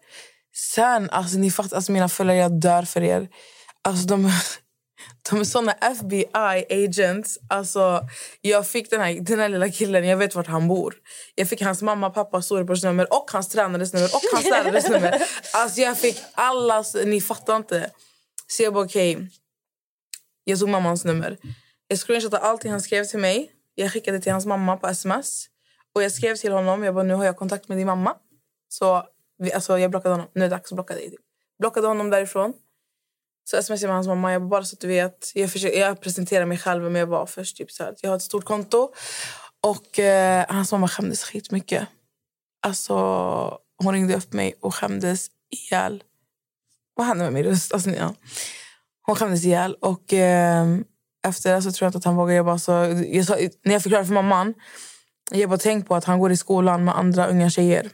Sen, 0.56 1.10
alltså, 1.10 1.38
ni 1.38 1.52
fattar, 1.52 1.76
alltså, 1.76 1.92
mina 1.92 2.10
följare, 2.10 2.38
jag 2.38 2.60
dör 2.60 2.84
för 2.84 3.04
er. 3.04 3.30
Alltså, 3.82 4.08
de, 4.08 4.32
de 5.30 5.40
är 5.40 5.44
såna 5.44 5.72
FBI-agents. 5.72 7.38
Alltså, 7.50 8.02
jag 8.42 8.68
fick 8.68 8.90
den 8.90 9.02
här, 9.02 9.22
den 9.22 9.40
här 9.40 9.50
lilla 9.50 9.70
killen, 9.70 10.08
jag 10.08 10.18
vet 10.18 10.36
vart 10.36 10.48
han 10.48 10.68
bor. 10.68 10.96
Jag 11.36 11.50
fick 11.50 11.62
hans 11.62 11.82
mamma, 11.82 12.10
pappa, 12.10 12.42
storebrors 12.42 12.84
och 13.10 13.32
hans 13.32 13.50
tränades 13.50 13.94
nummer 13.94 14.10
och 14.16 14.22
hans 14.34 14.50
lärares 14.50 14.90
nummer. 14.90 15.22
Alltså, 15.54 15.82
jag 15.82 15.98
fick 15.98 16.18
allas... 16.34 16.96
Ni 17.06 17.22
fattar 17.22 17.56
inte. 17.56 17.92
Så 18.48 18.64
jag 18.64 18.74
bara, 18.74 18.86
okej. 18.86 19.30
Jag 20.44 20.60
tog 20.60 20.70
mammans 20.70 21.06
nummer. 21.06 21.38
Jag 21.88 22.00
screenshotade 22.00 22.44
allting 22.44 22.72
han 22.72 22.82
skrev 22.82 23.04
till 23.04 23.20
mig. 23.20 23.52
Jag 23.76 23.94
skickade 23.94 24.20
till 24.20 24.32
hans 24.32 24.46
mamma 24.46 24.78
på 24.78 24.88
sms. 24.88 25.46
Och 25.96 26.04
jag 26.04 26.12
skrev 26.12 26.36
till 26.36 26.52
honom, 26.52 26.84
jag 26.84 26.94
bara, 26.96 27.04
nu 27.04 27.14
har 27.14 27.26
jag 27.26 27.38
kontakt 27.38 27.70
med 27.70 27.78
din 27.78 27.88
mamma. 27.88 28.16
Så 28.70 29.04
vi, 29.38 29.54
alltså, 29.54 29.80
jag 29.80 29.92
blockade 29.92 30.14
honom. 30.14 30.28
Nu 30.34 30.46
är 30.46 30.50
det 30.50 30.56
dags 30.56 30.72
att 30.72 30.76
blocka 30.76 30.94
dig. 30.94 31.16
Blockade 31.60 31.88
honom 31.88 32.10
därifrån. 32.10 32.54
Så 33.52 33.64
smsade 33.64 33.88
jag 33.88 33.94
hans 33.94 34.08
mamma. 34.08 34.32
Jag 34.32 34.48
bara, 34.48 34.64
så 34.64 34.74
att 34.76 34.80
du 34.80 34.88
vet. 34.88 35.32
Jag, 35.36 35.52
försöker, 35.52 35.80
jag 35.80 36.02
presenterar 36.02 36.46
mig 36.46 36.58
själv 36.58 36.84
men 36.84 36.96
jag 36.96 37.08
var 37.08 37.26
först 37.26 37.58
typ 37.58 37.72
så 37.72 37.84
här, 37.84 37.96
Jag 38.02 38.10
har 38.10 38.16
ett 38.16 38.22
stort 38.22 38.46
konto. 38.46 38.94
Och 39.62 40.00
eh, 40.00 40.46
hans 40.50 40.72
mamma 40.72 40.88
skämdes 40.88 41.24
skitmycket. 41.24 41.88
Alltså, 42.62 42.96
hon 43.84 43.94
ringde 43.94 44.16
upp 44.16 44.34
mig 44.34 44.54
och 44.62 44.76
skämdes 44.76 45.28
ihjäl. 45.50 46.04
Vad 46.96 47.08
hände 47.08 47.24
med 47.24 47.34
min 47.34 47.44
röst? 47.44 47.74
Alltså, 47.74 47.90
ja. 47.90 48.16
Hon 49.02 49.16
skämdes 49.16 49.46
ihjäl. 49.46 49.74
Och 49.74 50.14
eh, 50.14 50.68
efter 51.28 51.56
det 51.56 51.62
så 51.62 51.72
tror 51.72 51.86
jag 51.86 51.90
inte 51.90 51.98
att 51.98 52.06
han 52.06 52.16
vågade. 52.16 52.36
Jag 52.36 52.46
bara, 52.46 52.60
så, 52.60 52.72
jag 53.08 53.26
sa, 53.26 53.36
när 53.66 53.74
jag 53.74 53.84
förklarade 53.84 54.08
för 54.08 54.14
mamman. 54.14 54.54
Jag 55.32 55.50
bara 55.50 55.60
tänk 55.60 55.88
på 55.88 55.96
att 55.96 56.06
han 56.06 56.20
går 56.20 56.32
i 56.32 56.38
skolan 56.38 56.84
med 56.84 56.98
andra 56.98 57.28
unga 57.28 57.50
tjejer. 57.50 57.90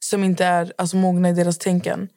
Som 0.00 0.24
inte 0.24 0.44
är 0.44 0.72
alltså, 0.78 0.96
mogna 0.96 1.28
i 1.30 1.32
deras 1.32 1.58
tänken 1.58 2.08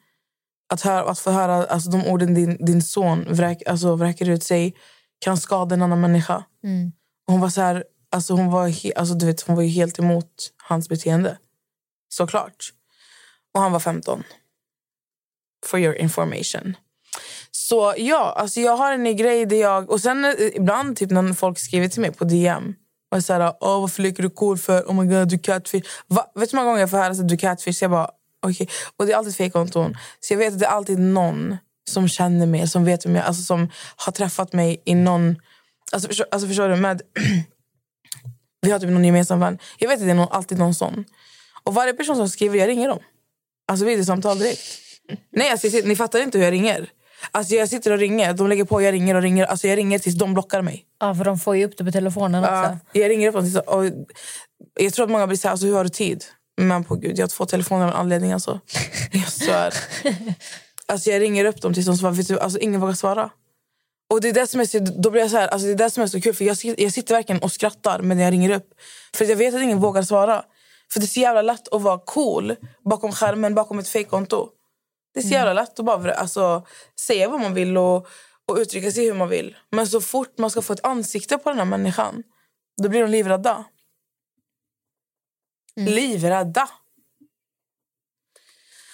att, 0.68 0.80
höra, 0.80 1.10
att 1.10 1.18
få 1.18 1.30
höra 1.30 1.64
alltså, 1.64 1.90
de 1.90 2.06
orden 2.06 2.34
din, 2.34 2.64
din 2.64 2.82
son 2.82 3.24
vräk, 3.34 3.62
alltså, 3.66 3.96
vräker 3.96 4.28
ut 4.28 4.42
sig 4.42 4.76
kan 5.18 5.36
skada 5.36 5.74
en 5.74 5.82
annan 5.82 6.00
människa. 6.00 6.44
Mm. 6.64 6.92
Hon 7.26 7.40
var 7.40 7.48
så 7.48 7.60
här, 7.60 7.84
alltså, 8.10 8.34
hon 8.34 8.50
var, 8.50 8.68
he, 8.68 8.92
alltså, 8.96 9.14
du 9.14 9.26
vet, 9.26 9.40
hon 9.40 9.56
var 9.56 9.62
ju 9.62 9.68
helt 9.68 9.98
emot 9.98 10.52
hans 10.56 10.88
beteende. 10.88 11.38
Såklart. 12.08 12.72
Och 13.54 13.60
han 13.60 13.72
var 13.72 13.80
15. 13.80 14.22
For 15.66 15.80
your 15.80 15.94
information. 15.94 16.76
Så 17.50 17.94
ja, 17.96 18.34
alltså 18.36 18.60
jag 18.60 18.76
har 18.76 18.92
en 18.92 19.02
ny 19.02 19.14
grej 19.14 19.46
där 19.46 19.56
jag... 19.56 19.90
Och 19.90 20.00
sen 20.00 20.24
eh, 20.24 20.32
ibland 20.54 20.96
typ 20.96 21.10
när 21.10 21.32
folk 21.32 21.58
skriver 21.58 21.88
till 21.88 22.00
mig 22.00 22.12
på 22.12 22.24
DM. 22.24 22.74
Och 23.14 23.24
så 23.24 23.32
här, 23.32 23.54
Åh, 23.60 23.80
varför 23.80 24.02
leker 24.02 24.22
du 24.22 24.30
cool 24.30 24.58
för? 24.58 24.82
Oh 24.82 24.94
my 24.94 25.14
god, 25.14 25.28
du 25.28 25.38
catfish. 25.38 25.82
Va? 26.06 26.26
Vet 26.34 26.50
du 26.50 26.56
hur 26.56 26.62
många 26.62 26.70
gånger 26.70 26.80
jag 26.80 26.90
får 26.90 26.96
höra 26.96 27.10
att 27.10 27.28
du 27.28 27.36
catfish? 27.36 27.82
Jag 27.82 27.90
bara, 27.90 28.10
okej. 28.50 28.68
Och 28.96 29.06
det 29.06 29.12
är 29.12 29.16
alltid 29.16 29.36
fejkkonton. 29.36 29.96
Så 30.20 30.32
jag 30.32 30.38
vet 30.38 30.52
att 30.52 30.58
det 30.58 30.66
är 30.66 30.70
alltid 30.70 30.98
någon 30.98 31.56
som 31.90 32.08
känner 32.08 32.46
mig, 32.46 32.68
som 32.68 32.84
vet 32.84 33.06
vem 33.06 33.14
jag 33.14 33.24
alltså 33.24 33.42
som 33.42 33.70
har 33.96 34.12
träffat 34.12 34.52
mig 34.52 34.82
i 34.84 34.94
någon... 34.94 35.36
Alltså 35.92 36.08
förstår, 36.08 36.26
alltså 36.30 36.48
förstår 36.48 36.68
du? 36.68 36.76
Med, 36.76 37.02
vi 38.60 38.70
har 38.70 38.78
typ 38.78 38.90
någon 38.90 39.04
gemensam 39.04 39.40
vän. 39.40 39.58
Jag 39.78 39.88
vet 39.88 40.00
att 40.00 40.06
det 40.06 40.10
är 40.10 40.14
någon, 40.14 40.32
alltid 40.32 40.58
någon 40.58 40.74
sån. 40.74 41.04
Och 41.62 41.74
varje 41.74 41.92
person 41.92 42.16
som 42.16 42.28
skriver, 42.28 42.58
jag 42.58 42.68
ringer 42.68 42.88
dem. 42.88 42.98
Alltså 43.68 43.86
videosamtal 43.86 44.38
direkt. 44.38 44.60
Nej, 45.32 45.50
alltså, 45.50 45.70
sitter, 45.70 45.88
ni 45.88 45.96
fattar 45.96 46.18
inte 46.18 46.38
hur 46.38 46.44
jag 46.44 46.52
ringer. 46.52 46.90
Alltså 47.30 47.54
jag 47.54 47.68
sitter 47.68 47.92
och 47.92 47.98
ringer, 47.98 48.34
de 48.34 48.48
lägger 48.48 48.64
på, 48.64 48.82
jag 48.82 48.92
ringer 48.92 49.14
och 49.14 49.22
ringer. 49.22 49.46
Alltså 49.46 49.68
jag 49.68 49.76
ringer 49.76 49.98
tills 49.98 50.16
de 50.16 50.34
blockar 50.34 50.62
mig. 50.62 50.84
Ja, 51.00 51.14
för 51.14 51.24
de 51.24 51.38
får 51.38 51.56
ju 51.56 51.64
upp 51.64 51.76
det 51.76 51.84
på 51.84 51.92
telefonen 51.92 52.44
också. 52.44 52.52
Ja, 52.52 52.78
jag 52.92 53.10
ringer 53.10 53.28
upp 53.28 53.34
dem 53.34 53.44
tills, 53.44 53.56
och 53.56 53.84
Jag 54.80 54.94
tror 54.94 55.04
att 55.04 55.10
många 55.10 55.26
blir 55.26 55.38
så 55.38 55.48
här, 55.48 55.52
alltså, 55.52 55.66
hur 55.66 55.74
har 55.74 55.84
du 55.84 55.90
tid? 55.90 56.24
Men 56.56 56.84
på 56.84 56.96
gud, 56.96 57.18
jag 57.18 57.22
har 57.22 57.28
två 57.28 57.46
telefoner 57.46 57.84
av 57.84 57.90
en 57.90 57.96
anledning. 57.96 58.32
Alltså. 58.32 58.60
Jag 59.12 59.28
svär. 59.28 59.74
Alltså, 60.88 61.10
jag 61.10 61.20
ringer 61.20 61.44
upp 61.44 61.62
dem 61.62 61.74
tills 61.74 61.86
de 61.86 61.96
svarar. 61.96 62.12
Vet 62.12 62.28
du, 62.28 62.38
alltså, 62.38 62.58
ingen 62.58 62.80
vågar 62.80 62.94
svara. 62.94 63.30
Och 64.10 64.20
det 64.20 64.28
är 64.28 64.32
det 64.32 64.46
som 64.46 64.60
är 64.60 64.64
så, 64.64 64.78
då 64.78 65.10
blir 65.10 65.22
jag 65.22 65.30
så 65.30 65.36
här, 65.36 65.48
alltså, 65.48 65.66
det 65.66 65.72
är 65.72 65.76
det 65.76 65.90
som 65.90 66.02
är 66.02 66.06
så 66.06 66.20
kul. 66.20 66.34
För 66.34 66.44
jag, 66.44 66.56
jag 66.78 66.92
sitter 66.92 67.14
verkligen 67.14 67.42
och 67.42 67.52
skrattar 67.52 68.02
när 68.02 68.24
jag 68.24 68.32
ringer 68.32 68.50
upp. 68.50 68.68
För 69.14 69.24
jag 69.24 69.36
vet 69.36 69.54
att 69.54 69.62
ingen 69.62 69.80
vågar 69.80 70.02
svara. 70.02 70.44
För 70.92 71.00
det 71.00 71.04
är 71.04 71.08
så 71.08 71.20
jävla 71.20 71.42
lätt 71.42 71.68
att 71.72 71.82
vara 71.82 71.98
cool 71.98 72.56
bakom 72.84 73.12
skärmen, 73.12 73.54
bakom 73.54 73.78
ett 73.78 73.88
fejkkonto. 73.88 74.48
Det 75.14 75.20
är 75.20 75.24
så 75.24 75.28
jävla 75.28 75.52
lätt 75.52 75.78
att 75.78 75.84
bara 75.84 76.12
alltså, 76.12 76.66
säga 77.00 77.28
vad 77.28 77.40
man 77.40 77.54
vill 77.54 77.76
och, 77.76 78.06
och 78.48 78.56
uttrycka 78.56 78.90
sig 78.90 79.04
hur 79.04 79.14
man 79.14 79.28
vill. 79.28 79.56
Men 79.70 79.86
så 79.86 80.00
fort 80.00 80.38
man 80.38 80.50
ska 80.50 80.62
få 80.62 80.72
ett 80.72 80.86
ansikte 80.86 81.38
på 81.38 81.48
den 81.48 81.58
här 81.58 81.64
människan, 81.64 82.22
då 82.82 82.88
blir 82.88 83.00
de 83.00 83.10
livrädda. 83.10 83.64
Livrädda! 85.76 86.68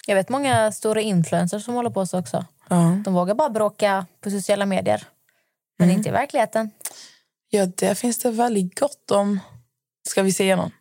Jag 0.07 0.15
vet 0.15 0.29
många 0.29 0.71
stora 0.71 1.01
influencers 1.01 1.65
som 1.65 1.73
håller 1.75 1.89
på 1.89 2.05
så 2.05 2.19
också. 2.19 2.45
Ja. 2.69 3.01
De 3.05 3.13
vågar 3.13 3.35
bara 3.35 3.49
bråka 3.49 4.05
på 4.21 4.29
sociala 4.29 4.65
medier. 4.65 5.07
Men 5.79 5.91
inte 5.91 6.09
i 6.09 6.11
verkligheten. 6.11 6.71
ja, 7.49 7.65
det 7.65 7.95
finns 7.95 8.19
det 8.19 8.31
väldigt 8.31 8.79
gott 8.79 9.11
om. 9.11 9.39
Ska 10.09 10.21
vi 10.23 10.31
säga 10.33 10.55
någon? 10.55 10.71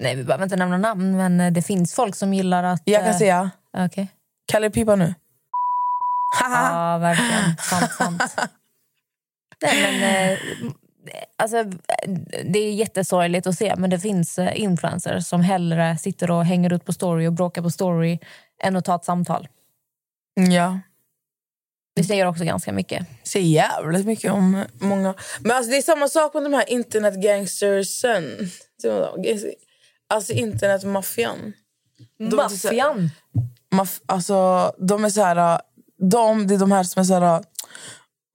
Nej, 0.00 0.16
vi 0.16 0.24
behöver 0.24 0.44
inte 0.44 0.56
nämna 0.56 0.76
namn, 0.76 1.16
men 1.16 1.40
eh, 1.40 1.52
det 1.52 1.62
finns 1.62 1.94
folk 1.94 2.14
som 2.14 2.34
gillar 2.34 2.64
att... 2.64 2.82
Jag 2.84 3.00
kan 3.00 3.10
eh, 3.10 3.18
säga. 3.18 3.50
Okej. 3.76 4.08
Kalle 4.46 4.70
Pipa 4.70 4.96
nu. 4.96 5.14
Ja, 6.40 6.98
verkligen. 6.98 7.56
Sant, 7.56 7.92
sant. 7.92 8.22
Nej, 9.62 9.82
men, 9.82 10.02
eh, 10.32 10.38
alltså, 11.36 11.64
det 12.44 12.58
är 12.58 12.72
jättesorgligt 12.72 13.46
att 13.46 13.58
se, 13.58 13.74
men 13.76 13.90
det 13.90 13.98
finns 13.98 14.38
eh, 14.38 14.60
influencers 14.60 15.26
som 15.26 15.40
hellre 15.40 15.98
sitter 15.98 16.30
och 16.30 16.44
hänger 16.44 16.72
ut 16.72 16.84
på 16.84 16.92
story 16.92 17.26
och 17.26 17.32
bråkar 17.32 17.62
på 17.62 17.70
story 17.70 18.18
än 18.62 18.76
att 18.76 18.84
ta 18.84 18.96
ett 18.96 19.04
samtal. 19.04 19.48
Ja. 20.50 20.80
Det 21.96 22.04
säger 22.04 22.26
också 22.26 22.44
ganska 22.44 22.72
mycket. 22.72 23.06
Säger 23.24 23.46
jävligt 23.46 24.06
mycket 24.06 24.32
om 24.32 24.64
många. 24.80 25.14
Men 25.40 25.56
alltså, 25.56 25.70
det 25.70 25.76
är 25.76 25.82
samma 25.82 26.08
sak 26.08 26.34
med 26.34 26.42
de 26.42 26.52
här 26.52 26.70
internetgangstersen. 26.70 28.50
Alltså 30.08 30.32
internetmaffian. 30.32 31.52
Maffian! 32.18 33.10
Maff- 33.74 34.00
alltså, 34.06 34.72
de 34.78 35.04
är 35.04 35.08
så 35.08 35.22
här... 35.22 35.60
De, 36.10 36.46
det 36.46 36.54
är 36.54 36.58
de 36.58 36.72
här 36.72 36.82
som 36.82 37.00
är 37.00 37.04
så 37.04 37.14
här... 37.14 37.42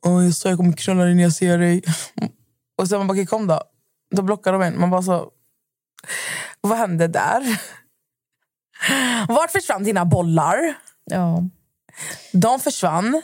Åh, 0.06 0.26
jag 0.26 0.34
sa 0.34 0.50
jag 0.50 0.58
kommer 0.58 0.74
knulla 0.74 1.04
dig 1.04 1.16
när 1.16 1.24
jag 1.24 1.34
ser 1.34 1.58
dig. 1.58 1.84
Och 2.78 2.88
sen 2.88 2.98
man 2.98 3.08
bara, 3.08 3.14
okej, 3.14 3.26
kom 3.26 3.48
då. 3.48 3.62
Då 4.16 4.22
blockar 4.22 4.54
de 4.54 4.62
en. 4.62 4.80
Man 4.80 4.90
bara 4.90 5.02
så... 5.02 5.30
Vad 6.62 6.78
hände 6.78 7.08
där? 7.08 7.62
Vart 9.28 9.52
försvann 9.52 9.84
dina 9.84 10.06
bollar? 10.06 10.74
Ja. 11.06 11.44
De 12.32 12.60
försvann. 12.60 13.22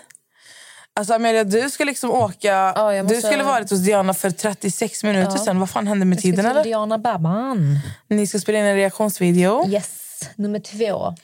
Alltså 0.96 1.14
Amelia, 1.14 1.44
du 1.44 1.70
ska 1.70 1.84
liksom 1.84 2.12
åka... 2.12 2.48
Ja, 2.76 2.94
jag 2.94 3.08
Du 3.08 3.16
måste- 3.16 3.28
skulle 3.28 3.44
varit 3.44 3.70
hos 3.70 3.80
Diana 3.80 4.14
för 4.14 4.30
36 4.32 5.04
minuter 5.04 5.32
Ja. 5.32 5.46
sen. 5.46 5.60
Vad 5.60 5.70
fan 5.70 5.88
hände 5.88 6.06
med 6.06 6.20
tiden? 6.20 6.46
eller? 6.46 6.64
Diana 6.64 6.98
Babban. 6.98 7.80
Ni 8.08 8.28
ska 8.28 8.40
spela 8.40 8.60
in 8.60 8.66
en 8.66 8.76
reaktionsvideo. 8.76 9.68
Yes, 9.68 10.22
nummer 10.36 10.60
två. 10.60 11.16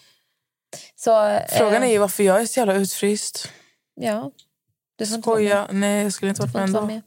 Så, 0.96 1.26
eh, 1.28 1.42
Frågan 1.58 1.84
är 1.84 1.88
ju 1.88 1.98
varför 1.98 2.24
jag 2.24 2.42
är 2.42 2.46
så 2.46 2.60
jävla 2.60 2.74
utfryst. 2.74 3.50
Ja. 3.96 4.32
Du 4.98 5.06
får. 5.08 5.18
Skoja. 5.22 5.68
Nej, 5.72 6.04
jag 6.04 6.14
skulle 6.14 6.30
inte 6.30 6.42
varit 6.42 6.54
med 6.54 6.64
ändå. 6.64 6.86
med. 6.86 7.02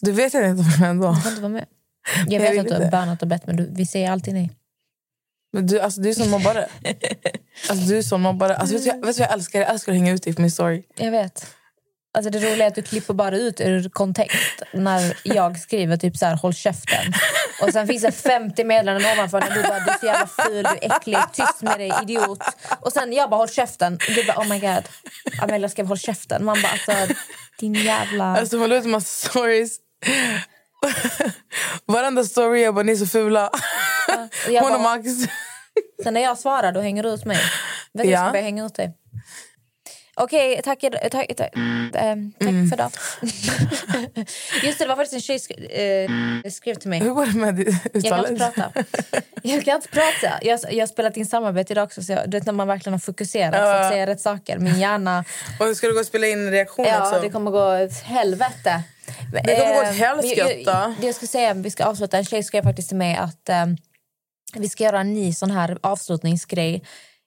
Du 0.00 0.12
vet 0.12 0.34
jag 0.34 0.50
inte 0.50 0.62
varit 0.62 0.80
med 0.80 0.90
ändå. 0.90 1.12
Du 1.12 1.20
får 1.20 1.30
inte 1.30 1.42
vara 1.42 1.52
med. 1.52 1.66
Jag 2.14 2.32
Jag 2.32 2.40
vet 2.40 2.52
vill 2.52 2.60
att 2.60 2.68
du 2.68 2.84
har 2.84 2.90
bannat 2.90 3.22
och 3.22 3.28
bett, 3.28 3.46
men 3.46 3.56
du, 3.56 3.70
vi 3.72 3.86
säger 3.86 4.10
alltid 4.10 4.34
nej. 4.34 4.50
Men 5.52 5.66
du, 5.66 5.80
alltså, 5.80 6.00
du 6.00 6.08
är 6.08 6.14
som 6.14 6.30
mobbare. 6.30 6.66
alltså, 7.68 7.86
du 7.86 7.98
är 7.98 8.02
som 8.02 8.22
mobbare. 8.22 8.56
Alltså, 8.56 8.74
vet, 8.74 8.84
du, 8.84 8.90
vet 8.90 9.00
du 9.00 9.06
vad 9.06 9.18
jag 9.18 9.32
älskar? 9.32 9.60
Jag 9.60 9.70
älskar 9.70 9.92
att 9.92 9.98
hänga 9.98 10.12
ut 10.12 10.22
dig 10.22 10.34
på 10.34 10.40
min 10.40 10.50
story. 10.50 10.82
Jag 10.96 11.10
vet. 11.10 11.46
Alltså 12.16 12.30
det 12.30 12.38
roliga 12.38 12.64
är 12.64 12.68
att 12.68 12.74
du 12.74 12.82
klipper 12.82 13.14
bara 13.14 13.36
ut 13.36 13.60
ur 13.60 13.88
kontext 13.88 14.62
när 14.72 15.16
jag 15.22 15.58
skriver 15.58 15.96
typ 15.96 16.16
så 16.16 16.26
här 16.26 16.36
håll 16.36 16.54
käften. 16.54 17.12
Och 17.62 17.72
sen 17.72 17.86
finns 17.86 18.02
det 18.02 18.12
50 18.12 18.64
meddelanden 18.64 19.12
ovanför 19.12 19.40
när 19.40 19.50
du 19.50 19.62
bara 19.62 19.78
du 19.78 19.90
är 19.90 19.98
så 19.98 20.06
jävla 20.06 20.26
ful, 20.26 20.62
du 20.62 20.86
är 20.86 20.96
äcklig, 20.96 21.18
tyst 21.32 21.62
med 21.62 21.78
dig, 21.78 21.92
idiot. 22.02 22.38
Och 22.80 22.92
sen 22.92 23.12
jag 23.12 23.30
bara 23.30 23.36
håll 23.36 23.48
käften. 23.48 23.94
Och 23.94 24.14
du 24.14 24.24
bara 24.26 24.38
oh 24.40 24.48
my 24.48 24.60
god. 24.60 24.82
Amelia 25.42 25.68
skrev 25.68 25.86
håll 25.86 25.98
käften. 25.98 26.44
Man 26.44 26.56
bara 26.62 26.72
alltså 26.72 27.14
din 27.58 27.74
jävla... 27.74 28.24
Alltså 28.24 28.56
man 28.56 28.68
la 28.68 28.76
ut 28.76 28.84
massa 28.84 29.28
stories. 29.28 29.78
Varenda 31.86 32.24
story 32.24 32.62
jag 32.62 32.74
bara, 32.74 32.82
ni 32.82 32.92
är 32.92 32.96
så 32.96 33.06
fula. 33.06 33.50
Jag 34.48 34.62
Hon 34.62 34.74
och 34.74 34.80
Max. 34.80 35.04
sen 36.02 36.14
när 36.14 36.20
jag 36.20 36.38
svarar 36.38 36.72
då 36.72 36.80
hänger 36.80 37.02
du 37.02 37.08
ut 37.08 37.24
mig. 37.24 37.36
Vet 37.92 38.04
du, 38.04 38.10
Ja. 38.10 38.18
jag 38.18 38.26
ska 38.26 38.32
börja 38.32 38.44
hänga 38.44 38.66
ut 38.66 38.74
dig. 38.74 38.92
Okej, 40.18 40.60
tack, 40.64 40.80
tack, 40.80 41.10
tack, 41.12 41.36
tack, 41.36 41.50
ehm, 41.54 41.90
tack 41.92 42.48
Mm. 42.48 42.68
för 42.70 42.76
det. 42.76 42.90
Just 44.66 44.78
det, 44.78 44.84
det 44.84 44.88
var 44.88 44.96
faktiskt 44.96 45.12
en 45.14 45.20
tjej 45.20 45.38
sk 45.38 45.50
eh, 45.50 46.50
skrev 46.50 46.74
till 46.74 46.90
mig. 46.90 47.00
Hur 47.00 47.10
går 47.10 47.26
det 47.26 47.38
med 47.38 47.54
ditt 47.54 47.68
Jag 47.92 48.02
kan 48.04 48.24
uttalet? 48.24 48.30
inte 48.30 48.50
prata. 48.54 48.72
Jag 49.42 49.64
kan 49.64 49.74
inte 49.76 49.88
prata. 49.88 50.38
Jag, 50.42 50.60
jag 50.70 50.82
har 50.82 50.86
spelat 50.86 51.16
in 51.16 51.26
samarbete 51.26 51.72
idag 51.72 51.84
också. 51.84 52.02
Så 52.02 52.12
jag, 52.12 52.30
du 52.30 52.36
vet 52.38 52.46
när 52.46 52.52
man 52.52 52.68
verkligen 52.68 52.92
har 52.94 52.98
fokuserat 52.98 53.54
för 53.54 53.74
att 53.82 53.90
säga 53.92 54.06
rätt 54.06 54.20
saker. 54.20 54.58
Min 54.58 54.80
hjärna... 54.80 55.24
Och 55.60 55.76
ska 55.76 55.86
du 55.86 55.92
gå 55.94 56.00
och 56.00 56.06
spela 56.06 56.26
in 56.26 56.50
reaktion 56.50 56.86
Ja, 56.88 57.08
också? 57.08 57.20
det 57.20 57.30
kommer 57.30 57.50
gå 57.50 57.84
åt 57.84 57.92
helvete. 58.04 58.82
Det 59.32 59.56
kommer 59.56 59.74
gå 59.74 59.80
åt 59.80 59.86
Eh, 59.86 59.92
helskotta. 59.92 60.94
Det 61.00 61.06
jag 61.06 61.14
ska 61.14 61.26
säga, 61.26 61.54
vi 61.54 61.70
ska 61.70 61.84
avsluta. 61.84 62.18
En 62.18 62.24
tjej 62.24 62.42
skrev 62.42 62.62
faktiskt 62.62 62.88
till 62.88 62.96
mig 62.96 63.16
att 63.16 63.48
eh, 63.48 63.66
vi 64.54 64.68
ska 64.68 64.84
göra 64.84 65.00
en 65.00 65.14
ny 65.14 65.32
sån 65.32 65.50
här 65.50 65.78
avslutningsgrej 65.82 66.82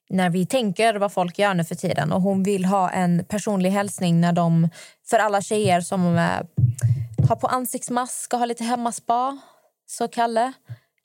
när 0.10 0.30
vi 0.30 0.46
tänker 0.46 0.96
vad 0.96 1.14
folk 1.14 1.40
gör 1.40 1.54
nu 1.54 1.64
för 1.64 1.76
tiden. 1.76 2.12
Och 2.12 2.22
hon 2.22 2.44
vill 2.44 2.66
ha 2.66 2.90
en 2.90 3.26
personlig 3.26 3.70
hälsning 3.72 4.22
när 4.22 4.34
de, 4.34 4.70
för 5.10 5.20
alla 5.20 5.42
tjejer 5.42 5.82
som 5.82 6.18
eh, 6.18 6.30
har 7.30 7.36
på 7.36 7.48
ansiktsmask 7.48 8.34
och 8.34 8.40
har 8.40 8.48
lite 8.48 8.64
hemmaspa, 8.64 9.38
så 9.88 10.08
Kalle. 10.08 10.54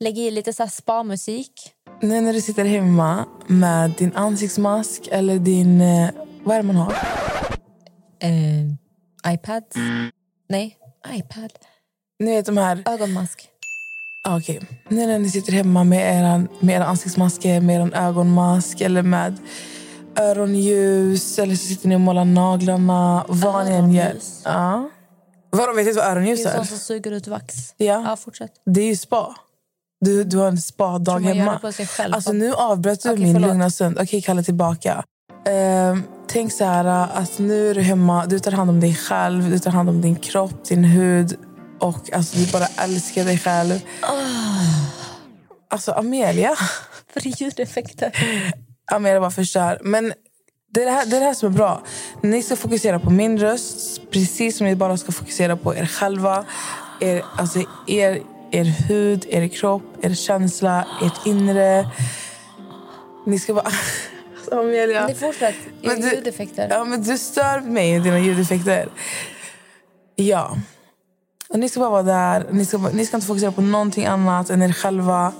Lägg 0.00 0.18
i 0.18 0.30
lite 0.30 0.52
så 0.52 0.62
här 0.62 0.70
spa-musik. 0.70 1.52
Nu 2.00 2.20
när 2.20 2.32
du 2.32 2.40
sitter 2.40 2.64
hemma 2.64 3.24
med 3.46 3.90
din 3.98 4.12
ansiktsmask 4.16 5.08
eller 5.10 5.38
din... 5.38 5.80
eh, 5.80 6.08
Vad 6.44 6.56
är 6.56 6.60
det 6.62 6.66
man 6.66 6.76
har? 6.76 6.92
Eh, 8.22 9.32
iPad? 9.34 9.62
Nej, 10.48 10.76
iPad. 11.14 11.52
Vet 12.18 12.46
de 12.46 12.56
här... 12.56 12.82
Ögonmask. 12.86 13.48
Ah, 14.28 14.36
Okej. 14.38 14.60
Nu 14.88 15.06
när 15.06 15.18
ni 15.18 15.30
sitter 15.30 15.52
hemma 15.52 15.84
med 15.84 16.18
era, 16.18 16.46
med 16.60 16.76
era 16.76 16.84
ansiktsmasker, 16.84 17.60
med 17.60 17.80
er 17.80 17.94
ögonmask 17.96 18.80
eller 18.80 19.02
med 19.02 19.38
öronljus 20.20 21.38
eller 21.38 21.56
så 21.56 21.66
sitter 21.66 21.88
ni 21.88 21.96
och 21.96 22.00
målar 22.00 22.24
naglarna. 22.24 23.24
Vad 23.28 23.66
ni 23.66 23.72
än 23.72 23.92
gör. 23.92 24.16
Ja. 24.44 24.90
Vadå, 25.50 25.72
vet 25.72 25.86
du 25.86 25.92
vad 25.92 26.04
Det 26.04 26.10
öronljus 26.10 26.46
är 26.46 26.50
är? 26.50 26.54
sånt 26.56 26.68
som 26.68 26.78
suger 26.78 27.10
ut 27.10 27.26
vax. 27.26 27.54
Ja. 27.76 28.04
Ja, 28.08 28.16
fortsätt. 28.16 28.52
Det 28.66 28.80
är 28.80 28.86
ju 28.86 28.96
spa. 28.96 29.34
Du, 30.00 30.24
du 30.24 30.36
har 30.38 30.48
en 30.48 30.58
spa-dag 30.58 31.20
hemma. 31.20 31.60
det. 31.62 32.04
Alltså 32.12 32.32
nu 32.32 32.52
avbröt 32.54 33.02
du 33.02 33.10
Okej, 33.10 33.24
min 33.24 33.34
förlåt. 33.34 33.48
lugna 33.50 33.70
stund. 33.70 33.98
Okej, 34.00 34.22
Kalle 34.22 34.42
tillbaka. 34.42 35.04
Ehm, 35.44 36.02
tänk 36.26 36.52
så 36.52 36.64
här 36.64 36.84
att 36.84 37.38
nu 37.38 37.70
är 37.70 37.74
du 37.74 37.80
hemma. 37.80 38.26
Du 38.26 38.38
tar 38.38 38.52
hand 38.52 38.70
om 38.70 38.80
dig 38.80 38.94
själv. 38.94 39.50
Du 39.50 39.58
tar 39.58 39.70
hand 39.70 39.88
om 39.88 40.00
din 40.00 40.16
kropp, 40.16 40.64
din 40.68 40.84
hud. 40.84 41.38
Och 41.80 42.12
alltså, 42.12 42.36
du 42.36 42.52
bara 42.52 42.66
älskar 42.66 43.24
dig 43.24 43.38
själv. 43.38 43.80
Alltså 45.70 45.92
Amelia. 45.92 46.56
För 47.12 47.42
ljudeffekter. 47.42 48.12
Amelia 48.92 49.20
bara 49.20 49.30
förstör. 49.30 49.78
Men 49.82 50.12
det 50.74 50.82
är 50.82 50.84
det, 50.84 50.90
här, 50.90 51.06
det 51.06 51.16
är 51.16 51.20
det 51.20 51.26
här 51.26 51.34
som 51.34 51.52
är 51.52 51.56
bra. 51.56 51.82
Ni 52.22 52.42
ska 52.42 52.56
fokusera 52.56 52.98
på 52.98 53.10
min 53.10 53.38
röst. 53.38 54.00
Precis 54.10 54.56
som 54.56 54.66
ni 54.66 54.76
bara 54.76 54.96
ska 54.96 55.12
fokusera 55.12 55.56
på 55.56 55.74
er 55.74 55.86
själva. 55.86 56.44
Er, 57.00 57.24
alltså 57.36 57.58
er, 57.86 58.22
er 58.52 58.64
hud, 58.64 59.26
er 59.28 59.48
kropp, 59.48 59.82
er 60.02 60.14
känsla, 60.14 60.84
ert 61.02 61.26
inre. 61.26 61.90
Ni 63.26 63.38
ska 63.38 63.54
bara... 63.54 63.70
Amelia. 64.52 65.06
Ni 65.06 65.14
fortsätt. 65.14 65.54
Men 65.82 66.00
du- 66.00 66.10
Ljudeffekter. 66.14 66.68
Ja, 66.70 66.84
men 66.84 67.02
du 67.02 67.18
stör 67.18 67.60
mig 67.60 67.92
med 67.92 68.02
dina 68.02 68.18
ljudeffekter. 68.18 68.88
Ja. 70.16 70.56
Och 71.48 71.58
ni 71.58 71.68
ska 71.68 71.80
bara 71.80 71.90
vara 71.90 72.02
där. 72.02 72.46
Ni 72.50 72.64
ska, 72.64 72.78
ni 72.78 73.06
ska 73.06 73.16
inte 73.16 73.26
fokusera 73.26 73.52
på 73.52 73.60
någonting 73.60 74.06
annat 74.06 74.50
än 74.50 74.62
er 74.62 74.72
själva. 74.72 75.32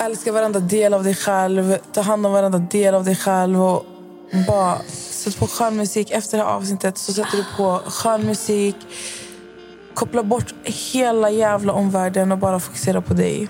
Älska 0.00 0.32
varenda 0.32 0.60
del 0.60 0.94
av 0.94 1.04
dig 1.04 1.14
själv. 1.14 1.76
Ta 1.92 2.00
hand 2.00 2.26
om 2.26 2.32
varenda 2.32 2.58
del 2.58 2.94
av 2.94 3.04
dig 3.04 3.16
själv. 3.16 3.62
Och 3.62 3.84
bara 4.46 4.78
sätt 4.88 5.38
på 5.38 5.46
skön 5.46 5.76
musik. 5.76 6.10
Efter 6.10 6.38
det 6.38 6.44
här 6.44 6.50
avsnittet 6.50 6.98
så 6.98 7.12
sätter 7.12 7.36
du 7.36 7.44
på 7.56 7.80
skön 7.86 8.26
musik. 8.26 8.76
Koppla 9.94 10.22
bort 10.22 10.54
hela 10.64 11.30
jävla 11.30 11.72
omvärlden 11.72 12.32
och 12.32 12.38
bara 12.38 12.60
fokusera 12.60 13.00
på 13.00 13.14
dig. 13.14 13.48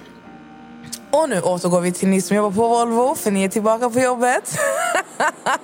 Och 1.16 1.28
nu 1.28 1.40
återgår 1.40 1.80
vi 1.80 1.92
till 1.92 2.08
ni 2.08 2.20
som 2.20 2.36
jobbar 2.36 2.50
på 2.50 2.68
Volvo, 2.68 3.14
för 3.14 3.30
ni 3.30 3.44
är 3.44 3.48
tillbaka 3.48 3.90
på 3.90 4.00
jobbet. 4.00 4.58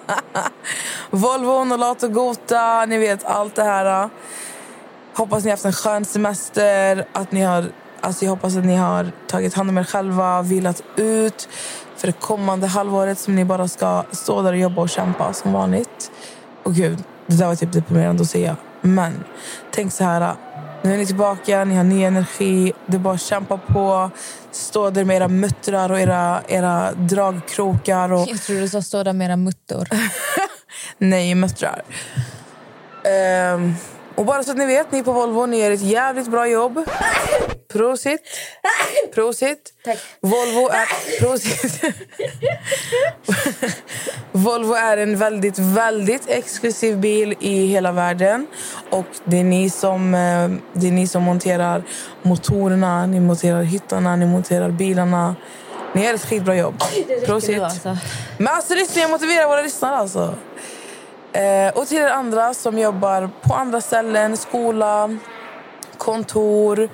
Volvo, 1.11 1.65
Nolato, 1.65 2.09
Gota, 2.09 2.87
ni 2.87 2.99
vet 2.99 3.25
allt 3.25 3.55
det 3.55 3.63
här. 3.63 4.11
Hoppas 5.15 5.45
ni 5.45 5.51
har 5.51 5.57
haft 5.57 5.65
en 5.65 5.73
skön 5.73 6.05
semester. 6.05 7.07
Att 7.13 7.33
ni 7.33 7.41
har, 7.41 7.67
alltså 8.01 8.25
jag 8.25 8.31
hoppas 8.31 8.57
att 8.57 8.65
ni 8.65 8.77
har 8.77 9.13
tagit 9.27 9.55
hand 9.55 9.71
om 9.71 9.79
er 9.79 9.85
själva, 9.85 10.43
vilat 10.43 10.83
ut 10.97 11.49
för 11.97 12.07
det 12.07 12.21
kommande 12.21 12.67
halvåret 12.67 13.19
som 13.19 13.35
ni 13.35 13.45
bara 13.45 13.69
ska 13.69 14.05
stå 14.13 14.43
där 14.43 14.53
och 14.53 14.59
jobba 14.59 14.83
och 14.83 14.91
kämpa 14.91 15.33
som 15.33 15.53
vanligt. 15.53 16.11
Och 16.63 16.75
gud, 16.75 17.05
det 17.27 17.37
där 17.37 17.47
var 17.47 17.55
typ 17.55 17.73
deprimerande 17.73 18.23
att 18.23 18.31
säga. 18.31 18.57
Men 18.81 19.25
tänk 19.71 19.93
så 19.93 20.05
här. 20.05 20.35
Nu 20.85 20.95
är 20.95 20.99
ni 20.99 21.07
tillbaka, 21.07 21.65
ni 21.65 21.75
har 21.75 21.85
ny 21.85 22.05
energi. 22.05 22.73
Det 22.87 22.97
är 22.97 22.99
bara 22.99 23.15
att 23.15 23.21
kämpa 23.21 23.57
på. 23.59 24.11
Stå 24.51 24.91
där 24.91 25.05
med 25.05 25.17
era 25.17 25.29
muttrar 25.29 25.91
och 25.93 26.01
era, 26.01 26.43
era 26.49 26.93
dragkrokar. 26.93 28.13
Och, 28.13 28.29
Jag 28.29 28.43
tror 28.43 28.61
du 28.61 28.69
sa 28.69 28.83
stå 28.83 29.03
där 29.03 29.13
med 29.13 29.25
era 29.25 29.37
muttor. 29.37 29.89
Nej, 30.99 31.35
muttrar. 31.35 31.83
Ehm, 33.05 33.75
och 34.15 34.25
bara 34.25 34.43
så 34.45 34.51
att 34.51 34.57
ni 34.57 34.67
vet, 34.67 34.93
ni 34.93 35.03
på 35.03 35.13
Volvo, 35.13 35.47
ni 35.47 35.61
gör 35.61 35.71
ett 35.71 35.81
jävligt 35.83 36.31
bra 36.31 36.49
jobb. 36.49 36.85
Prosit. 37.73 38.21
Prosit. 39.15 39.73
Tack. 39.85 39.99
Volvo 40.21 40.69
är... 40.69 40.87
Prosit. 41.21 41.83
Volvo 44.33 44.75
är 44.75 44.97
en 44.97 45.19
väldigt, 45.19 45.59
väldigt 45.59 46.29
exklusiv 46.29 46.99
bil 46.99 47.35
i 47.41 47.67
hela 47.67 47.93
världen. 47.93 48.47
Och 48.91 49.07
det 49.25 49.39
är 49.39 49.45
ni 49.45 49.71
som, 49.71 50.15
eh, 50.15 50.51
det 50.73 50.89
är 50.89 50.93
ni 50.93 51.07
som 51.07 51.23
monterar 51.23 51.83
motorerna, 52.23 53.07
ni 53.07 53.21
monterar 53.21 53.63
hyttarna, 53.63 54.17
ni 54.17 54.27
monterar 54.27 54.71
bilarna. 54.71 55.37
Ni 55.93 56.05
gör 56.05 56.15
ett 56.15 56.25
skitbra 56.25 56.57
jobb. 56.57 56.83
Prosit. 57.27 57.57
Nu, 57.57 57.65
alltså. 57.65 57.97
Men 58.39 58.49
alltså 58.49 58.75
lyssna, 58.75 59.03
jag 59.03 59.11
motiverar 59.11 59.49
våra 59.49 59.63
lyssnare 59.63 59.97
alltså. 59.97 60.35
Eh, 61.33 61.69
och 61.75 61.89
till 61.89 61.99
er 61.99 62.09
andra 62.09 62.55
som 62.55 62.79
jobbar 62.79 63.31
på 63.43 63.55
andra 63.55 63.81
ställen, 63.81 64.37
skola, 64.37 65.19
kontor, 65.99 66.89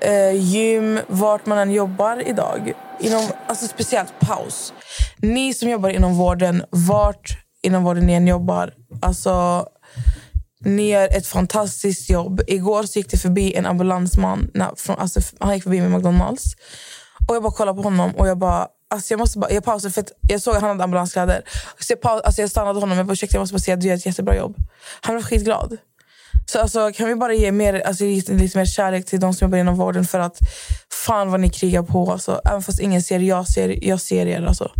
eh, 0.00 0.32
gym, 0.32 0.98
vart 1.08 1.46
man 1.46 1.58
än 1.58 1.70
jobbar 1.70 2.22
idag. 2.26 2.72
Inom, 3.00 3.22
alltså 3.46 3.66
speciellt 3.66 4.12
paus. 4.20 4.72
Ni 5.16 5.54
som 5.54 5.68
jobbar 5.70 5.88
inom 5.88 6.14
vården, 6.14 6.64
vart 6.70 7.38
inom 7.62 7.84
vården 7.84 8.06
ni 8.06 8.12
än 8.12 8.26
jobbar. 8.26 8.72
Alltså, 9.02 9.66
ni 10.64 10.90
gör 10.90 11.08
ett 11.16 11.26
fantastiskt 11.26 12.10
jobb. 12.10 12.40
Igår 12.46 12.82
så 12.82 12.98
gick 12.98 13.10
det 13.10 13.18
förbi 13.18 13.54
en 13.54 13.66
ambulansman. 13.66 14.50
När, 14.54 14.74
från, 14.76 14.98
alltså, 14.98 15.20
han 15.40 15.54
gick 15.54 15.62
förbi 15.62 15.80
med 15.80 15.90
McDonalds. 15.90 16.44
Och 17.28 17.34
jag 17.34 17.42
bara 17.42 17.52
kollade 17.52 17.76
på 17.76 17.82
honom 17.82 18.10
och 18.16 18.28
jag 18.28 18.38
bara... 18.38 18.66
Alltså 18.92 19.12
jag, 19.12 19.18
måste 19.18 19.38
bara 19.38 19.50
jag 19.50 19.64
pausade 19.64 19.92
för 19.92 20.00
att 20.00 20.12
jag 20.28 20.42
såg 20.42 20.54
att 20.54 20.60
han 20.60 20.70
hade 20.70 20.84
ambulanskläder. 20.84 21.42
Så 21.78 21.92
jag, 21.92 22.00
paus, 22.00 22.22
alltså 22.22 22.40
jag 22.40 22.50
stannade 22.50 22.80
honom 22.80 22.92
och 22.92 22.98
jag 22.98 23.06
bara, 23.06 23.12
ursäkta 23.12 23.36
jag 23.36 23.42
måste 23.42 23.54
bara 23.54 23.58
säga 23.58 23.74
att 23.74 23.80
du 23.80 23.86
gör 23.86 23.94
ett 23.94 24.06
jättebra 24.06 24.36
jobb. 24.36 24.56
Han 25.00 25.14
blev 25.14 25.24
skitglad. 25.24 25.76
Så 26.46 26.58
alltså, 26.58 26.92
kan 26.92 27.08
vi 27.08 27.14
bara 27.14 27.34
ge 27.34 27.52
mer, 27.52 27.80
alltså, 27.80 28.04
lite, 28.04 28.32
lite 28.32 28.58
mer 28.58 28.64
kärlek 28.64 29.06
till 29.06 29.20
de 29.20 29.34
som 29.34 29.46
jobbar 29.46 29.58
inom 29.58 29.76
vården 29.76 30.04
för 30.04 30.18
att 30.20 30.38
fan 31.06 31.30
vad 31.30 31.40
ni 31.40 31.50
krigar 31.50 31.82
på. 31.82 32.12
Alltså, 32.12 32.40
även 32.44 32.62
fast 32.62 32.80
ingen 32.80 33.02
ser, 33.02 33.18
jag 33.20 33.48
ser, 33.48 33.84
jag 33.84 34.00
ser 34.00 34.26
er. 34.26 34.42
Alltså. 34.42 34.72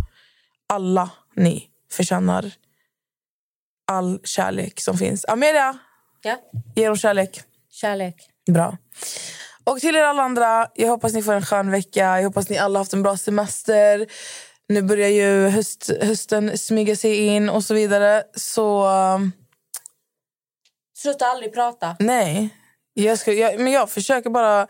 Alla 0.69 1.09
ni 1.35 1.67
förtjänar 1.91 2.51
all 3.91 4.19
kärlek 4.23 4.81
som 4.81 4.97
finns. 4.97 5.25
Amelia, 5.27 5.77
Ja. 6.23 6.37
ge 6.75 6.87
dem 6.87 6.97
kärlek. 6.97 7.41
Kärlek. 7.71 8.15
Bra. 8.51 8.77
Och 9.63 9.79
till 9.79 9.95
er 9.95 10.03
alla 10.03 10.23
andra, 10.23 10.67
jag 10.75 10.87
hoppas 10.87 11.13
ni 11.13 11.23
får 11.23 11.33
en 11.33 11.45
skön 11.45 11.71
vecka. 11.71 11.99
Jag 11.99 12.23
hoppas 12.23 12.49
ni 12.49 12.57
alla 12.57 12.79
haft 12.79 12.93
en 12.93 13.03
bra 13.03 13.17
semester. 13.17 14.07
Nu 14.69 14.81
börjar 14.81 15.07
ju 15.09 15.47
höst, 15.49 15.91
hösten 16.01 16.57
smyga 16.57 16.95
sig 16.95 17.15
in 17.17 17.49
och 17.49 17.63
så 17.63 17.73
vidare. 17.73 18.23
Så 18.35 18.87
um, 18.87 19.31
Sluta 21.01 21.25
aldrig 21.25 21.53
prata. 21.53 21.95
nej, 21.99 22.49
jag, 22.93 23.19
ska, 23.19 23.33
jag, 23.33 23.59
men 23.59 23.73
jag 23.73 23.89
försöker 23.89 24.29
bara 24.29 24.67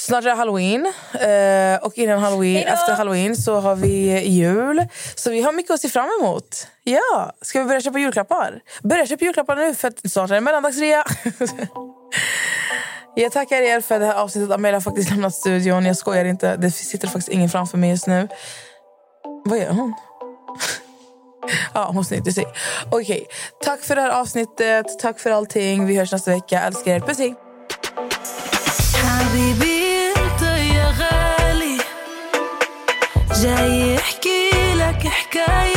Snart 0.00 0.24
är 0.24 0.28
det 0.28 0.34
halloween. 0.34 0.86
Eh, 1.20 1.84
och 1.86 1.98
innan 1.98 2.18
halloween, 2.18 2.56
Hejdå! 2.56 2.72
efter 2.72 2.94
halloween 2.94 3.36
så 3.36 3.60
har 3.60 3.76
vi 3.76 4.20
jul. 4.28 4.86
Så 5.14 5.30
vi 5.30 5.42
har 5.42 5.52
mycket 5.52 5.70
att 5.70 5.80
se 5.80 5.88
fram 5.88 6.08
emot. 6.20 6.66
Ja, 6.84 7.32
Ska 7.42 7.58
vi 7.58 7.64
börja 7.64 7.80
köpa 7.80 7.98
julklappar? 7.98 8.60
Börja 8.82 9.06
köpa 9.06 9.24
julklappar 9.24 9.56
nu 9.56 9.74
för 9.74 9.88
att 9.88 10.10
snart 10.10 10.30
är 10.30 10.34
det 10.34 10.40
mellandagsrea. 10.40 11.04
Jag 13.14 13.32
tackar 13.32 13.62
er 13.62 13.80
för 13.80 13.98
det 13.98 14.06
här 14.06 14.14
avsnittet. 14.14 14.50
Amelia 14.54 14.76
har 14.76 14.80
faktiskt 14.80 15.10
lämnat 15.10 15.34
studion. 15.34 15.86
Jag 15.86 15.96
skojar 15.96 16.24
inte. 16.24 16.56
Det 16.56 16.70
sitter 16.70 17.08
faktiskt 17.08 17.28
ingen 17.28 17.48
framför 17.48 17.78
mig 17.78 17.90
just 17.90 18.06
nu. 18.06 18.28
Vad 19.44 19.58
gör 19.58 19.70
hon? 19.70 19.94
Ja, 21.73 21.91
hon 21.93 22.05
snyter 22.05 22.31
sig. 22.31 22.45
Okej, 22.91 23.27
tack 23.63 23.81
för 23.81 23.95
det 23.95 24.01
här 24.01 24.21
avsnittet. 24.21 24.99
Tack 24.99 25.19
för 25.19 25.31
allting. 25.31 25.85
Vi 25.85 25.97
hörs 25.97 26.11
nästa 26.11 26.31
vecka. 26.31 26.59
Älskar 26.59 26.91
er. 26.91 26.99
Puss, 26.99 27.19
hej. 27.19 27.35
حبيبي 29.03 30.13
انت 30.17 30.41
يا 30.75 30.87
غالي 30.99 31.77
جاي 33.41 33.95
يحكي 33.95 34.49
لك 34.75 35.07
حكاية 35.07 35.76